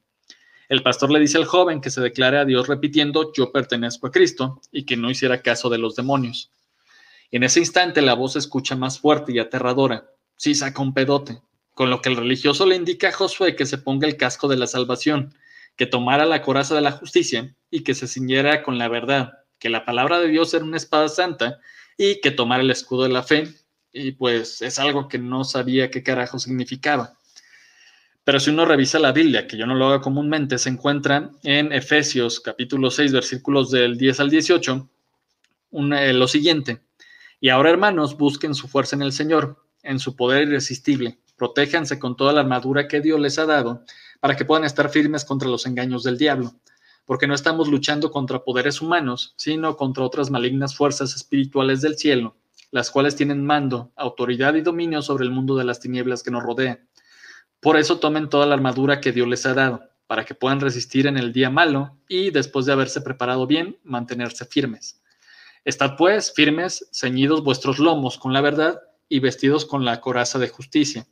El 0.70 0.84
pastor 0.84 1.12
le 1.12 1.20
dice 1.20 1.38
al 1.38 1.44
joven 1.44 1.82
que 1.82 1.90
se 1.90 2.00
declare 2.00 2.38
a 2.38 2.46
Dios 2.46 2.68
repitiendo, 2.68 3.34
yo 3.34 3.52
pertenezco 3.52 4.08
a 4.08 4.12
Cristo, 4.12 4.62
y 4.72 4.86
que 4.86 4.96
no 4.96 5.12
hiciera 5.12 5.42
caso 5.42 5.70
de 5.70 5.78
los 5.78 5.98
demonios. 5.98 6.50
En 7.30 7.44
ese 7.44 7.60
instante 7.60 8.02
la 8.02 8.14
voz 8.14 8.34
se 8.34 8.40
escucha 8.40 8.76
más 8.78 9.00
fuerte 9.00 9.34
y 9.34 9.40
aterradora. 9.40 10.10
Sí 10.38 10.56
saca 10.56 10.82
un 10.82 10.94
pedote, 10.94 11.42
con 11.74 11.90
lo 11.90 12.02
que 12.02 12.08
el 12.08 12.16
religioso 12.16 12.66
le 12.66 12.78
indica 12.78 13.10
a 13.10 13.12
Josué 13.12 13.58
que 13.58 13.66
se 13.66 13.80
ponga 13.80 14.08
el 14.08 14.16
casco 14.16 14.48
de 14.48 14.56
la 14.56 14.66
salvación, 14.66 15.34
que 15.76 15.88
tomara 15.88 16.26
la 16.26 16.42
coraza 16.42 16.74
de 16.74 16.82
la 16.82 16.92
justicia 16.92 17.54
y 17.70 17.84
que 17.84 17.94
se 17.94 18.08
ciñera 18.08 18.64
con 18.64 18.78
la 18.78 18.88
verdad, 18.88 19.40
que 19.60 19.70
la 19.70 19.84
palabra 19.84 20.20
de 20.20 20.30
Dios 20.30 20.54
era 20.54 20.64
una 20.64 20.78
espada 20.78 21.10
santa 21.10 21.60
y 22.02 22.20
que 22.20 22.32
tomara 22.32 22.64
el 22.64 22.72
escudo 22.72 23.04
de 23.04 23.10
la 23.10 23.22
fe. 23.22 23.48
Y 23.94 24.14
pues 24.14 24.64
es 24.64 24.80
algo 24.80 25.08
que 25.08 25.20
no 25.20 25.44
sabía 25.44 25.92
qué 25.92 26.02
carajo 26.02 26.40
significaba. 26.40 27.14
Pero 28.24 28.40
si 28.40 28.50
uno 28.50 28.66
revisa 28.66 28.98
la 28.98 29.12
Biblia, 29.12 29.46
que 29.46 29.56
yo 29.56 29.68
no 29.68 29.76
lo 29.76 29.86
hago 29.86 30.02
comúnmente, 30.02 30.58
se 30.58 30.70
encuentra 30.70 31.30
en 31.44 31.72
Efesios 31.72 32.40
capítulo 32.40 32.90
6, 32.90 33.12
versículos 33.12 33.70
del 33.70 34.00
10 34.00 34.20
al 34.20 34.32
18, 34.32 34.90
eh, 35.74 36.14
lo 36.14 36.28
siguiente. 36.28 36.82
Y 37.40 37.50
ahora, 37.50 37.70
hermanos, 37.70 38.18
busquen 38.18 38.56
su 38.56 38.68
fuerza 38.68 38.96
en 38.96 39.04
el 39.04 39.12
Señor, 39.12 39.64
en 39.84 40.00
su 40.00 40.16
poder 40.16 40.48
irresistible. 40.48 41.20
Protéjanse 41.38 42.00
con 42.00 42.18
toda 42.18 42.34
la 42.34 42.42
armadura 42.42 42.88
que 42.88 43.02
Dios 43.02 43.20
les 43.20 43.38
ha 43.38 43.46
dado 43.46 43.84
para 44.20 44.36
que 44.36 44.46
puedan 44.46 44.64
estar 44.64 44.90
firmes 44.90 45.24
contra 45.24 45.50
los 45.50 45.68
engaños 45.68 46.02
del 46.02 46.18
diablo, 46.18 46.56
porque 47.06 47.28
no 47.28 47.34
estamos 47.34 47.68
luchando 47.68 48.12
contra 48.12 48.44
poderes 48.44 48.82
humanos, 48.82 49.34
sino 49.38 49.76
contra 49.78 50.04
otras 50.04 50.30
malignas 50.30 50.76
fuerzas 50.76 51.16
espirituales 51.16 51.82
del 51.82 51.98
cielo, 51.98 52.36
las 52.72 52.90
cuales 52.90 53.16
tienen 53.16 53.46
mando, 53.46 53.92
autoridad 53.96 54.56
y 54.56 54.62
dominio 54.62 55.02
sobre 55.02 55.26
el 55.26 55.32
mundo 55.32 55.56
de 55.56 55.66
las 55.66 55.80
tinieblas 55.80 56.24
que 56.24 56.32
nos 56.32 56.44
rodea. 56.44 56.80
Por 57.60 57.78
eso 57.78 58.00
tomen 58.00 58.30
toda 58.30 58.46
la 58.46 58.56
armadura 58.56 59.02
que 59.02 59.12
Dios 59.12 59.28
les 59.28 59.46
ha 59.46 59.54
dado, 59.54 59.84
para 60.08 60.26
que 60.26 60.36
puedan 60.36 60.60
resistir 60.60 61.08
en 61.08 61.18
el 61.18 61.32
día 61.32 61.50
malo 61.50 61.98
y, 62.08 62.32
después 62.32 62.66
de 62.66 62.74
haberse 62.74 63.02
preparado 63.02 63.48
bien, 63.48 63.78
mantenerse 63.84 64.46
firmes. 64.46 65.02
Estad 65.64 65.96
pues 65.96 66.34
firmes, 66.34 66.90
ceñidos 66.92 67.44
vuestros 67.44 67.78
lomos 67.78 68.18
con 68.18 68.34
la 68.34 68.42
verdad 68.42 68.82
y 69.08 69.20
vestidos 69.20 69.66
con 69.66 69.86
la 69.86 70.02
coraza 70.02 70.40
de 70.40 70.50
justicia, 70.50 71.06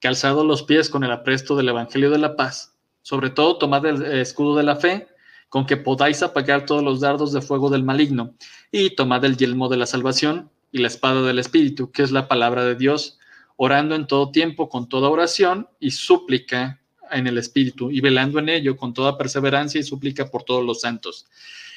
calzados 0.00 0.46
los 0.46 0.62
pies 0.62 0.88
con 0.88 1.02
el 1.02 1.10
apresto 1.10 1.56
del 1.56 1.70
Evangelio 1.70 2.10
de 2.10 2.18
la 2.18 2.36
paz. 2.36 2.76
Sobre 3.02 3.30
todo 3.30 3.58
tomad 3.58 3.84
el 3.86 4.02
escudo 4.20 4.56
de 4.56 4.62
la 4.62 4.76
fe, 4.76 5.08
con 5.48 5.66
que 5.66 5.76
podáis 5.76 6.22
apagar 6.22 6.66
todos 6.66 6.82
los 6.82 7.00
dardos 7.00 7.32
de 7.32 7.40
fuego 7.40 7.70
del 7.70 7.82
maligno, 7.82 8.34
y 8.70 8.90
tomad 8.90 9.24
el 9.24 9.36
yelmo 9.36 9.68
de 9.68 9.78
la 9.78 9.86
salvación 9.86 10.50
y 10.72 10.78
la 10.78 10.88
espada 10.88 11.22
del 11.22 11.38
Espíritu, 11.38 11.90
que 11.90 12.02
es 12.02 12.10
la 12.10 12.28
palabra 12.28 12.64
de 12.64 12.74
Dios, 12.74 13.18
orando 13.56 13.94
en 13.94 14.06
todo 14.06 14.30
tiempo 14.30 14.68
con 14.68 14.88
toda 14.88 15.08
oración 15.08 15.68
y 15.80 15.90
súplica 15.90 16.80
en 17.10 17.26
el 17.26 17.38
Espíritu, 17.38 17.90
y 17.90 18.00
velando 18.00 18.38
en 18.38 18.50
ello 18.50 18.76
con 18.76 18.92
toda 18.92 19.16
perseverancia 19.16 19.80
y 19.80 19.84
súplica 19.84 20.30
por 20.30 20.42
todos 20.42 20.64
los 20.64 20.82
santos. 20.82 21.26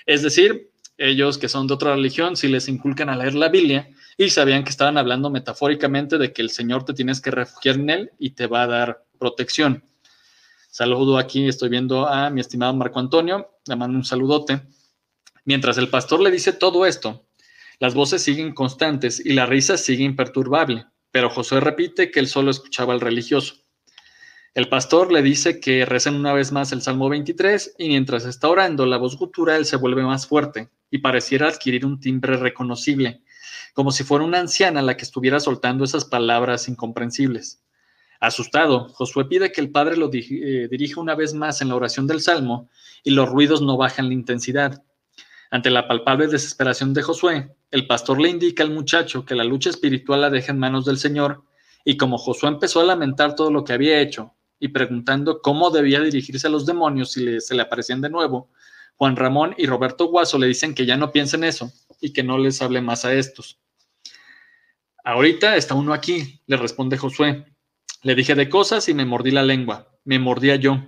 Es 0.05 0.21
decir, 0.21 0.69
ellos 0.97 1.37
que 1.37 1.49
son 1.49 1.67
de 1.67 1.73
otra 1.73 1.95
religión, 1.95 2.35
si 2.35 2.47
les 2.47 2.67
inculcan 2.67 3.09
a 3.09 3.15
leer 3.15 3.33
la 3.33 3.49
Biblia 3.49 3.89
y 4.17 4.29
sabían 4.29 4.63
que 4.63 4.69
estaban 4.69 4.97
hablando 4.97 5.29
metafóricamente 5.29 6.17
de 6.17 6.31
que 6.31 6.41
el 6.41 6.49
Señor 6.49 6.85
te 6.85 6.93
tienes 6.93 7.21
que 7.21 7.31
refugiar 7.31 7.75
en 7.75 7.89
Él 7.89 8.11
y 8.19 8.31
te 8.31 8.47
va 8.47 8.63
a 8.63 8.67
dar 8.67 9.05
protección. 9.17 9.83
Saludo 10.73 11.17
aquí, 11.17 11.49
estoy 11.49 11.67
viendo 11.67 12.07
a 12.07 12.29
mi 12.29 12.39
estimado 12.39 12.73
Marco 12.73 12.97
Antonio, 12.97 13.59
le 13.67 13.75
mando 13.75 13.97
un 13.97 14.05
saludote. 14.05 14.61
Mientras 15.43 15.77
el 15.77 15.89
pastor 15.89 16.21
le 16.21 16.31
dice 16.31 16.53
todo 16.53 16.85
esto, 16.85 17.27
las 17.79 17.93
voces 17.93 18.23
siguen 18.23 18.53
constantes 18.53 19.19
y 19.19 19.33
la 19.33 19.45
risa 19.45 19.75
sigue 19.75 20.05
imperturbable, 20.05 20.85
pero 21.11 21.29
José 21.29 21.59
repite 21.59 22.09
que 22.09 22.21
él 22.21 22.27
solo 22.27 22.51
escuchaba 22.51 22.93
al 22.93 23.01
religioso. 23.01 23.55
El 24.53 24.69
pastor 24.69 25.11
le 25.11 25.21
dice 25.21 25.59
que 25.59 25.85
recen 25.85 26.15
una 26.15 26.31
vez 26.31 26.53
más 26.53 26.71
el 26.71 26.81
Salmo 26.81 27.09
23 27.09 27.75
y 27.77 27.89
mientras 27.89 28.23
está 28.23 28.47
orando, 28.47 28.85
la 28.85 28.95
voz 28.95 29.17
gutural 29.17 29.65
se 29.65 29.75
vuelve 29.75 30.03
más 30.03 30.25
fuerte 30.25 30.69
y 30.89 30.99
pareciera 30.99 31.49
adquirir 31.49 31.85
un 31.85 31.99
timbre 31.99 32.37
reconocible, 32.37 33.23
como 33.73 33.91
si 33.91 34.05
fuera 34.05 34.23
una 34.23 34.39
anciana 34.39 34.81
la 34.81 34.95
que 34.95 35.03
estuviera 35.03 35.41
soltando 35.41 35.83
esas 35.83 36.05
palabras 36.05 36.69
incomprensibles. 36.69 37.61
Asustado, 38.21 38.87
Josué 38.89 39.25
pide 39.25 39.51
que 39.51 39.61
el 39.61 39.71
Padre 39.71 39.97
lo 39.97 40.11
eh, 40.13 40.67
dirija 40.69 41.01
una 41.01 41.15
vez 41.15 41.33
más 41.33 41.59
en 41.61 41.69
la 41.69 41.75
oración 41.75 42.05
del 42.05 42.21
Salmo 42.21 42.69
y 43.03 43.09
los 43.09 43.27
ruidos 43.27 43.63
no 43.63 43.77
bajan 43.77 44.07
la 44.09 44.13
intensidad. 44.13 44.83
Ante 45.49 45.71
la 45.71 45.87
palpable 45.87 46.27
desesperación 46.27 46.93
de 46.93 47.01
Josué, 47.01 47.55
el 47.71 47.87
pastor 47.87 48.21
le 48.21 48.29
indica 48.29 48.61
al 48.61 48.69
muchacho 48.69 49.25
que 49.25 49.33
la 49.33 49.43
lucha 49.43 49.71
espiritual 49.71 50.21
la 50.21 50.29
deja 50.29 50.51
en 50.51 50.59
manos 50.59 50.85
del 50.85 50.99
Señor, 50.99 51.43
y 51.83 51.97
como 51.97 52.19
Josué 52.19 52.49
empezó 52.49 52.79
a 52.79 52.85
lamentar 52.85 53.33
todo 53.33 53.49
lo 53.49 53.63
que 53.63 53.73
había 53.73 53.99
hecho 53.99 54.35
y 54.59 54.67
preguntando 54.67 55.41
cómo 55.41 55.71
debía 55.71 55.99
dirigirse 55.99 56.45
a 56.45 56.51
los 56.51 56.67
demonios 56.67 57.13
si 57.13 57.41
se 57.41 57.55
le 57.55 57.63
aparecían 57.63 58.01
de 58.01 58.11
nuevo, 58.11 58.51
Juan 58.97 59.15
Ramón 59.15 59.55
y 59.57 59.65
Roberto 59.65 60.05
Guaso 60.05 60.37
le 60.37 60.45
dicen 60.45 60.75
que 60.75 60.85
ya 60.85 60.95
no 60.95 61.11
piensen 61.11 61.43
eso 61.43 61.71
y 61.99 62.13
que 62.13 62.21
no 62.21 62.37
les 62.37 62.61
hable 62.61 62.81
más 62.81 63.03
a 63.03 63.15
estos. 63.15 63.59
Ahorita 65.03 65.55
está 65.55 65.73
uno 65.73 65.91
aquí, 65.91 66.39
le 66.45 66.57
responde 66.57 66.97
Josué. 66.97 67.50
Le 68.01 68.15
dije 68.15 68.35
de 68.35 68.49
cosas 68.49 68.89
y 68.89 68.93
me 68.93 69.05
mordí 69.05 69.31
la 69.31 69.43
lengua, 69.43 69.95
me 70.03 70.19
mordía 70.19 70.55
yo. 70.55 70.83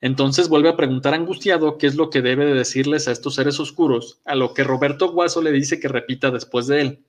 Entonces 0.00 0.48
vuelve 0.48 0.68
a 0.68 0.76
preguntar 0.76 1.14
angustiado 1.14 1.78
qué 1.78 1.86
es 1.86 1.96
lo 1.96 2.10
que 2.10 2.22
debe 2.22 2.46
de 2.46 2.54
decirles 2.54 3.08
a 3.08 3.12
estos 3.12 3.34
seres 3.34 3.58
oscuros, 3.58 4.20
a 4.24 4.34
lo 4.34 4.54
que 4.54 4.62
Roberto 4.62 5.10
Guaso 5.10 5.42
le 5.42 5.52
dice 5.52 5.80
que 5.80 5.88
repita 5.88 6.30
después 6.30 6.66
de 6.66 6.80
él. 6.80 7.04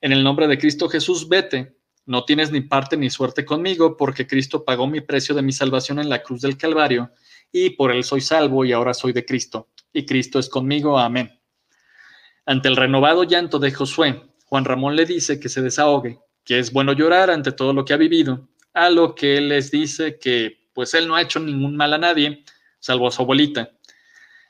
En 0.00 0.12
el 0.12 0.22
nombre 0.22 0.46
de 0.46 0.58
Cristo 0.58 0.88
Jesús, 0.88 1.28
vete. 1.28 1.76
No 2.06 2.24
tienes 2.24 2.50
ni 2.50 2.60
parte 2.60 2.96
ni 2.96 3.10
suerte 3.10 3.44
conmigo, 3.44 3.96
porque 3.96 4.26
Cristo 4.26 4.64
pagó 4.64 4.86
mi 4.86 5.00
precio 5.00 5.34
de 5.34 5.42
mi 5.42 5.52
salvación 5.52 5.98
en 5.98 6.08
la 6.08 6.22
cruz 6.22 6.40
del 6.40 6.56
Calvario 6.56 7.12
y 7.52 7.70
por 7.70 7.90
él 7.90 8.04
soy 8.04 8.20
salvo 8.20 8.64
y 8.64 8.72
ahora 8.72 8.94
soy 8.94 9.12
de 9.12 9.24
Cristo, 9.24 9.68
y 9.92 10.06
Cristo 10.06 10.38
es 10.38 10.48
conmigo, 10.48 10.98
amén. 10.98 11.40
Ante 12.46 12.68
el 12.68 12.76
renovado 12.76 13.24
llanto 13.24 13.58
de 13.58 13.72
Josué, 13.72 14.22
Juan 14.46 14.64
Ramón 14.64 14.96
le 14.96 15.06
dice 15.06 15.38
que 15.38 15.48
se 15.48 15.62
desahogue, 15.62 16.18
que 16.44 16.58
es 16.58 16.72
bueno 16.72 16.92
llorar 16.92 17.30
ante 17.30 17.52
todo 17.52 17.72
lo 17.72 17.84
que 17.84 17.92
ha 17.92 17.96
vivido, 17.96 18.48
a 18.74 18.90
lo 18.90 19.14
que 19.14 19.36
él 19.36 19.48
les 19.48 19.70
dice 19.70 20.18
que 20.18 20.68
pues 20.72 20.94
él 20.94 21.08
no 21.08 21.14
ha 21.14 21.22
hecho 21.22 21.40
ningún 21.40 21.76
mal 21.76 21.92
a 21.92 21.98
nadie, 21.98 22.44
salvo 22.78 23.08
a 23.08 23.10
su 23.10 23.22
abuelita. 23.22 23.72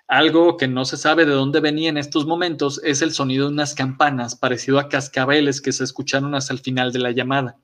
Algo 0.06 0.56
que 0.56 0.66
no 0.66 0.84
se 0.84 0.96
sabe 0.96 1.24
de 1.24 1.32
dónde 1.32 1.60
venía 1.60 1.88
en 1.88 1.96
estos 1.96 2.26
momentos 2.26 2.80
es 2.84 3.00
el 3.00 3.12
sonido 3.12 3.46
de 3.46 3.52
unas 3.52 3.74
campanas 3.74 4.34
parecido 4.34 4.78
a 4.78 4.88
cascabeles 4.88 5.60
que 5.60 5.72
se 5.72 5.84
escucharon 5.84 6.34
hasta 6.34 6.52
el 6.52 6.58
final 6.58 6.92
de 6.92 6.98
la 6.98 7.12
llamada. 7.12 7.58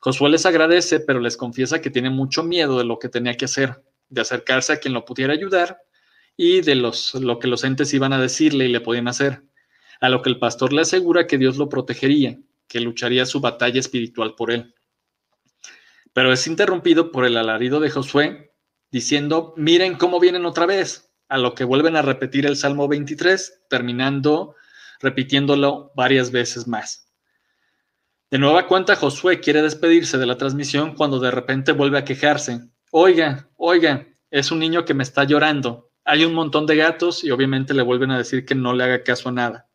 Josué 0.00 0.30
les 0.30 0.46
agradece, 0.46 0.98
pero 0.98 1.20
les 1.20 1.36
confiesa 1.36 1.80
que 1.80 1.90
tiene 1.90 2.10
mucho 2.10 2.42
miedo 2.42 2.78
de 2.78 2.84
lo 2.84 2.98
que 2.98 3.08
tenía 3.08 3.36
que 3.36 3.44
hacer, 3.44 3.84
de 4.08 4.20
acercarse 4.20 4.72
a 4.72 4.80
quien 4.80 4.94
lo 4.94 5.04
pudiera 5.04 5.32
ayudar 5.32 5.78
y 6.36 6.62
de 6.62 6.74
los, 6.74 7.14
lo 7.14 7.38
que 7.38 7.48
los 7.48 7.64
entes 7.64 7.92
iban 7.94 8.12
a 8.12 8.20
decirle 8.20 8.64
y 8.64 8.72
le 8.72 8.80
podían 8.80 9.08
hacer. 9.08 9.44
A 10.00 10.08
lo 10.08 10.22
que 10.22 10.30
el 10.30 10.38
pastor 10.38 10.72
le 10.72 10.80
asegura 10.80 11.26
que 11.26 11.38
Dios 11.38 11.56
lo 11.58 11.68
protegería, 11.68 12.38
que 12.66 12.80
lucharía 12.80 13.26
su 13.26 13.40
batalla 13.40 13.78
espiritual 13.78 14.34
por 14.34 14.50
él. 14.50 14.74
Pero 16.12 16.32
es 16.32 16.46
interrumpido 16.46 17.12
por 17.12 17.24
el 17.24 17.36
alarido 17.36 17.80
de 17.80 17.90
Josué, 17.90 18.54
diciendo, 18.90 19.54
miren 19.56 19.96
cómo 19.96 20.20
vienen 20.20 20.44
otra 20.46 20.66
vez, 20.66 21.12
a 21.28 21.38
lo 21.38 21.54
que 21.54 21.64
vuelven 21.64 21.96
a 21.96 22.02
repetir 22.02 22.46
el 22.46 22.56
Salmo 22.56 22.88
23, 22.88 23.64
terminando 23.68 24.56
repitiéndolo 25.00 25.92
varias 25.94 26.30
veces 26.30 26.66
más. 26.66 27.08
De 28.30 28.38
nueva 28.38 28.66
cuenta, 28.66 28.96
Josué 28.96 29.40
quiere 29.40 29.62
despedirse 29.62 30.18
de 30.18 30.26
la 30.26 30.36
transmisión 30.36 30.94
cuando 30.94 31.18
de 31.18 31.30
repente 31.30 31.72
vuelve 31.72 31.98
a 31.98 32.04
quejarse, 32.04 32.70
Oiga, 32.92 33.48
oiga, 33.56 34.08
es 34.32 34.50
un 34.50 34.58
niño 34.58 34.84
que 34.84 34.94
me 34.94 35.04
está 35.04 35.22
llorando. 35.22 35.92
Hay 36.04 36.24
un 36.24 36.34
montón 36.34 36.66
de 36.66 36.74
gatos 36.74 37.22
y 37.22 37.30
obviamente 37.30 37.72
le 37.72 37.82
vuelven 37.82 38.10
a 38.10 38.18
decir 38.18 38.44
que 38.44 38.56
no 38.56 38.72
le 38.72 38.82
haga 38.82 39.04
caso 39.04 39.28
a 39.28 39.32
nada. 39.32 39.68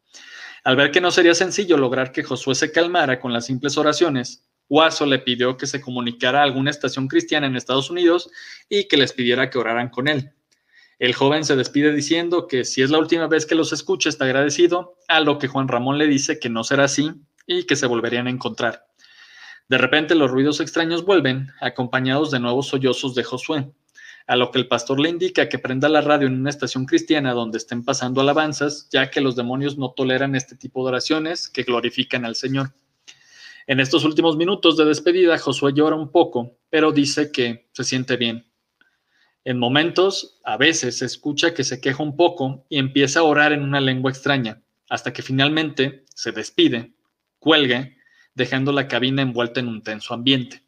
Al 0.65 0.75
ver 0.75 0.91
que 0.91 0.99
no 0.99 1.11
sería 1.11 1.33
sencillo 1.33 1.77
lograr 1.77 2.11
que 2.11 2.23
Josué 2.23 2.55
se 2.55 2.73
calmara 2.73 3.21
con 3.21 3.31
las 3.31 3.45
simples 3.45 3.77
oraciones, 3.77 4.49
Guaso 4.68 5.05
le 5.05 5.20
pidió 5.20 5.57
que 5.57 5.68
se 5.68 5.82
comunicara 5.82 6.39
a 6.39 6.43
alguna 6.43 6.72
estación 6.72 7.07
cristiana 7.07 7.47
en 7.47 7.55
Estados 7.55 7.89
Unidos 7.89 8.30
y 8.70 8.88
que 8.88 8.97
les 8.97 9.13
pidiera 9.13 9.49
que 9.49 9.57
oraran 9.57 9.89
con 9.89 10.07
él. 10.07 10.32
El 10.97 11.13
joven 11.13 11.43
se 11.43 11.55
despide 11.55 11.91
diciendo 11.91 12.47
que 12.47 12.63
si 12.63 12.82
es 12.82 12.89
la 12.89 12.99
última 12.99 13.28
vez 13.28 13.45
que 13.45 13.55
los 13.55 13.74
escucha 13.74 14.09
está 14.09 14.26
agradecido, 14.26 14.97
a 15.07 15.20
lo 15.20 15.38
que 15.38 15.47
Juan 15.47 15.68
Ramón 15.68 15.97
le 15.97 16.07
dice 16.07 16.39
que 16.39 16.49
no 16.49 16.63
será 16.63 16.86
así 16.86 17.11
y 17.45 17.66
que 17.66 17.76
se 17.76 17.86
volverían 17.86 18.28
a 18.28 18.32
encontrar. 18.32 18.88
De 19.68 19.78
repente 19.78 20.16
los 20.16 20.32
ruidos 20.32 20.59
extraños 20.61 21.05
vuelven, 21.05 21.49
acompañados 21.59 22.32
de 22.32 22.39
nuevos 22.39 22.68
sollozos 22.68 23.13
de 23.13 23.24
Josué, 23.24 23.72
a 24.28 24.36
lo 24.36 24.51
que 24.51 24.59
el 24.59 24.68
pastor 24.68 24.99
le 24.99 25.09
indica 25.09 25.49
que 25.49 25.59
prenda 25.59 25.89
la 25.89 26.01
radio 26.01 26.28
en 26.28 26.39
una 26.39 26.49
estación 26.49 26.86
cristiana 26.86 27.34
donde 27.34 27.57
estén 27.57 27.84
pasando 27.84 28.22
alabanzas, 28.22 28.88
ya 28.91 29.09
que 29.09 29.22
los 29.22 29.36
demonios 29.36 29.78
no 29.78 29.91
toleran 29.91 30.36
este 30.36 30.55
tipo 30.55 30.84
de 30.84 30.89
oraciones 30.89 31.49
que 31.49 31.63
glorifican 31.63 32.26
al 32.26 32.36
Señor. 32.36 32.74
En 33.68 33.80
estos 33.80 34.03
últimos 34.05 34.38
minutos 34.38 34.78
de 34.78 34.86
despedida, 34.86 35.39
Josué 35.39 35.74
llora 35.74 35.95
un 35.95 36.11
poco, 36.11 36.59
pero 36.70 36.91
dice 36.91 37.32
que 37.32 37.68
se 37.72 37.84
siente 37.84 38.16
bien. 38.16 38.51
En 39.43 39.57
momentos, 39.57 40.39
a 40.43 40.55
veces, 40.57 40.99
se 40.99 41.05
escucha 41.05 41.53
que 41.53 41.63
se 41.63 41.82
queja 41.82 42.03
un 42.03 42.16
poco 42.16 42.66
y 42.70 42.78
empieza 42.78 43.22
a 43.22 43.24
orar 43.24 43.53
en 43.53 43.63
una 43.63 43.82
lengua 43.82 44.11
extraña, 44.11 44.61
hasta 44.88 45.13
que 45.13 45.24
finalmente 45.24 46.05
se 46.13 46.32
despide, 46.32 46.93
cuelga 47.39 47.91
dejando 48.36 48.72
la 48.72 48.88
cabina 48.88 49.24
envuelta 49.24 49.61
en 49.61 49.68
un 49.68 49.82
tenso 49.82 50.13
ambiente. 50.13 50.63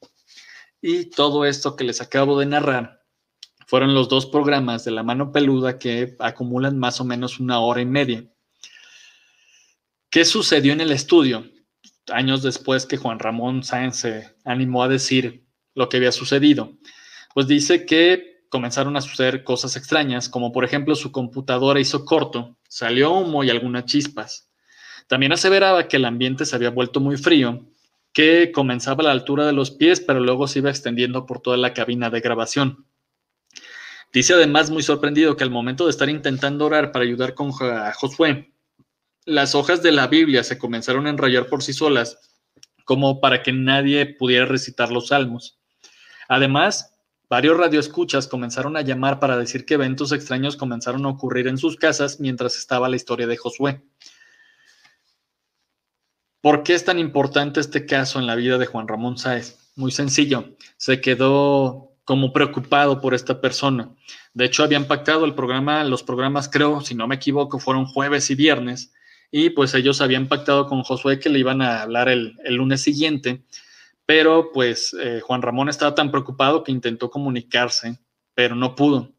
Y 0.82 1.06
todo 1.06 1.45
esto 1.45 1.76
que 1.76 1.84
les 1.84 2.02
acabo 2.02 2.39
de 2.39 2.45
narrar 2.48 3.04
fueron 3.68 3.93
los 3.93 4.10
dos 4.10 4.26
programas 4.26 4.86
de 4.86 4.91
la 4.91 5.04
mano 5.04 5.32
peluda 5.32 5.78
que 5.78 6.16
acumulan 6.20 6.80
más 6.80 7.00
o 7.02 7.04
menos 7.04 7.39
una 7.39 7.60
hora 7.60 7.82
y 7.82 7.86
media. 7.86 8.24
¿Qué 10.10 10.24
sucedió 10.24 10.74
en 10.74 10.82
el 10.82 10.91
estudio? 10.91 11.45
Años 12.12 12.41
después 12.41 12.86
que 12.86 12.97
Juan 12.97 13.20
Ramón 13.20 13.64
Sáenz 13.64 13.97
se 13.97 14.36
animó 14.45 14.84
a 14.84 14.88
decir 14.88 15.45
lo 15.74 15.89
que 15.89 15.97
había 15.97 16.12
sucedido. 16.12 16.74
Pues 17.34 17.47
dice 17.47 17.86
que 17.86 18.45
comenzaron 18.49 18.95
a 18.95 19.01
suceder 19.01 19.43
cosas 19.43 19.76
extrañas, 19.76 20.30
como 20.30 20.51
por 20.51 20.64
ejemplo 20.64 20.95
su 20.95 21.12
computadora 21.12 21.80
hizo 21.80 22.05
corto, 22.05 22.58
salió 22.68 23.12
humo 23.12 23.43
y 23.43 23.49
algunas 23.49 23.86
chispas. 23.86 24.49
También 25.08 25.32
aseveraba 25.32 25.88
que 25.88 25.97
el 25.97 26.05
ambiente 26.05 26.45
se 26.45 26.55
había 26.55 26.70
vuelto 26.70 26.99
muy 26.99 27.18
frío, 27.18 27.66
que 28.14 28.51
comenzaba 28.51 29.01
a 29.01 29.05
la 29.05 29.12
altura 29.12 29.45
de 29.45 29.53
los 29.53 29.72
pies, 29.72 30.01
pero 30.01 30.20
luego 30.20 30.47
se 30.47 30.60
iba 30.60 30.70
extendiendo 30.70 31.26
por 31.26 31.39
toda 31.39 31.58
la 31.58 31.74
cabina 31.74 32.10
de 32.10 32.20
grabación. 32.20 32.86
Dice 34.12 34.34
además 34.34 34.72
muy 34.72 34.84
sorprendido 34.84 35.36
que 35.36 35.43
al 35.43 35.51
momento 35.51 35.86
de 35.86 35.91
estar 35.91 36.10
intentando 36.10 36.66
orar 36.66 36.91
para 36.91 37.05
ayudar 37.05 37.34
con 37.36 37.51
Josué, 37.51 38.53
las 39.28 39.55
hojas 39.55 39.84
de 39.84 39.91
la 39.91 40.07
Biblia 40.07 40.41
se 40.43 40.57
comenzaron 40.57 41.05
a 41.05 41.09
enrollar 41.09 41.47
por 41.47 41.61
sí 41.61 41.73
solas, 41.73 42.17
como 42.86 43.19
para 43.19 43.43
que 43.43 43.51
nadie 43.51 44.05
pudiera 44.05 44.45
recitar 44.45 44.89
los 44.89 45.09
salmos. 45.09 45.59
Además, 46.30 46.95
varios 47.30 47.57
radioescuchas 47.57 48.30
comenzaron 48.30 48.78
a 48.78 48.82
llamar 48.82 49.19
para 49.19 49.38
decir 49.38 49.65
que 49.65 49.73
eventos 49.73 50.13
extraños 50.13 50.55
comenzaron 50.55 51.05
a 51.05 51.09
ocurrir 51.09 51.49
en 51.49 51.57
sus 51.57 51.75
casas 51.75 52.21
mientras 52.21 52.57
estaba 52.57 52.88
la 52.88 52.95
historia 52.95 53.28
de 53.28 53.36
Josué. 53.36 53.84
¿Por 56.39 56.63
qué 56.63 56.73
es 56.73 56.86
tan 56.86 56.97
importante 56.97 57.59
este 57.59 57.86
caso 57.86 58.19
en 58.19 58.28
la 58.28 58.36
vida 58.36 58.57
de 58.57 58.65
Juan 58.65 58.88
Ramón 58.88 59.17
Sáez? 59.17 59.57
Muy 59.75 59.91
sencillo, 59.91 60.55
se 60.78 61.01
quedó 61.01 61.91
como 62.05 62.32
preocupado 62.32 63.01
por 63.01 63.13
esta 63.13 63.41
persona. 63.41 63.93
De 64.34 64.45
hecho, 64.45 64.63
habían 64.63 64.86
pactado 64.86 65.25
el 65.25 65.36
programa, 65.36 65.84
los 65.84 66.03
programas, 66.03 66.47
creo, 66.47 66.80
si 66.80 66.95
no 66.95 67.07
me 67.07 67.15
equivoco, 67.15 67.59
fueron 67.59 67.86
jueves 67.86 68.30
y 68.30 68.36
viernes, 68.36 68.93
y 69.32 69.49
pues 69.49 69.73
ellos 69.73 70.01
habían 70.01 70.28
pactado 70.28 70.67
con 70.67 70.84
Josué 70.84 71.19
que 71.19 71.30
le 71.30 71.39
iban 71.39 71.61
a 71.61 71.82
hablar 71.82 72.09
el, 72.09 72.36
lunes 72.45 72.82
siguiente, 72.82 73.43
pero 74.05 74.51
pues 74.53 74.95
eh, 74.99 75.21
Juan 75.21 75.41
Ramón 75.41 75.69
estaba 75.69 75.95
tan 75.95 76.11
preocupado 76.11 76.63
que 76.63 76.71
intentó 76.71 77.09
comunicarse, 77.09 77.99
pero 78.34 78.55
no 78.55 78.75
pudo. 78.75 79.13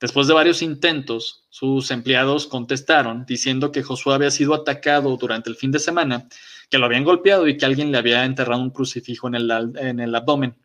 Después 0.00 0.26
de 0.26 0.34
varios 0.34 0.62
intentos, 0.62 1.46
sus 1.48 1.92
empleados 1.92 2.48
contestaron 2.48 3.24
diciendo 3.24 3.70
que 3.70 3.84
Josué 3.84 4.14
había 4.14 4.32
sido 4.32 4.52
atacado 4.52 5.16
durante 5.16 5.48
el 5.48 5.54
fin 5.54 5.70
de 5.70 5.78
semana 5.78 6.28
que 6.68 6.78
lo 6.78 6.86
habían 6.86 7.04
golpeado 7.04 7.46
y 7.46 7.56
que 7.56 7.66
alguien 7.66 7.92
le 7.92 7.98
había 7.98 8.24
enterrado 8.24 8.62
un 8.62 8.70
crucifijo 8.70 9.28
en 9.28 9.34
el, 9.34 9.50
en 9.76 10.00
el 10.00 10.14
abdomen. 10.14 10.56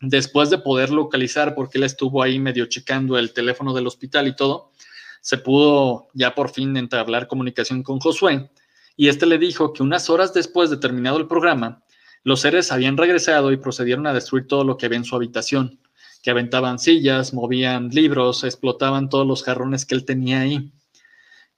Después 0.00 0.50
de 0.50 0.58
poder 0.58 0.90
localizar, 0.90 1.54
porque 1.54 1.78
él 1.78 1.84
estuvo 1.84 2.22
ahí 2.22 2.38
medio 2.38 2.66
checando 2.66 3.16
el 3.16 3.32
teléfono 3.32 3.72
del 3.72 3.86
hospital 3.86 4.28
y 4.28 4.36
todo, 4.36 4.72
se 5.20 5.38
pudo 5.38 6.08
ya 6.14 6.34
por 6.34 6.50
fin 6.50 6.76
entablar 6.76 7.26
comunicación 7.26 7.82
con 7.82 8.00
Josué 8.00 8.50
y 8.96 9.08
este 9.08 9.26
le 9.26 9.38
dijo 9.38 9.72
que 9.72 9.84
unas 9.84 10.10
horas 10.10 10.34
después 10.34 10.70
de 10.70 10.76
terminado 10.76 11.18
el 11.18 11.28
programa, 11.28 11.84
los 12.24 12.40
seres 12.40 12.72
habían 12.72 12.96
regresado 12.96 13.52
y 13.52 13.56
procedieron 13.56 14.08
a 14.08 14.12
destruir 14.12 14.48
todo 14.48 14.64
lo 14.64 14.76
que 14.76 14.86
había 14.86 14.98
en 14.98 15.04
su 15.04 15.14
habitación, 15.14 15.78
que 16.20 16.32
aventaban 16.32 16.80
sillas, 16.80 17.32
movían 17.32 17.90
libros, 17.90 18.42
explotaban 18.42 19.08
todos 19.08 19.24
los 19.24 19.44
jarrones 19.44 19.86
que 19.86 19.94
él 19.94 20.04
tenía 20.04 20.40
ahí. 20.40 20.72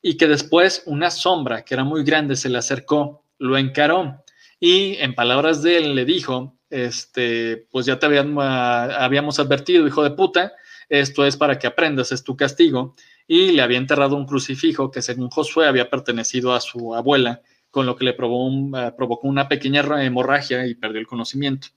Y 0.02 0.18
que 0.18 0.28
después 0.28 0.82
una 0.84 1.10
sombra 1.10 1.64
que 1.64 1.72
era 1.72 1.82
muy 1.82 2.04
grande 2.04 2.36
se 2.36 2.50
le 2.50 2.58
acercó 2.58 3.24
lo 3.38 3.56
encaró 3.56 4.22
y 4.60 4.96
en 4.96 5.14
palabras 5.14 5.62
de 5.62 5.78
él 5.78 5.94
le 5.94 6.04
dijo, 6.04 6.58
este, 6.68 7.66
pues 7.70 7.86
ya 7.86 7.98
te 7.98 8.04
habíamos 8.04 9.38
advertido, 9.40 9.86
hijo 9.86 10.02
de 10.02 10.10
puta, 10.10 10.52
esto 10.90 11.24
es 11.24 11.38
para 11.38 11.58
que 11.58 11.66
aprendas, 11.66 12.12
es 12.12 12.22
tu 12.22 12.36
castigo, 12.36 12.94
y 13.32 13.52
le 13.52 13.62
había 13.62 13.78
enterrado 13.78 14.16
un 14.16 14.26
crucifijo 14.26 14.90
que 14.90 15.02
según 15.02 15.30
Josué 15.30 15.68
había 15.68 15.88
pertenecido 15.88 16.52
a 16.52 16.60
su 16.60 16.96
abuela, 16.96 17.42
con 17.70 17.86
lo 17.86 17.94
que 17.94 18.04
le 18.04 18.10
eh, 18.10 18.14
provocó 18.16 19.28
una 19.28 19.46
pequeña 19.46 19.84
hemorragia 20.04 20.66
y 20.66 20.74
perdió 20.74 20.98
el 20.98 21.06
conocimiento. 21.06 21.68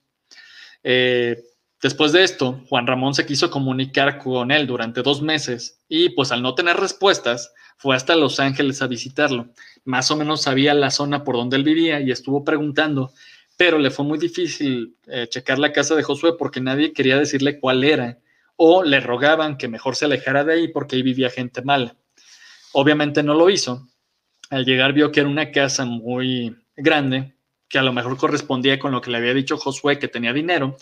Eh, 0.82 1.43
después 1.80 2.12
de 2.12 2.24
esto, 2.24 2.64
Juan 2.70 2.88
Ramón 2.88 3.14
se 3.14 3.28
quiso 3.28 3.51
comunicar 3.51 4.18
con 4.18 4.49
él 4.49 4.66
durante 4.66 5.04
dos 5.04 5.22
meses 5.22 5.80
y 5.88 6.10
pues 6.10 6.32
al 6.32 6.41
no 6.41 6.56
tener 6.56 6.76
respuestas, 6.76 7.54
fue 7.78 7.95
hasta 7.95 8.16
Los 8.16 8.39
Ángeles 8.39 8.82
a 8.82 8.88
visitarlo. 8.88 9.49
Más 9.86 10.10
o 10.10 10.16
menos 10.16 10.41
sabía 10.41 10.74
la 10.74 10.89
zona 10.89 11.24
por 11.24 11.36
donde 11.36 11.58
él 11.58 11.64
vivía 11.64 12.01
y 12.01 12.10
estuvo 12.10 12.43
preguntando, 12.43 13.12
pero 13.58 13.78
le 13.78 13.91
fue 13.91 14.06
muy 14.06 14.18
difícil 14.18 14.95
eh, 15.06 15.28
checar 15.30 15.60
la 15.60 15.72
casa 15.72 15.93
de 15.93 16.01
Josué 16.01 16.34
porque 16.36 16.62
nadie 16.62 16.93
quería 16.93 17.20
decirle 17.20 17.60
cuál 17.60 17.84
era 17.84 18.18
o 18.56 18.84
le 18.84 18.99
rogaban 18.99 19.58
que 19.58 19.68
mejor 19.68 19.95
se 19.95 20.06
alejara 20.06 20.43
de 20.43 20.54
ahí 20.54 20.68
porque 20.68 20.95
ahí 20.95 21.01
vivía 21.01 21.30
gente 21.30 21.62
mala. 21.62 21.95
Obviamente 22.74 23.24
no 23.24 23.34
lo 23.34 23.49
hizo. 23.49 23.88
Al 24.49 24.66
llegar 24.66 24.93
vio 24.93 25.12
que 25.12 25.22
era 25.22 25.30
una 25.30 25.51
casa 25.51 25.86
muy 25.86 26.56
grande, 26.76 27.36
que 27.68 27.80
a 27.80 27.84
lo 27.84 27.93
mejor 27.93 28.18
correspondía 28.18 28.80
con 28.80 28.91
lo 28.91 29.01
que 29.01 29.12
le 29.12 29.18
había 29.18 29.34
dicho 29.34 29.58
Josué, 29.58 29.97
que 29.99 30.08
tenía 30.08 30.34
dinero. 30.34 30.78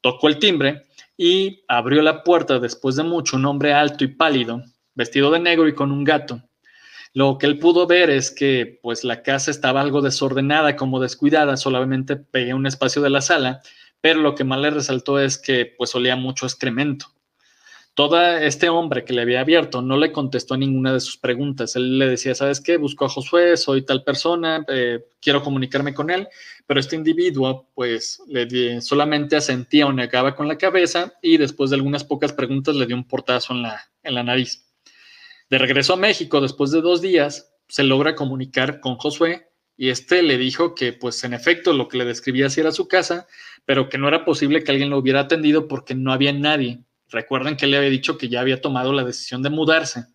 Tocó 0.00 0.28
el 0.28 0.38
timbre 0.38 0.82
y 1.16 1.64
abrió 1.68 2.02
la 2.02 2.24
puerta 2.24 2.58
después 2.58 2.96
de 2.96 3.04
mucho 3.04 3.36
un 3.36 3.46
hombre 3.46 3.72
alto 3.72 4.04
y 4.04 4.08
pálido, 4.08 4.62
vestido 4.94 5.30
de 5.30 5.40
negro 5.40 5.68
y 5.68 5.74
con 5.74 5.92
un 5.92 6.04
gato. 6.04 6.42
Lo 7.12 7.38
que 7.38 7.46
él 7.46 7.60
pudo 7.60 7.86
ver 7.86 8.10
es 8.10 8.32
que 8.32 8.80
pues 8.82 9.04
la 9.04 9.22
casa 9.22 9.52
estaba 9.52 9.80
algo 9.80 10.02
desordenada, 10.02 10.74
como 10.74 10.98
descuidada, 10.98 11.56
solamente 11.56 12.16
pegué 12.16 12.54
un 12.54 12.66
espacio 12.66 13.00
de 13.02 13.10
la 13.10 13.20
sala, 13.20 13.62
pero 14.04 14.20
lo 14.20 14.34
que 14.34 14.44
más 14.44 14.60
le 14.60 14.68
resaltó 14.68 15.18
es 15.18 15.38
que 15.38 15.64
pues 15.64 15.94
olía 15.94 16.14
mucho 16.14 16.44
excremento. 16.44 17.06
Todo 17.94 18.22
este 18.36 18.68
hombre 18.68 19.02
que 19.02 19.14
le 19.14 19.22
había 19.22 19.40
abierto 19.40 19.80
no 19.80 19.96
le 19.96 20.12
contestó 20.12 20.58
ninguna 20.58 20.92
de 20.92 21.00
sus 21.00 21.16
preguntas. 21.16 21.74
Él 21.74 21.98
le 21.98 22.08
decía, 22.08 22.34
¿sabes 22.34 22.60
qué? 22.60 22.76
Busco 22.76 23.06
a 23.06 23.08
Josué, 23.08 23.56
soy 23.56 23.80
tal 23.80 24.04
persona, 24.04 24.62
eh, 24.68 25.06
quiero 25.22 25.42
comunicarme 25.42 25.94
con 25.94 26.10
él, 26.10 26.28
pero 26.66 26.80
este 26.80 26.96
individuo 26.96 27.70
pues 27.74 28.20
solamente 28.82 29.36
asentía 29.36 29.86
o 29.86 29.92
negaba 29.94 30.34
con 30.34 30.48
la 30.48 30.58
cabeza 30.58 31.14
y 31.22 31.38
después 31.38 31.70
de 31.70 31.76
algunas 31.76 32.04
pocas 32.04 32.34
preguntas 32.34 32.76
le 32.76 32.84
dio 32.84 32.96
un 32.96 33.08
portazo 33.08 33.54
en 33.54 33.62
la, 33.62 33.90
en 34.02 34.14
la 34.16 34.22
nariz. 34.22 34.66
De 35.48 35.56
regreso 35.56 35.94
a 35.94 35.96
México, 35.96 36.42
después 36.42 36.72
de 36.72 36.82
dos 36.82 37.00
días, 37.00 37.54
se 37.68 37.84
logra 37.84 38.14
comunicar 38.14 38.80
con 38.80 38.96
Josué 38.96 39.48
y 39.76 39.90
este 39.90 40.22
le 40.22 40.38
dijo 40.38 40.74
que 40.74 40.92
pues 40.92 41.22
en 41.24 41.34
efecto 41.34 41.72
lo 41.72 41.88
que 41.88 41.98
le 41.98 42.04
describía 42.04 42.50
sí 42.50 42.60
era 42.60 42.72
su 42.72 42.88
casa, 42.88 43.26
pero 43.64 43.88
que 43.88 43.98
no 43.98 44.08
era 44.08 44.24
posible 44.24 44.62
que 44.62 44.72
alguien 44.72 44.90
lo 44.90 44.98
hubiera 44.98 45.20
atendido 45.20 45.68
porque 45.68 45.94
no 45.94 46.12
había 46.12 46.32
nadie 46.32 46.84
Recuerden 47.14 47.56
que 47.56 47.68
le 47.68 47.76
había 47.76 47.90
dicho 47.90 48.18
que 48.18 48.28
ya 48.28 48.40
había 48.40 48.60
tomado 48.60 48.92
la 48.92 49.04
decisión 49.04 49.40
de 49.42 49.48
mudarse. 49.48 50.06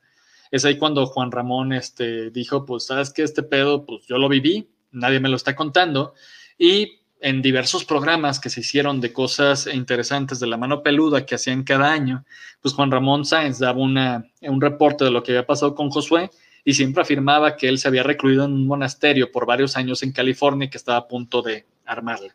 Es 0.51 0.66
ahí 0.66 0.78
cuando 0.78 1.05
Juan 1.05 1.32
Ramón 1.32 1.72
este, 1.72 2.30
dijo, 2.30 2.66
pues 2.66 2.86
sabes 2.86 3.14
que 3.14 3.24
este 3.24 3.41
pedo, 3.41 3.86
pues 3.86 4.05
yo 4.05 4.18
lo 4.18 4.28
viví, 4.28 4.70
nadie 4.91 5.22
me 5.22 5.30
lo 5.30 5.38
está 5.38 5.55
contando. 5.55 6.14
Y 6.57 6.99
en 7.22 7.41
diversos 7.41 7.86
programas 7.86 8.39
que 8.39 8.49
se 8.49 8.60
hicieron 8.62 8.99
de 8.99 9.14
cosas 9.14 9.68
interesantes 9.68 10.39
de 10.41 10.47
la 10.47 10.57
mano 10.57 10.84
peluda 10.84 11.26
que 11.26 11.36
hacían 11.36 11.64
cada 11.64 11.91
año, 11.91 12.26
pues 12.62 12.74
Juan 12.74 12.91
Ramón 12.91 13.26
Sáenz 13.26 13.60
daba 13.60 13.80
una, 13.80 14.26
un 14.41 14.60
reporte 14.60 15.05
de 15.05 15.12
lo 15.12 15.24
que 15.24 15.32
había 15.32 15.45
pasado 15.45 15.76
con 15.76 15.89
Josué 15.89 16.32
y 16.64 16.74
siempre 16.74 17.01
afirmaba 17.01 17.55
que 17.55 17.68
él 17.68 17.78
se 17.78 17.88
había 17.88 18.03
recluido 18.03 18.45
en 18.45 18.53
un 18.53 18.68
monasterio 18.68 19.32
por 19.32 19.45
varios 19.45 19.78
años 19.78 20.03
en 20.03 20.12
California 20.12 20.66
y 20.66 20.70
que 20.70 20.78
estaba 20.78 20.97
a 20.97 21.07
punto 21.07 21.41
de 21.41 21.66
armarle. 21.86 22.34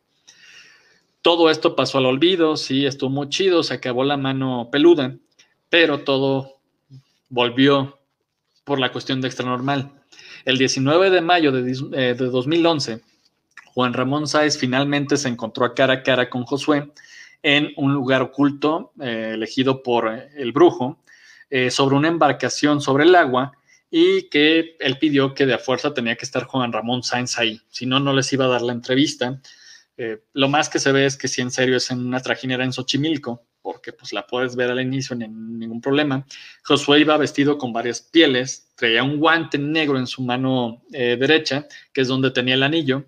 Todo 1.23 1.49
esto 1.49 1.75
pasó 1.75 1.99
al 1.99 2.07
olvido, 2.07 2.57
sí, 2.57 2.85
estuvo 2.85 3.11
muy 3.11 3.29
chido, 3.31 3.63
se 3.63 3.75
acabó 3.75 4.05
la 4.05 4.17
mano 4.17 4.69
peluda, 4.71 5.17
pero 5.71 6.01
todo 6.01 6.59
volvió 7.31 7.99
por 8.65 8.79
la 8.79 8.93
cuestión 8.93 9.21
de 9.21 9.29
extranormal. 9.29 9.91
El 10.45 10.59
19 10.59 11.11
de 11.11 11.21
mayo 11.23 11.51
de, 11.51 12.15
2011, 12.15 12.93
eh, 12.93 13.01
Juan 13.73 13.95
Ramón 13.95 14.27
Sáez 14.27 14.59
finalmente 14.59 15.17
se 15.17 15.29
encontró 15.29 15.65
a 15.65 15.75
cara 15.75 15.95
a 15.95 16.03
cara 16.03 16.29
con 16.29 16.45
Josué 16.45 16.93
en 17.43 17.73
un 17.77 17.95
lugar 17.95 18.21
oculto 18.21 18.93
eh, 19.01 19.33
elegido 19.35 19.83
por 19.83 20.13
eh, 20.13 20.29
el 20.37 20.53
brujo 20.53 20.99
sobre 21.71 21.95
una 21.95 22.09
embarcación 22.09 22.81
sobre 22.81 23.05
el 23.05 23.15
agua 23.15 23.53
y 23.97 24.29
que 24.29 24.77
él 24.81 24.99
pidió 24.99 25.35
que 25.35 25.47
de 25.47 25.55
a 25.55 25.59
fuerza 25.61 25.95
tenía 25.95 26.17
que 26.17 26.25
estar 26.25 26.47
Juan 26.47 26.73
Ramón 26.73 27.05
Sáenz 27.05 27.39
ahí, 27.39 27.61
si 27.69 27.87
no, 27.87 28.01
no 28.01 28.13
les 28.13 28.33
iba 28.33 28.47
a 28.47 28.49
dar 28.49 28.61
la 28.61 28.73
entrevista. 28.73 29.41
Eh, 29.97 30.21
lo 30.33 30.49
más 30.49 30.69
que 30.69 30.81
se 30.81 30.91
ve 30.91 31.07
es 31.07 31.17
que 31.17 31.29
si 31.29 31.43
en 31.43 31.53
serio 31.53 31.77
es 31.77 31.93
en 31.93 32.05
una 32.05 32.19
trajinera 32.19 32.65
en 32.65 32.73
Xochimilco, 32.73 33.47
porque 33.63 33.93
pues 33.93 34.13
la 34.13 34.27
puedes 34.27 34.57
ver 34.57 34.69
al 34.73 34.81
inicio 34.81 35.17
sin 35.17 35.61
ningún 35.61 35.81
problema. 35.81 36.27
Josué 36.65 37.03
iba 37.03 37.17
vestido 37.17 37.57
con 37.57 37.73
varias 37.73 38.01
pieles, 38.01 38.73
traía 38.75 39.05
un 39.05 39.21
guante 39.21 39.59
negro 39.59 39.97
en 39.97 40.09
su 40.09 40.23
mano 40.23 40.83
eh, 40.93 41.17
derecha, 41.17 41.69
que 41.93 42.01
es 42.01 42.09
donde 42.09 42.33
tenía 42.33 42.55
el 42.55 42.65
anillo, 42.65 43.05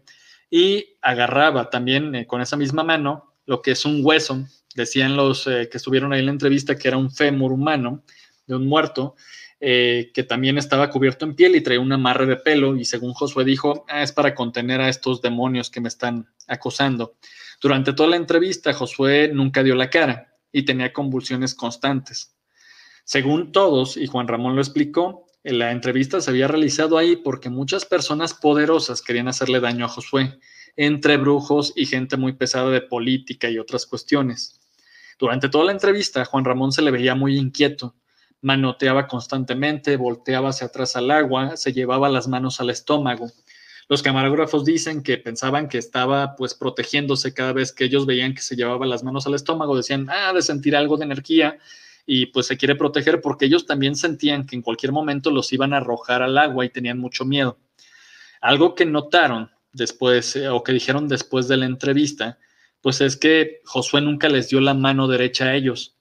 y 0.48 0.86
agarraba 1.02 1.68
también 1.68 2.14
eh, 2.14 2.28
con 2.28 2.40
esa 2.40 2.56
misma 2.56 2.84
mano 2.84 3.34
lo 3.44 3.60
que 3.60 3.72
es 3.72 3.84
un 3.84 4.02
hueso. 4.04 4.46
Decían 4.76 5.16
los 5.16 5.46
que 5.46 5.68
estuvieron 5.72 6.12
ahí 6.12 6.20
en 6.20 6.26
la 6.26 6.32
entrevista 6.32 6.76
que 6.76 6.86
era 6.86 6.96
un 6.96 7.10
fémur 7.10 7.50
humano 7.50 8.04
de 8.46 8.54
un 8.54 8.68
muerto, 8.68 9.16
eh, 9.58 10.10
que 10.12 10.22
también 10.22 10.58
estaba 10.58 10.90
cubierto 10.90 11.24
en 11.24 11.34
piel 11.34 11.56
y 11.56 11.62
traía 11.62 11.80
un 11.80 11.90
amarre 11.90 12.26
de 12.26 12.36
pelo 12.36 12.76
y 12.76 12.84
según 12.84 13.14
Josué 13.14 13.44
dijo, 13.44 13.86
ah, 13.88 14.02
es 14.02 14.12
para 14.12 14.34
contener 14.34 14.82
a 14.82 14.90
estos 14.90 15.22
demonios 15.22 15.70
que 15.70 15.80
me 15.80 15.88
están 15.88 16.28
acosando. 16.46 17.16
Durante 17.62 17.94
toda 17.94 18.10
la 18.10 18.16
entrevista, 18.16 18.74
Josué 18.74 19.30
nunca 19.32 19.62
dio 19.62 19.74
la 19.74 19.88
cara 19.88 20.36
y 20.52 20.64
tenía 20.64 20.92
convulsiones 20.92 21.54
constantes. 21.54 22.36
Según 23.04 23.50
todos, 23.50 23.96
y 23.96 24.06
Juan 24.06 24.28
Ramón 24.28 24.56
lo 24.56 24.60
explicó, 24.60 25.26
la 25.42 25.70
entrevista 25.70 26.20
se 26.20 26.30
había 26.30 26.48
realizado 26.48 26.98
ahí 26.98 27.16
porque 27.16 27.48
muchas 27.48 27.86
personas 27.86 28.34
poderosas 28.34 29.00
querían 29.00 29.28
hacerle 29.28 29.60
daño 29.60 29.86
a 29.86 29.88
Josué, 29.88 30.38
entre 30.76 31.16
brujos 31.16 31.72
y 31.76 31.86
gente 31.86 32.18
muy 32.18 32.34
pesada 32.34 32.70
de 32.70 32.82
política 32.82 33.48
y 33.48 33.58
otras 33.58 33.86
cuestiones. 33.86 34.60
Durante 35.18 35.48
toda 35.48 35.64
la 35.64 35.72
entrevista, 35.72 36.26
Juan 36.26 36.44
Ramón 36.44 36.72
se 36.72 36.82
le 36.82 36.90
veía 36.90 37.14
muy 37.14 37.38
inquieto 37.38 37.94
manoteaba 38.46 39.08
constantemente, 39.08 39.96
volteaba 39.96 40.50
hacia 40.50 40.68
atrás 40.68 40.94
al 40.94 41.10
agua, 41.10 41.56
se 41.56 41.72
llevaba 41.72 42.08
las 42.08 42.28
manos 42.28 42.60
al 42.60 42.70
estómago. 42.70 43.32
Los 43.88 44.04
camarógrafos 44.04 44.64
dicen 44.64 45.02
que 45.02 45.18
pensaban 45.18 45.68
que 45.68 45.78
estaba 45.78 46.36
pues 46.36 46.54
protegiéndose 46.54 47.34
cada 47.34 47.52
vez 47.52 47.72
que 47.72 47.86
ellos 47.86 48.06
veían 48.06 48.34
que 48.34 48.42
se 48.42 48.54
llevaba 48.54 48.86
las 48.86 49.02
manos 49.02 49.26
al 49.26 49.34
estómago, 49.34 49.76
decían, 49.76 50.06
ah, 50.10 50.32
de 50.32 50.42
sentir 50.42 50.76
algo 50.76 50.96
de 50.96 51.06
energía 51.06 51.58
y 52.06 52.26
pues 52.26 52.46
se 52.46 52.56
quiere 52.56 52.76
proteger 52.76 53.20
porque 53.20 53.46
ellos 53.46 53.66
también 53.66 53.96
sentían 53.96 54.46
que 54.46 54.54
en 54.54 54.62
cualquier 54.62 54.92
momento 54.92 55.32
los 55.32 55.52
iban 55.52 55.74
a 55.74 55.78
arrojar 55.78 56.22
al 56.22 56.38
agua 56.38 56.64
y 56.64 56.68
tenían 56.68 57.00
mucho 57.00 57.24
miedo. 57.24 57.58
Algo 58.40 58.76
que 58.76 58.86
notaron 58.86 59.50
después 59.72 60.36
eh, 60.36 60.50
o 60.50 60.62
que 60.62 60.72
dijeron 60.72 61.08
después 61.08 61.48
de 61.48 61.56
la 61.56 61.66
entrevista, 61.66 62.38
pues 62.80 63.00
es 63.00 63.16
que 63.16 63.60
Josué 63.64 64.02
nunca 64.02 64.28
les 64.28 64.50
dio 64.50 64.60
la 64.60 64.74
mano 64.74 65.08
derecha 65.08 65.46
a 65.46 65.56
ellos 65.56 65.95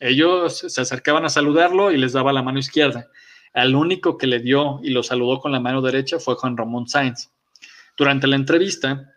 ellos 0.00 0.64
se 0.68 0.80
acercaban 0.80 1.24
a 1.24 1.28
saludarlo 1.28 1.90
y 1.90 1.96
les 1.96 2.12
daba 2.12 2.32
la 2.32 2.42
mano 2.42 2.58
izquierda. 2.58 3.08
Al 3.52 3.74
único 3.74 4.18
que 4.18 4.26
le 4.26 4.40
dio 4.40 4.80
y 4.82 4.90
lo 4.90 5.02
saludó 5.02 5.40
con 5.40 5.52
la 5.52 5.60
mano 5.60 5.80
derecha 5.80 6.18
fue 6.18 6.34
Juan 6.34 6.56
Ramón 6.56 6.88
Sáenz. 6.88 7.30
Durante 7.96 8.26
la 8.26 8.36
entrevista, 8.36 9.12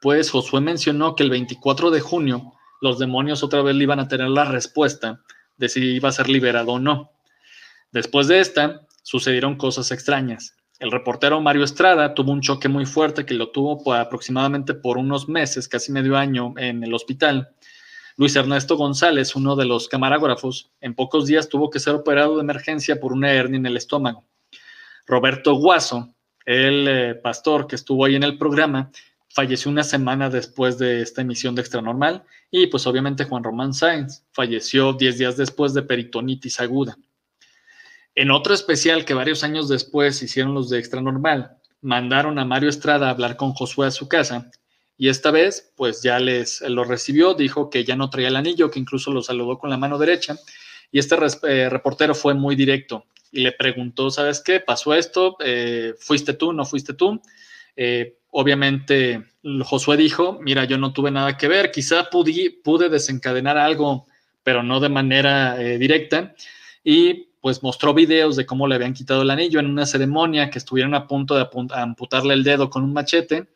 pues 0.00 0.30
Josué 0.30 0.60
mencionó 0.60 1.14
que 1.14 1.22
el 1.22 1.30
24 1.30 1.90
de 1.90 2.00
junio 2.00 2.52
los 2.80 2.98
demonios 2.98 3.42
otra 3.42 3.62
vez 3.62 3.74
le 3.76 3.84
iban 3.84 4.00
a 4.00 4.08
tener 4.08 4.28
la 4.28 4.44
respuesta 4.44 5.20
de 5.56 5.68
si 5.68 5.80
iba 5.96 6.08
a 6.08 6.12
ser 6.12 6.28
liberado 6.28 6.72
o 6.72 6.78
no. 6.78 7.12
Después 7.92 8.28
de 8.28 8.40
esta, 8.40 8.86
sucedieron 9.02 9.56
cosas 9.56 9.90
extrañas. 9.90 10.54
El 10.78 10.90
reportero 10.90 11.40
Mario 11.40 11.64
Estrada 11.64 12.14
tuvo 12.14 12.32
un 12.32 12.40
choque 12.40 12.68
muy 12.68 12.86
fuerte 12.86 13.26
que 13.26 13.34
lo 13.34 13.50
tuvo 13.50 13.82
por 13.82 13.96
aproximadamente 13.96 14.72
por 14.72 14.96
unos 14.96 15.28
meses, 15.28 15.68
casi 15.68 15.92
medio 15.92 16.16
año, 16.16 16.54
en 16.56 16.82
el 16.82 16.94
hospital. 16.94 17.50
Luis 18.16 18.36
Ernesto 18.36 18.76
González, 18.76 19.34
uno 19.34 19.56
de 19.56 19.64
los 19.64 19.88
camarógrafos, 19.88 20.70
en 20.80 20.94
pocos 20.94 21.26
días 21.26 21.48
tuvo 21.48 21.70
que 21.70 21.80
ser 21.80 21.94
operado 21.94 22.36
de 22.36 22.42
emergencia 22.42 23.00
por 23.00 23.12
una 23.12 23.32
hernia 23.32 23.58
en 23.58 23.66
el 23.66 23.76
estómago. 23.76 24.24
Roberto 25.06 25.54
Guaso, 25.54 26.14
el 26.44 26.86
eh, 26.88 27.14
pastor 27.14 27.66
que 27.66 27.76
estuvo 27.76 28.04
ahí 28.04 28.16
en 28.16 28.22
el 28.22 28.38
programa, 28.38 28.90
falleció 29.28 29.70
una 29.70 29.84
semana 29.84 30.28
después 30.28 30.78
de 30.78 31.02
esta 31.02 31.22
emisión 31.22 31.54
de 31.54 31.62
Extranormal 31.62 32.24
y 32.50 32.66
pues 32.66 32.86
obviamente 32.86 33.24
Juan 33.24 33.44
Román 33.44 33.72
Sáenz 33.72 34.24
falleció 34.32 34.92
10 34.92 35.18
días 35.18 35.36
después 35.36 35.72
de 35.72 35.82
peritonitis 35.82 36.60
aguda. 36.60 36.98
En 38.14 38.30
otro 38.32 38.54
especial 38.54 39.04
que 39.04 39.14
varios 39.14 39.44
años 39.44 39.68
después 39.68 40.20
hicieron 40.22 40.52
los 40.52 40.68
de 40.68 40.78
Extranormal, 40.78 41.56
mandaron 41.80 42.38
a 42.38 42.44
Mario 42.44 42.68
Estrada 42.68 43.06
a 43.06 43.10
hablar 43.10 43.36
con 43.36 43.52
Josué 43.52 43.86
a 43.86 43.92
su 43.92 44.08
casa 44.08 44.50
y 45.00 45.08
esta 45.08 45.30
vez, 45.30 45.72
pues 45.76 46.02
ya 46.02 46.18
les 46.18 46.60
lo 46.60 46.84
recibió, 46.84 47.32
dijo 47.32 47.70
que 47.70 47.84
ya 47.84 47.96
no 47.96 48.10
traía 48.10 48.28
el 48.28 48.36
anillo, 48.36 48.70
que 48.70 48.78
incluso 48.78 49.10
lo 49.10 49.22
saludó 49.22 49.58
con 49.58 49.70
la 49.70 49.78
mano 49.78 49.96
derecha. 49.96 50.36
Y 50.92 50.98
este 50.98 51.16
eh, 51.44 51.70
reportero 51.70 52.14
fue 52.14 52.34
muy 52.34 52.54
directo 52.54 53.06
y 53.32 53.40
le 53.40 53.52
preguntó, 53.52 54.10
¿sabes 54.10 54.42
qué? 54.44 54.60
¿Pasó 54.60 54.92
esto? 54.92 55.38
Eh, 55.42 55.94
¿Fuiste 55.98 56.34
tú? 56.34 56.52
¿No 56.52 56.66
fuiste 56.66 56.92
tú? 56.92 57.18
Eh, 57.76 58.18
obviamente 58.30 59.24
Josué 59.64 59.96
dijo, 59.96 60.38
mira, 60.42 60.64
yo 60.66 60.76
no 60.76 60.92
tuve 60.92 61.10
nada 61.10 61.38
que 61.38 61.48
ver, 61.48 61.70
quizá 61.70 62.10
pude 62.10 62.90
desencadenar 62.90 63.56
algo, 63.56 64.06
pero 64.42 64.62
no 64.62 64.80
de 64.80 64.90
manera 64.90 65.56
directa. 65.56 66.34
Y 66.84 67.28
pues 67.40 67.62
mostró 67.62 67.94
videos 67.94 68.36
de 68.36 68.44
cómo 68.44 68.68
le 68.68 68.74
habían 68.74 68.92
quitado 68.92 69.22
el 69.22 69.30
anillo 69.30 69.60
en 69.60 69.66
una 69.70 69.86
ceremonia, 69.86 70.50
que 70.50 70.58
estuvieron 70.58 70.94
a 70.94 71.06
punto 71.06 71.36
de 71.36 71.48
amputarle 71.72 72.34
el 72.34 72.44
dedo 72.44 72.68
con 72.68 72.84
un 72.84 72.92
machete, 72.92 73.46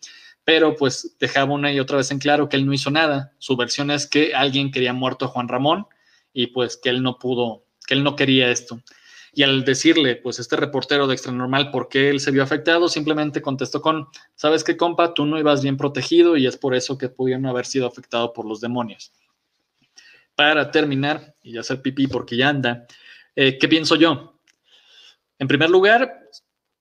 pero 0.44 0.76
pues 0.76 1.16
dejaba 1.18 1.52
una 1.52 1.72
y 1.72 1.80
otra 1.80 1.96
vez 1.96 2.10
en 2.10 2.18
claro 2.18 2.48
que 2.48 2.56
él 2.56 2.66
no 2.66 2.72
hizo 2.72 2.90
nada. 2.90 3.32
Su 3.38 3.56
versión 3.56 3.90
es 3.90 4.06
que 4.06 4.34
alguien 4.34 4.70
quería 4.70 4.92
muerto 4.92 5.24
a 5.24 5.28
Juan 5.28 5.48
Ramón 5.48 5.86
y 6.32 6.48
pues 6.48 6.76
que 6.76 6.90
él 6.90 7.02
no 7.02 7.18
pudo, 7.18 7.64
que 7.86 7.94
él 7.94 8.04
no 8.04 8.14
quería 8.14 8.50
esto. 8.50 8.82
Y 9.32 9.42
al 9.42 9.64
decirle, 9.64 10.16
pues 10.16 10.38
este 10.38 10.54
reportero 10.54 11.06
de 11.06 11.14
Extra 11.14 11.32
Normal, 11.32 11.72
por 11.72 11.88
qué 11.88 12.08
él 12.08 12.20
se 12.20 12.30
vio 12.30 12.42
afectado, 12.42 12.88
simplemente 12.88 13.42
contestó 13.42 13.80
con, 13.82 14.06
sabes 14.36 14.62
qué, 14.62 14.76
compa, 14.76 15.12
tú 15.12 15.26
no 15.26 15.38
ibas 15.38 15.62
bien 15.62 15.76
protegido 15.76 16.36
y 16.36 16.46
es 16.46 16.56
por 16.56 16.74
eso 16.74 16.98
que 16.98 17.08
pudieron 17.08 17.46
haber 17.46 17.66
sido 17.66 17.86
afectados 17.86 18.30
por 18.32 18.46
los 18.46 18.60
demonios. 18.60 19.12
Para 20.36 20.70
terminar, 20.70 21.34
y 21.42 21.52
ya 21.54 21.60
hacer 21.60 21.82
pipí 21.82 22.06
porque 22.06 22.36
ya 22.36 22.48
anda, 22.48 22.86
eh, 23.34 23.58
¿qué 23.58 23.66
pienso 23.66 23.96
yo? 23.96 24.40
En 25.38 25.48
primer 25.48 25.70
lugar, 25.70 26.28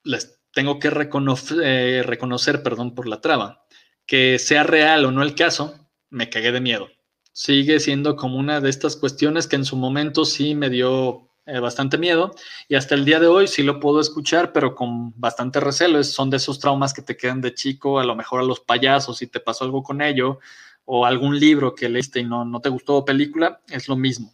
les 0.04 0.40
tengo 0.54 0.80
que 0.80 0.90
reconocer, 0.90 1.58
eh, 1.64 2.04
reconocer, 2.04 2.64
perdón 2.64 2.96
por 2.96 3.08
la 3.08 3.22
traba, 3.22 3.66
que 4.06 4.40
sea 4.40 4.64
real 4.64 5.06
o 5.06 5.12
no 5.12 5.24
el 5.24 5.36
caso, 5.36 5.76
me 6.10 6.30
cagué 6.30 6.52
de 6.52 6.62
miedo. 6.62 6.90
Sigue 7.32 7.80
siendo 7.80 8.16
como 8.16 8.38
una 8.38 8.62
de 8.62 8.70
estas 8.70 8.96
cuestiones 8.96 9.48
que 9.48 9.56
en 9.56 9.66
su 9.66 9.76
momento 9.76 10.24
sí 10.26 10.54
me 10.54 10.70
dio 10.70 11.30
eh, 11.46 11.60
bastante 11.60 11.98
miedo 11.98 12.34
y 12.70 12.76
hasta 12.76 12.96
el 12.96 13.04
día 13.04 13.20
de 13.20 13.28
hoy 13.28 13.48
sí 13.48 13.64
lo 13.64 13.80
puedo 13.80 14.00
escuchar, 14.00 14.54
pero 14.54 14.76
con 14.76 15.20
bastante 15.20 15.60
recelo. 15.60 16.04
son 16.04 16.30
de 16.30 16.38
esos 16.38 16.60
traumas 16.60 16.94
que 16.94 17.02
te 17.02 17.18
quedan 17.18 17.42
de 17.42 17.54
chico, 17.56 18.00
a 18.00 18.06
lo 18.06 18.16
mejor 18.16 18.42
a 18.42 18.44
los 18.44 18.60
payasos, 18.60 19.18
si 19.18 19.28
te 19.28 19.40
pasó 19.40 19.66
algo 19.66 19.82
con 19.82 20.02
ello, 20.02 20.40
o 20.86 21.06
algún 21.06 21.40
libro 21.40 21.74
que 21.74 21.90
leíste 21.90 22.20
y 22.20 22.26
no, 22.26 22.46
no 22.46 22.62
te 22.62 22.70
gustó 22.70 23.04
película, 23.04 23.62
es 23.70 23.88
lo 23.88 23.96
mismo. 23.96 24.34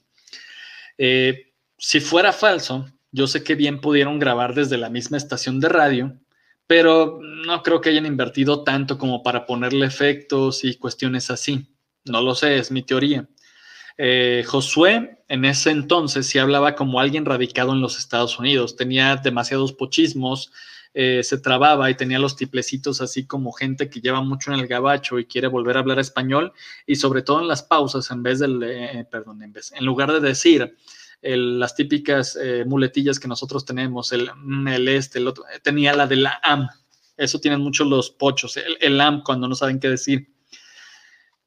Eh, 0.97 1.53
si 1.78 2.01
fuera 2.01 2.34
falso, 2.34 2.86
yo 3.12 3.28
sé 3.28 3.43
que 3.43 3.55
bien 3.55 3.82
pudieron 3.82 4.20
grabar 4.20 4.53
desde 4.53 4.78
la 4.78 4.89
misma 4.89 5.18
estación 5.18 5.60
de 5.60 5.70
radio, 5.70 6.20
pero 6.68 7.20
no 7.22 7.64
creo 7.64 7.82
que 7.82 7.89
hayan 7.89 8.05
invertido 8.05 8.64
tanto 8.64 8.97
como 8.97 9.24
para 9.24 9.45
ponerle 9.45 9.86
efectos 9.86 10.64
y 10.64 10.76
cuestiones 10.76 11.32
así. 11.32 11.76
No 12.05 12.22
lo 12.22 12.36
sé, 12.36 12.57
es 12.57 12.72
mi 12.72 12.84
teoría. 12.84 13.28
Eh, 13.97 14.43
Josué 14.47 15.24
en 15.28 15.45
ese 15.45 15.72
entonces 15.72 16.28
sí 16.28 16.39
hablaba 16.39 16.76
como 16.76 16.99
alguien 16.99 17.26
radicado 17.26 17.74
en 17.74 17.82
los 17.82 17.97
Estados 17.97 18.39
Unidos, 18.39 18.76
tenía 18.76 19.18
demasiados 19.18 19.74
pochismos, 19.74 20.51
eh, 20.93 21.22
se 21.24 21.38
trababa 21.38 21.89
y 21.89 21.95
tenía 21.95 22.18
los 22.18 22.36
tiplecitos 22.36 23.01
así 23.01 23.28
como 23.28 23.51
gente 23.51 23.89
que 23.89 24.01
lleva 24.01 24.22
mucho 24.22 24.51
en 24.51 24.60
el 24.60 24.68
gabacho 24.68 25.20
y 25.20 25.26
quiere 25.26 25.47
volver 25.47 25.78
a 25.78 25.82
hablar 25.82 25.99
español 25.99 26.53
y 26.88 26.95
sobre 26.95 27.22
todo 27.22 27.41
en 27.41 27.47
las 27.47 27.62
pausas 27.62 28.10
en 28.10 28.24
vez 28.24 28.39
del, 28.39 28.64
eh, 28.64 29.05
perdón, 29.12 29.43
en, 29.43 29.53
vez, 29.53 29.72
en 29.72 29.86
lugar 29.86 30.12
de 30.12 30.20
decir 30.20 30.76
las 31.22 31.76
típicas 31.76 32.38
muletillas 32.65 33.20
que 33.20 33.28
nosotros 33.28 33.65
tenemos, 33.65 34.11
el, 34.11 34.30
mm, 34.36 34.67
el 34.70 34.88
este, 34.88 35.20
el 35.20 35.28
otro, 35.28 35.43
tenía 35.63 35.93
la 35.93 36.07
de 36.07 36.15
la 36.15 36.39
am, 36.43 36.67
eso 37.20 37.39
tienen 37.39 37.59
muchos 37.59 37.86
los 37.86 38.09
pochos, 38.11 38.57
el, 38.57 39.01
am 39.01 39.22
cuando 39.24 39.47
no 39.47 39.53
saben 39.53 39.80
qué 39.80 39.89
decir. 39.89 40.34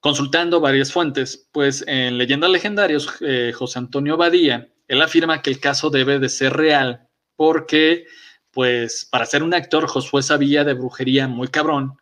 Consultando 0.00 0.60
varias 0.60 0.92
fuentes, 0.92 1.48
pues 1.50 1.82
en 1.86 2.18
Leyendas 2.18 2.50
Legendarios, 2.50 3.08
eh, 3.20 3.52
José 3.54 3.78
Antonio 3.78 4.16
Badía, 4.16 4.68
él 4.86 5.00
afirma 5.00 5.40
que 5.40 5.50
el 5.50 5.60
caso 5.60 5.88
debe 5.88 6.18
de 6.18 6.28
ser 6.28 6.52
real 6.52 7.08
porque, 7.36 8.06
pues, 8.50 9.06
para 9.10 9.24
ser 9.24 9.42
un 9.42 9.54
actor, 9.54 9.86
Josué 9.86 10.22
sabía 10.22 10.64
de 10.64 10.74
brujería 10.74 11.26
muy 11.28 11.48
cabrón 11.48 11.94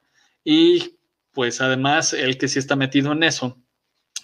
y, 0.43 0.99
pues, 1.31 1.61
además, 1.61 2.13
él 2.13 2.39
que 2.39 2.49
sí 2.49 2.59
está 2.59 2.75
metido 2.75 3.13
en 3.13 3.23
eso, 3.23 3.63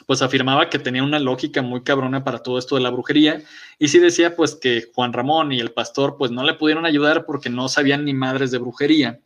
pues 0.06 0.22
afirmaba 0.22 0.70
que 0.70 0.78
tenía 0.78 1.02
una 1.02 1.18
lógica 1.18 1.62
muy 1.62 1.82
cabrona 1.82 2.22
para 2.22 2.38
todo 2.38 2.58
esto 2.58 2.76
de 2.76 2.80
la 2.80 2.90
brujería 2.90 3.42
y 3.78 3.88
sí 3.88 3.98
decía, 3.98 4.36
pues, 4.36 4.54
que 4.54 4.90
Juan 4.94 5.12
Ramón 5.12 5.52
y 5.52 5.60
el 5.60 5.72
pastor, 5.72 6.16
pues, 6.16 6.30
no 6.30 6.44
le 6.44 6.54
pudieron 6.54 6.86
ayudar 6.86 7.26
porque 7.26 7.50
no 7.50 7.68
sabían 7.68 8.04
ni 8.04 8.14
madres 8.14 8.52
de 8.52 8.58
brujería. 8.58 9.20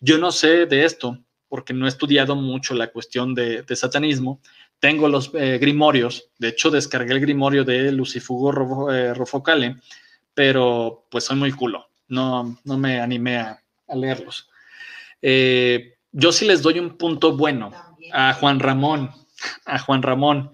Yo 0.00 0.18
no 0.18 0.30
sé 0.32 0.66
de 0.66 0.84
esto, 0.84 1.18
porque 1.48 1.72
no 1.72 1.86
he 1.86 1.88
estudiado 1.88 2.36
mucho 2.36 2.74
la 2.74 2.88
cuestión 2.88 3.34
de, 3.34 3.64
satanismo. 3.74 4.40
Tengo 4.78 5.08
los 5.08 5.30
eh, 5.34 5.58
grimorios, 5.60 6.30
de 6.38 6.48
hecho 6.48 6.70
descargué 6.70 7.12
el 7.12 7.20
grimorio 7.20 7.64
de 7.64 7.92
Lucifugo 7.92 8.90
eh, 8.92 9.14
Rofocale, 9.14 9.76
pero 10.34 11.06
pues 11.10 11.24
soy 11.24 11.36
muy 11.36 11.52
culo, 11.52 11.88
no, 12.08 12.58
no 12.64 12.76
me 12.76 13.00
animé 13.00 13.38
a, 13.38 13.60
leerlos. 13.94 14.48
Eh, 15.22 15.94
yo 16.10 16.32
sí 16.32 16.44
les 16.44 16.60
doy 16.60 16.80
un 16.80 16.96
punto 16.96 17.36
bueno 17.36 17.72
a 18.12 18.34
Juan 18.34 18.58
Ramón, 18.58 19.10
a 19.64 19.78
Juan 19.78 20.02
Ramón 20.02 20.52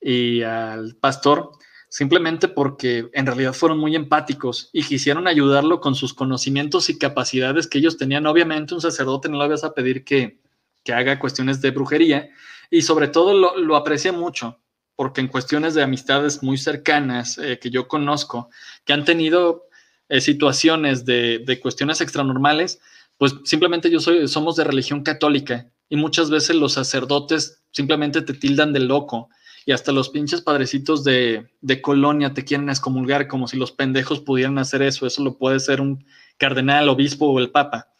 y 0.00 0.42
al 0.42 0.96
pastor, 0.96 1.52
simplemente 1.88 2.48
porque 2.48 3.08
en 3.12 3.26
realidad 3.26 3.52
fueron 3.52 3.78
muy 3.78 3.94
empáticos 3.94 4.70
y 4.72 4.82
quisieron 4.82 5.26
ayudarlo 5.26 5.80
con 5.80 5.94
sus 5.94 6.14
conocimientos 6.14 6.90
y 6.90 6.98
capacidades 6.98 7.66
que 7.66 7.78
ellos 7.78 7.96
tenían. 7.96 8.26
Obviamente 8.26 8.74
un 8.74 8.80
sacerdote 8.80 9.28
no 9.28 9.42
le 9.42 9.48
vas 9.48 9.64
a 9.64 9.74
pedir 9.74 10.04
que, 10.04 10.40
que 10.84 10.92
haga 10.92 11.18
cuestiones 11.18 11.60
de 11.60 11.70
brujería 11.70 12.30
y 12.70 12.82
sobre 12.82 13.08
todo 13.08 13.34
lo, 13.34 13.56
lo 13.58 13.76
aprecia 13.76 14.12
mucho 14.12 14.58
porque 14.96 15.20
en 15.20 15.28
cuestiones 15.28 15.74
de 15.74 15.82
amistades 15.82 16.42
muy 16.42 16.58
cercanas 16.58 17.38
eh, 17.38 17.58
que 17.58 17.70
yo 17.70 17.88
conozco, 17.88 18.50
que 18.84 18.92
han 18.92 19.04
tenido 19.04 19.68
eh, 20.08 20.20
situaciones 20.20 21.04
de, 21.04 21.42
de, 21.44 21.60
cuestiones 21.60 22.00
extranormales, 22.00 22.80
pues 23.18 23.34
simplemente 23.44 23.90
yo 23.90 24.00
soy, 24.00 24.28
somos 24.28 24.56
de 24.56 24.64
religión 24.64 25.02
católica 25.02 25.66
y 25.92 25.96
muchas 25.96 26.30
veces 26.30 26.56
los 26.56 26.72
sacerdotes 26.72 27.62
simplemente 27.70 28.22
te 28.22 28.32
tildan 28.32 28.72
de 28.72 28.80
loco 28.80 29.28
y 29.66 29.72
hasta 29.72 29.92
los 29.92 30.08
pinches 30.08 30.40
padrecitos 30.40 31.04
de, 31.04 31.50
de 31.60 31.82
colonia 31.82 32.32
te 32.32 32.46
quieren 32.46 32.70
excomulgar 32.70 33.28
como 33.28 33.46
si 33.46 33.58
los 33.58 33.72
pendejos 33.72 34.20
pudieran 34.20 34.56
hacer 34.56 34.80
eso, 34.80 35.06
eso 35.06 35.22
lo 35.22 35.36
puede 35.36 35.60
ser 35.60 35.82
un 35.82 36.02
cardenal, 36.38 36.88
obispo 36.88 37.26
o 37.26 37.38
el 37.38 37.50
papa. 37.50 37.92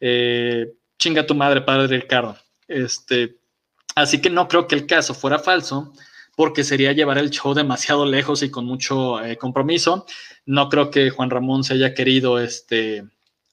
Eh, 0.00 0.66
chinga 0.98 1.24
tu 1.26 1.36
madre, 1.36 1.60
padre 1.60 2.00
Ricardo. 2.00 2.36
Este, 2.66 3.36
así 3.94 4.20
que 4.20 4.30
no 4.30 4.48
creo 4.48 4.66
que 4.66 4.74
el 4.74 4.86
caso 4.86 5.14
fuera 5.14 5.38
falso, 5.38 5.92
porque 6.34 6.64
sería 6.64 6.90
llevar 6.90 7.18
el 7.18 7.30
show 7.30 7.54
demasiado 7.54 8.04
lejos 8.04 8.42
y 8.42 8.50
con 8.50 8.64
mucho 8.64 9.24
eh, 9.24 9.36
compromiso. 9.36 10.06
No 10.44 10.68
creo 10.68 10.90
que 10.90 11.10
Juan 11.10 11.30
Ramón 11.30 11.62
se 11.62 11.74
haya 11.74 11.94
querido 11.94 12.40
este, 12.40 13.04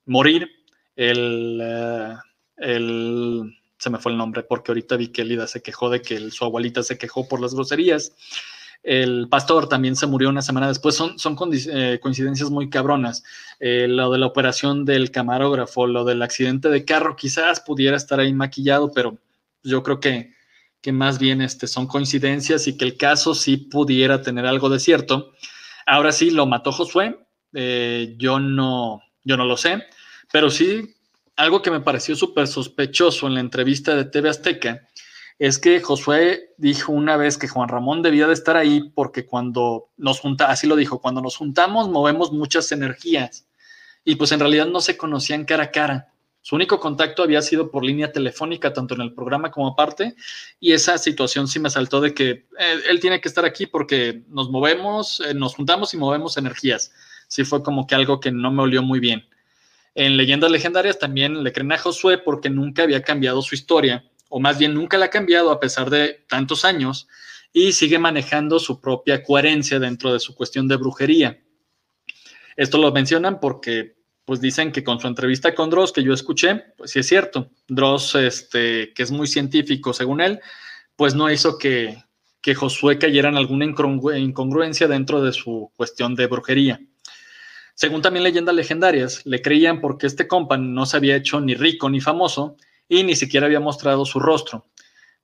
morir. 0.08 0.50
El, 0.96 1.60
eh, 1.62 2.16
el, 2.58 3.54
se 3.78 3.90
me 3.90 4.00
fue 4.00 4.12
el 4.12 4.18
nombre, 4.18 4.44
porque 4.44 4.72
ahorita 4.72 4.96
vi 4.96 5.10
que 5.10 5.26
Lida 5.26 5.48
se 5.48 5.62
quejó 5.62 5.90
de 5.90 6.02
que 6.02 6.32
su 6.32 6.46
abuelita 6.46 6.84
se 6.84 6.98
quejó 6.98 7.28
por 7.28 7.42
las 7.42 7.54
groserías. 7.54 8.14
El 8.84 9.28
pastor 9.30 9.68
también 9.68 9.96
se 9.96 10.06
murió 10.06 10.30
una 10.30 10.44
semana 10.44 10.68
después. 10.68 10.96
Son, 10.96 11.18
son 11.18 11.36
eh, 11.52 12.00
coincidencias 12.02 12.52
muy 12.52 12.70
cabronas. 12.70 13.24
Eh, 13.60 13.88
lo 13.88 14.12
de 14.12 14.20
la 14.20 14.28
operación 14.28 14.86
del 14.86 15.10
camarógrafo, 15.10 15.88
lo 15.88 16.06
del 16.06 16.22
accidente 16.22 16.70
de 16.70 16.86
carro, 16.86 17.16
quizás 17.16 17.62
pudiera 17.62 17.98
estar 17.98 18.20
ahí 18.20 18.32
maquillado, 18.32 18.92
pero 18.94 19.18
yo 19.64 19.82
creo 19.82 20.00
que, 20.00 20.34
que 20.82 20.92
más 20.92 21.18
bien 21.18 21.42
este, 21.42 21.66
son 21.66 21.88
coincidencias 21.88 22.68
y 22.68 22.78
que 22.78 22.86
el 22.86 22.96
caso 22.96 23.34
sí 23.34 23.58
pudiera 23.58 24.22
tener 24.22 24.46
algo 24.46 24.70
de 24.70 24.80
cierto. 24.80 25.34
Ahora 25.88 26.12
sí, 26.12 26.30
lo 26.30 26.46
mató 26.46 26.72
Josué. 26.72 27.18
Eh, 27.54 28.16
yo, 28.18 28.40
no, 28.40 29.02
yo 29.24 29.38
no 29.38 29.46
lo 29.46 29.58
sé, 29.58 29.84
pero 30.32 30.50
sí 30.52 30.95
algo 31.36 31.62
que 31.62 31.72
me 31.72 31.82
pareció 31.82 32.16
súper 32.16 32.48
sospechoso 32.48 33.28
en 33.28 33.36
la 33.36 33.40
entrevista 33.40 33.96
de 33.96 34.06
TV 34.06 34.30
Azteca 34.30 34.88
es 35.38 35.60
que 35.60 35.82
Josué 35.82 36.54
dijo 36.58 36.94
una 36.94 37.18
vez 37.18 37.38
que 37.38 37.50
Juan 37.50 37.68
Ramón 37.68 38.02
debía 38.02 38.28
de 38.28 38.34
estar 38.34 38.56
ahí 38.56 38.90
porque 38.94 39.26
cuando 39.26 39.90
nos 39.98 40.22
juntamos, 40.22 40.54
así 40.54 40.66
lo 40.66 40.78
dijo, 40.78 41.02
cuando 41.02 41.22
nos 41.22 41.36
juntamos 41.36 41.90
movemos 41.90 42.32
muchas 42.32 42.72
energías 42.72 43.48
y 44.06 44.16
pues 44.16 44.32
en 44.32 44.40
realidad 44.40 44.68
no 44.68 44.80
se 44.80 44.98
conocían 44.98 45.46
cara 45.46 45.64
a 45.64 45.72
cara. 45.72 46.12
Su 46.42 46.56
único 46.56 46.80
contacto 46.80 47.24
había 47.24 47.42
sido 47.42 47.72
por 47.72 47.84
línea 47.84 48.12
telefónica, 48.12 48.72
tanto 48.72 48.94
en 48.94 49.02
el 49.02 49.16
programa 49.16 49.50
como 49.50 49.68
aparte, 49.68 50.16
y 50.60 50.74
esa 50.74 51.00
situación 51.00 51.48
sí 51.48 51.60
me 51.60 51.72
saltó 51.72 52.02
de 52.02 52.14
que 52.14 52.30
eh, 52.30 52.80
él 52.88 53.00
tiene 53.00 53.20
que 53.20 53.28
estar 53.28 53.46
aquí 53.46 53.66
porque 53.66 54.22
nos 54.28 54.52
movemos, 54.52 55.22
eh, 55.22 55.34
nos 55.34 55.56
juntamos 55.56 55.96
y 55.96 55.98
movemos 55.98 56.38
energías. 56.38 56.94
Sí 57.28 57.46
fue 57.46 57.64
como 57.64 57.88
que 57.88 57.96
algo 57.96 58.20
que 58.20 58.32
no 58.32 58.52
me 58.52 58.62
olió 58.62 58.84
muy 58.84 59.00
bien. 59.00 59.28
En 59.96 60.18
Leyendas 60.18 60.52
Legendarias 60.52 61.00
también 61.00 61.44
le 61.44 61.52
creen 61.52 61.72
a 61.72 61.78
Josué 61.78 62.20
porque 62.20 62.50
nunca 62.50 62.84
había 62.84 63.02
cambiado 63.02 63.42
su 63.42 63.56
historia 63.56 64.04
o 64.30 64.40
más 64.40 64.58
bien 64.58 64.74
nunca 64.74 64.98
la 64.98 65.06
ha 65.06 65.10
cambiado 65.10 65.52
a 65.52 65.60
pesar 65.60 65.90
de 65.90 66.26
tantos 66.28 66.66
años, 66.66 67.08
y 67.54 67.72
sigue 67.72 68.00
manejando 68.00 68.60
su 68.60 68.82
propia 68.82 69.24
coherencia 69.24 69.80
dentro 69.80 70.12
de 70.12 70.20
su 70.20 70.36
cuestión 70.36 70.68
de 70.68 70.76
brujería. 70.76 71.40
Esto 72.58 72.78
lo 72.78 72.92
mencionan 72.92 73.40
porque 73.40 73.96
pues 74.26 74.42
dicen 74.42 74.74
que 74.74 74.84
con 74.84 75.00
su 75.00 75.08
entrevista 75.08 75.56
con 75.56 75.70
Dross 75.70 75.94
que 75.94 76.04
yo 76.04 76.14
escuché, 76.14 76.64
pues 76.76 76.92
sí 76.92 77.00
es 77.00 77.08
cierto, 77.08 77.52
Dross, 77.68 78.16
este, 78.16 78.92
que 78.94 79.04
es 79.04 79.12
muy 79.12 79.28
científico 79.28 79.94
según 79.94 80.20
él, 80.20 80.42
pues 80.98 81.16
no 81.16 81.32
hizo 81.32 81.58
que, 81.58 82.04
que 82.42 82.56
Josué 82.56 82.98
cayera 82.98 83.30
en 83.30 83.38
alguna 83.38 83.66
incongruencia 83.66 84.90
dentro 84.90 85.22
de 85.22 85.32
su 85.32 85.72
cuestión 85.78 86.16
de 86.16 86.28
brujería. 86.28 86.82
Según 87.76 88.02
también 88.02 88.24
leyendas 88.24 88.56
legendarias, 88.56 89.26
le 89.26 89.42
creían 89.42 89.82
porque 89.82 90.08
este 90.08 90.28
compa 90.28 90.58
no 90.58 90.86
se 90.86 90.96
había 90.96 91.18
hecho 91.18 91.42
ni 91.42 91.56
rico 91.56 91.90
ni 91.90 92.00
famoso 92.00 92.56
y 92.88 93.04
ni 93.04 93.16
siquiera 93.16 93.48
había 93.48 93.60
mostrado 93.60 94.06
su 94.06 94.20
rostro. 94.20 94.66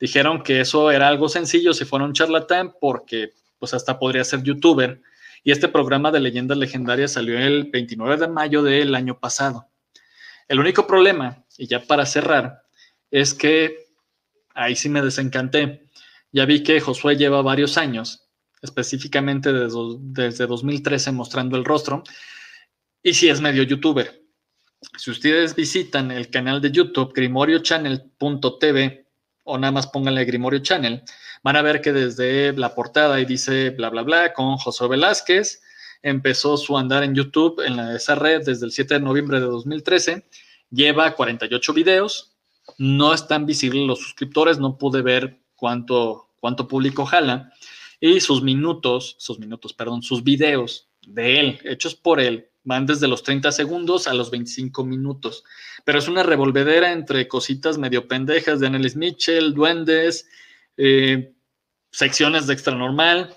Dijeron 0.01 0.43
que 0.43 0.59
eso 0.59 0.91
era 0.91 1.07
algo 1.07 1.29
sencillo 1.29 1.73
si 1.73 1.85
fuera 1.85 2.03
un 2.03 2.13
charlatán 2.13 2.73
porque 2.79 3.31
pues 3.57 3.73
hasta 3.73 3.99
podría 3.99 4.23
ser 4.23 4.41
youtuber 4.43 5.01
Y 5.43 5.51
este 5.51 5.67
programa 5.67 6.11
de 6.11 6.19
leyendas 6.19 6.57
legendarias 6.57 7.13
salió 7.13 7.39
el 7.39 7.65
29 7.71 8.17
de 8.17 8.27
mayo 8.27 8.63
del 8.63 8.95
año 8.95 9.17
pasado. 9.19 9.67
El 10.47 10.59
único 10.59 10.85
problema, 10.85 11.45
y 11.57 11.67
ya 11.67 11.81
para 11.81 12.05
cerrar, 12.05 12.63
es 13.11 13.33
que 13.33 13.87
ahí 14.53 14.75
sí 14.75 14.89
me 14.89 15.01
desencanté. 15.01 15.85
Ya 16.31 16.45
vi 16.45 16.63
que 16.63 16.81
Josué 16.81 17.15
lleva 17.15 17.41
varios 17.41 17.77
años, 17.77 18.27
específicamente 18.61 19.53
desde, 19.53 19.77
desde 19.99 20.47
2013, 20.47 21.11
mostrando 21.11 21.57
el 21.57 21.65
rostro, 21.65 22.03
y 23.03 23.13
sí 23.13 23.29
es 23.29 23.41
medio 23.41 23.63
youtuber. 23.63 24.21
Si 24.97 25.11
ustedes 25.11 25.55
visitan 25.55 26.11
el 26.11 26.29
canal 26.29 26.61
de 26.61 26.71
YouTube, 26.71 27.13
grimoriochannel.tv, 27.13 29.05
o 29.43 29.57
nada 29.57 29.71
más 29.71 29.87
pónganle 29.87 30.25
Grimorio 30.25 30.59
Channel, 30.59 31.03
van 31.43 31.55
a 31.55 31.61
ver 31.61 31.81
que 31.81 31.93
desde 31.93 32.53
la 32.53 32.73
portada 32.73 33.19
y 33.19 33.25
dice 33.25 33.71
bla, 33.71 33.89
bla, 33.89 34.03
bla, 34.03 34.33
con 34.33 34.57
Josué 34.57 34.87
Velázquez, 34.87 35.61
empezó 36.01 36.57
su 36.57 36.77
andar 36.77 37.03
en 37.03 37.15
YouTube 37.15 37.61
en 37.65 37.79
esa 37.79 38.15
red 38.15 38.43
desde 38.45 38.65
el 38.65 38.71
7 38.71 38.95
de 38.95 38.99
noviembre 38.99 39.39
de 39.39 39.45
2013, 39.45 40.27
lleva 40.69 41.15
48 41.15 41.73
videos, 41.73 42.35
no 42.77 43.13
están 43.13 43.45
visibles 43.45 43.85
los 43.85 43.99
suscriptores, 43.99 44.59
no 44.59 44.77
pude 44.77 45.01
ver 45.01 45.41
cuánto, 45.55 46.29
cuánto 46.39 46.67
público 46.67 47.05
jala, 47.05 47.51
y 47.99 48.19
sus 48.19 48.41
minutos, 48.41 49.15
sus 49.19 49.37
minutos, 49.37 49.73
perdón, 49.73 50.01
sus 50.01 50.23
videos 50.23 50.89
de 51.05 51.39
él, 51.39 51.59
hechos 51.63 51.93
por 51.93 52.19
él, 52.19 52.50
van 52.63 52.85
desde 52.85 53.07
los 53.07 53.23
30 53.23 53.51
segundos 53.51 54.07
a 54.07 54.13
los 54.13 54.31
25 54.31 54.83
minutos. 54.85 55.43
Pero 55.83 55.99
es 55.99 56.07
una 56.07 56.23
revolvedera 56.23 56.91
entre 56.91 57.27
cositas 57.27 57.77
medio 57.77 58.07
pendejas 58.07 58.59
de 58.59 58.67
Annelies 58.67 58.95
Mitchell, 58.95 59.53
duendes, 59.53 60.27
eh, 60.77 61.33
secciones 61.91 62.47
de 62.47 62.53
extra 62.53 62.75
normal, 62.75 63.35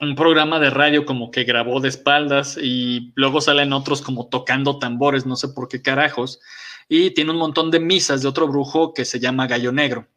un 0.00 0.14
programa 0.14 0.58
de 0.58 0.70
radio 0.70 1.04
como 1.04 1.30
que 1.30 1.44
grabó 1.44 1.80
de 1.80 1.88
espaldas 1.88 2.58
y 2.60 3.12
luego 3.14 3.40
salen 3.40 3.72
otros 3.72 4.02
como 4.02 4.28
tocando 4.28 4.78
tambores, 4.78 5.26
no 5.26 5.36
sé 5.36 5.48
por 5.48 5.68
qué 5.68 5.82
carajos. 5.82 6.40
Y 6.88 7.12
tiene 7.12 7.30
un 7.30 7.36
montón 7.36 7.70
de 7.70 7.80
misas 7.80 8.22
de 8.22 8.28
otro 8.28 8.48
brujo 8.48 8.94
que 8.94 9.04
se 9.04 9.20
llama 9.20 9.46
Gallo 9.46 9.72
Negro. 9.72 10.08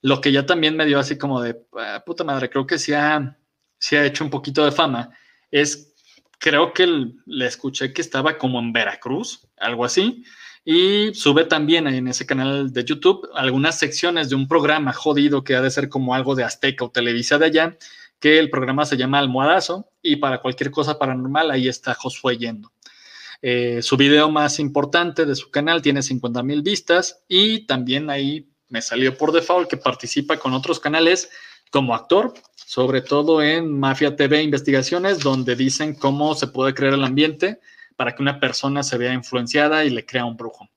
Lo 0.00 0.20
que 0.20 0.32
ya 0.32 0.46
también 0.46 0.76
me 0.76 0.86
dio 0.86 0.98
así 0.98 1.16
como 1.18 1.40
de, 1.40 1.62
ah, 1.78 2.02
puta 2.04 2.24
madre, 2.24 2.50
creo 2.50 2.66
que 2.66 2.78
se 2.78 2.96
ha, 2.96 3.16
ha 3.16 4.04
hecho 4.04 4.24
un 4.24 4.30
poquito 4.30 4.64
de 4.64 4.72
fama, 4.72 5.10
es 5.50 5.93
creo 6.38 6.72
que 6.72 7.12
le 7.26 7.46
escuché 7.46 7.92
que 7.92 8.02
estaba 8.02 8.38
como 8.38 8.58
en 8.58 8.72
Veracruz, 8.72 9.46
algo 9.56 9.84
así, 9.84 10.24
y 10.64 11.12
sube 11.14 11.44
también 11.44 11.86
en 11.86 12.08
ese 12.08 12.24
canal 12.24 12.72
de 12.72 12.84
YouTube 12.84 13.28
algunas 13.34 13.78
secciones 13.78 14.30
de 14.30 14.34
un 14.34 14.48
programa 14.48 14.92
jodido 14.92 15.44
que 15.44 15.54
ha 15.54 15.60
de 15.60 15.70
ser 15.70 15.88
como 15.88 16.14
algo 16.14 16.34
de 16.34 16.44
Azteca 16.44 16.84
o 16.84 16.90
Televisa 16.90 17.38
de 17.38 17.46
allá, 17.46 17.76
que 18.18 18.38
el 18.38 18.48
programa 18.48 18.86
se 18.86 18.96
llama 18.96 19.18
Almohadazo, 19.18 19.90
y 20.02 20.16
para 20.16 20.40
cualquier 20.40 20.70
cosa 20.70 20.98
paranormal 20.98 21.50
ahí 21.50 21.68
está 21.68 21.94
Josué 21.94 22.38
yendo. 22.38 22.72
Eh, 23.42 23.82
su 23.82 23.98
video 23.98 24.30
más 24.30 24.58
importante 24.58 25.26
de 25.26 25.34
su 25.34 25.50
canal 25.50 25.82
tiene 25.82 26.02
50 26.02 26.42
mil 26.42 26.62
vistas 26.62 27.24
y 27.28 27.66
también 27.66 28.08
ahí 28.08 28.48
me 28.70 28.80
salió 28.80 29.18
por 29.18 29.32
default 29.32 29.68
que 29.68 29.76
participa 29.76 30.38
con 30.38 30.54
otros 30.54 30.80
canales 30.80 31.28
como 31.74 31.92
actor, 31.92 32.32
sobre 32.54 33.00
todo 33.02 33.42
en 33.42 33.80
Mafia 33.80 34.14
TV 34.14 34.40
Investigaciones, 34.44 35.18
donde 35.18 35.56
dicen 35.56 35.96
cómo 35.96 36.36
se 36.36 36.46
puede 36.46 36.72
crear 36.72 36.94
el 36.94 37.02
ambiente 37.02 37.58
para 37.96 38.14
que 38.14 38.22
una 38.22 38.38
persona 38.38 38.84
se 38.84 38.96
vea 38.96 39.12
influenciada 39.12 39.84
y 39.84 39.90
le 39.90 40.06
crea 40.06 40.24
un 40.24 40.36
brujo. 40.36 40.70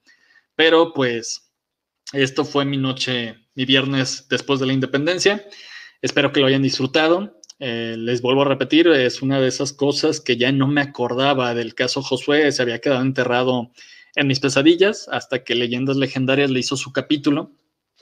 Pero 0.56 0.94
pues 0.94 1.52
esto 2.14 2.44
fue 2.44 2.66
mi 2.66 2.78
noche, 2.78 3.36
mi 3.54 3.66
viernes 3.66 4.26
después 4.28 4.60
de 4.60 4.66
la 4.66 4.74
independencia. 4.74 5.46
Espero 6.02 6.32
que 6.32 6.40
lo 6.40 6.48
hayan 6.48 6.64
disfrutado. 6.64 7.40
Eh, 7.60 7.94
les 7.96 8.24
vuelvo 8.24 8.42
a 8.42 8.46
repetir, 8.46 8.88
es 8.88 9.22
una 9.22 9.40
de 9.40 9.50
esas 9.50 9.74
cosas 9.74 10.20
que 10.20 10.36
ya 10.36 10.52
no 10.52 10.66
me 10.66 10.82
acordaba 10.82 11.54
del 11.54 11.76
caso 11.76 12.02
Josué, 12.02 12.52
se 12.52 12.64
había 12.64 12.82
quedado 12.82 13.04
enterrado 13.04 13.70
en 14.16 14.26
mis 14.26 14.40
pesadillas 14.40 15.08
hasta 15.12 15.44
que 15.44 15.54
Leyendas 15.54 15.98
Legendarias 15.98 16.50
le 16.50 16.62
hizo 16.62 16.76
su 16.76 16.92
capítulo. 16.92 17.52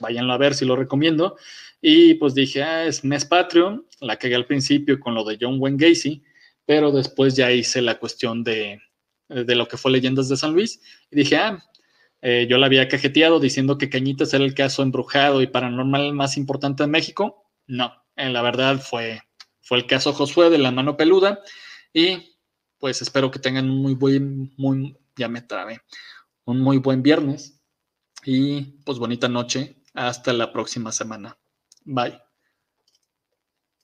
Váyanlo 0.00 0.32
a 0.32 0.38
ver 0.38 0.54
si 0.54 0.64
lo 0.64 0.76
recomiendo. 0.76 1.36
Y 1.80 2.14
pues 2.14 2.34
dije, 2.34 2.62
ah, 2.62 2.84
es 2.84 3.04
mes 3.04 3.24
patrio, 3.24 3.86
la 4.00 4.16
cagué 4.16 4.34
al 4.34 4.46
principio 4.46 4.98
con 4.98 5.14
lo 5.14 5.24
de 5.24 5.38
John 5.40 5.56
Wayne 5.58 5.78
Gacy, 5.78 6.22
pero 6.64 6.90
después 6.90 7.36
ya 7.36 7.52
hice 7.52 7.82
la 7.82 7.98
cuestión 7.98 8.42
de, 8.42 8.80
de 9.28 9.54
lo 9.54 9.68
que 9.68 9.76
fue 9.76 9.90
Leyendas 9.90 10.28
de 10.28 10.36
San 10.36 10.52
Luis 10.52 10.80
y 11.10 11.16
dije, 11.16 11.36
ah, 11.36 11.62
eh, 12.22 12.46
yo 12.48 12.58
la 12.58 12.66
había 12.66 12.88
cajeteado 12.88 13.40
diciendo 13.40 13.78
que 13.78 13.90
Cañitas 13.90 14.32
era 14.34 14.44
el 14.44 14.54
caso 14.54 14.82
embrujado 14.82 15.42
y 15.42 15.46
paranormal 15.46 16.12
más 16.12 16.36
importante 16.36 16.82
de 16.82 16.88
México. 16.88 17.44
No, 17.66 17.92
en 18.16 18.32
la 18.32 18.42
verdad 18.42 18.80
fue, 18.80 19.22
fue 19.60 19.78
el 19.78 19.86
caso 19.86 20.12
Josué 20.12 20.50
de 20.50 20.58
la 20.58 20.70
mano 20.70 20.96
peluda 20.96 21.40
y 21.92 22.36
pues 22.78 23.02
espero 23.02 23.30
que 23.30 23.38
tengan 23.38 23.70
un 23.70 23.82
muy 23.82 23.94
buen, 23.94 24.52
muy, 24.56 24.96
ya 25.16 25.28
me 25.28 25.42
trabé, 25.42 25.80
un 26.44 26.60
muy 26.60 26.78
buen 26.78 27.02
viernes 27.02 27.60
y 28.24 28.62
pues 28.84 28.98
bonita 28.98 29.28
noche. 29.28 29.75
Hasta 29.96 30.32
la 30.32 30.52
próxima 30.52 30.92
semana. 30.92 31.38
Bye. 31.84 32.25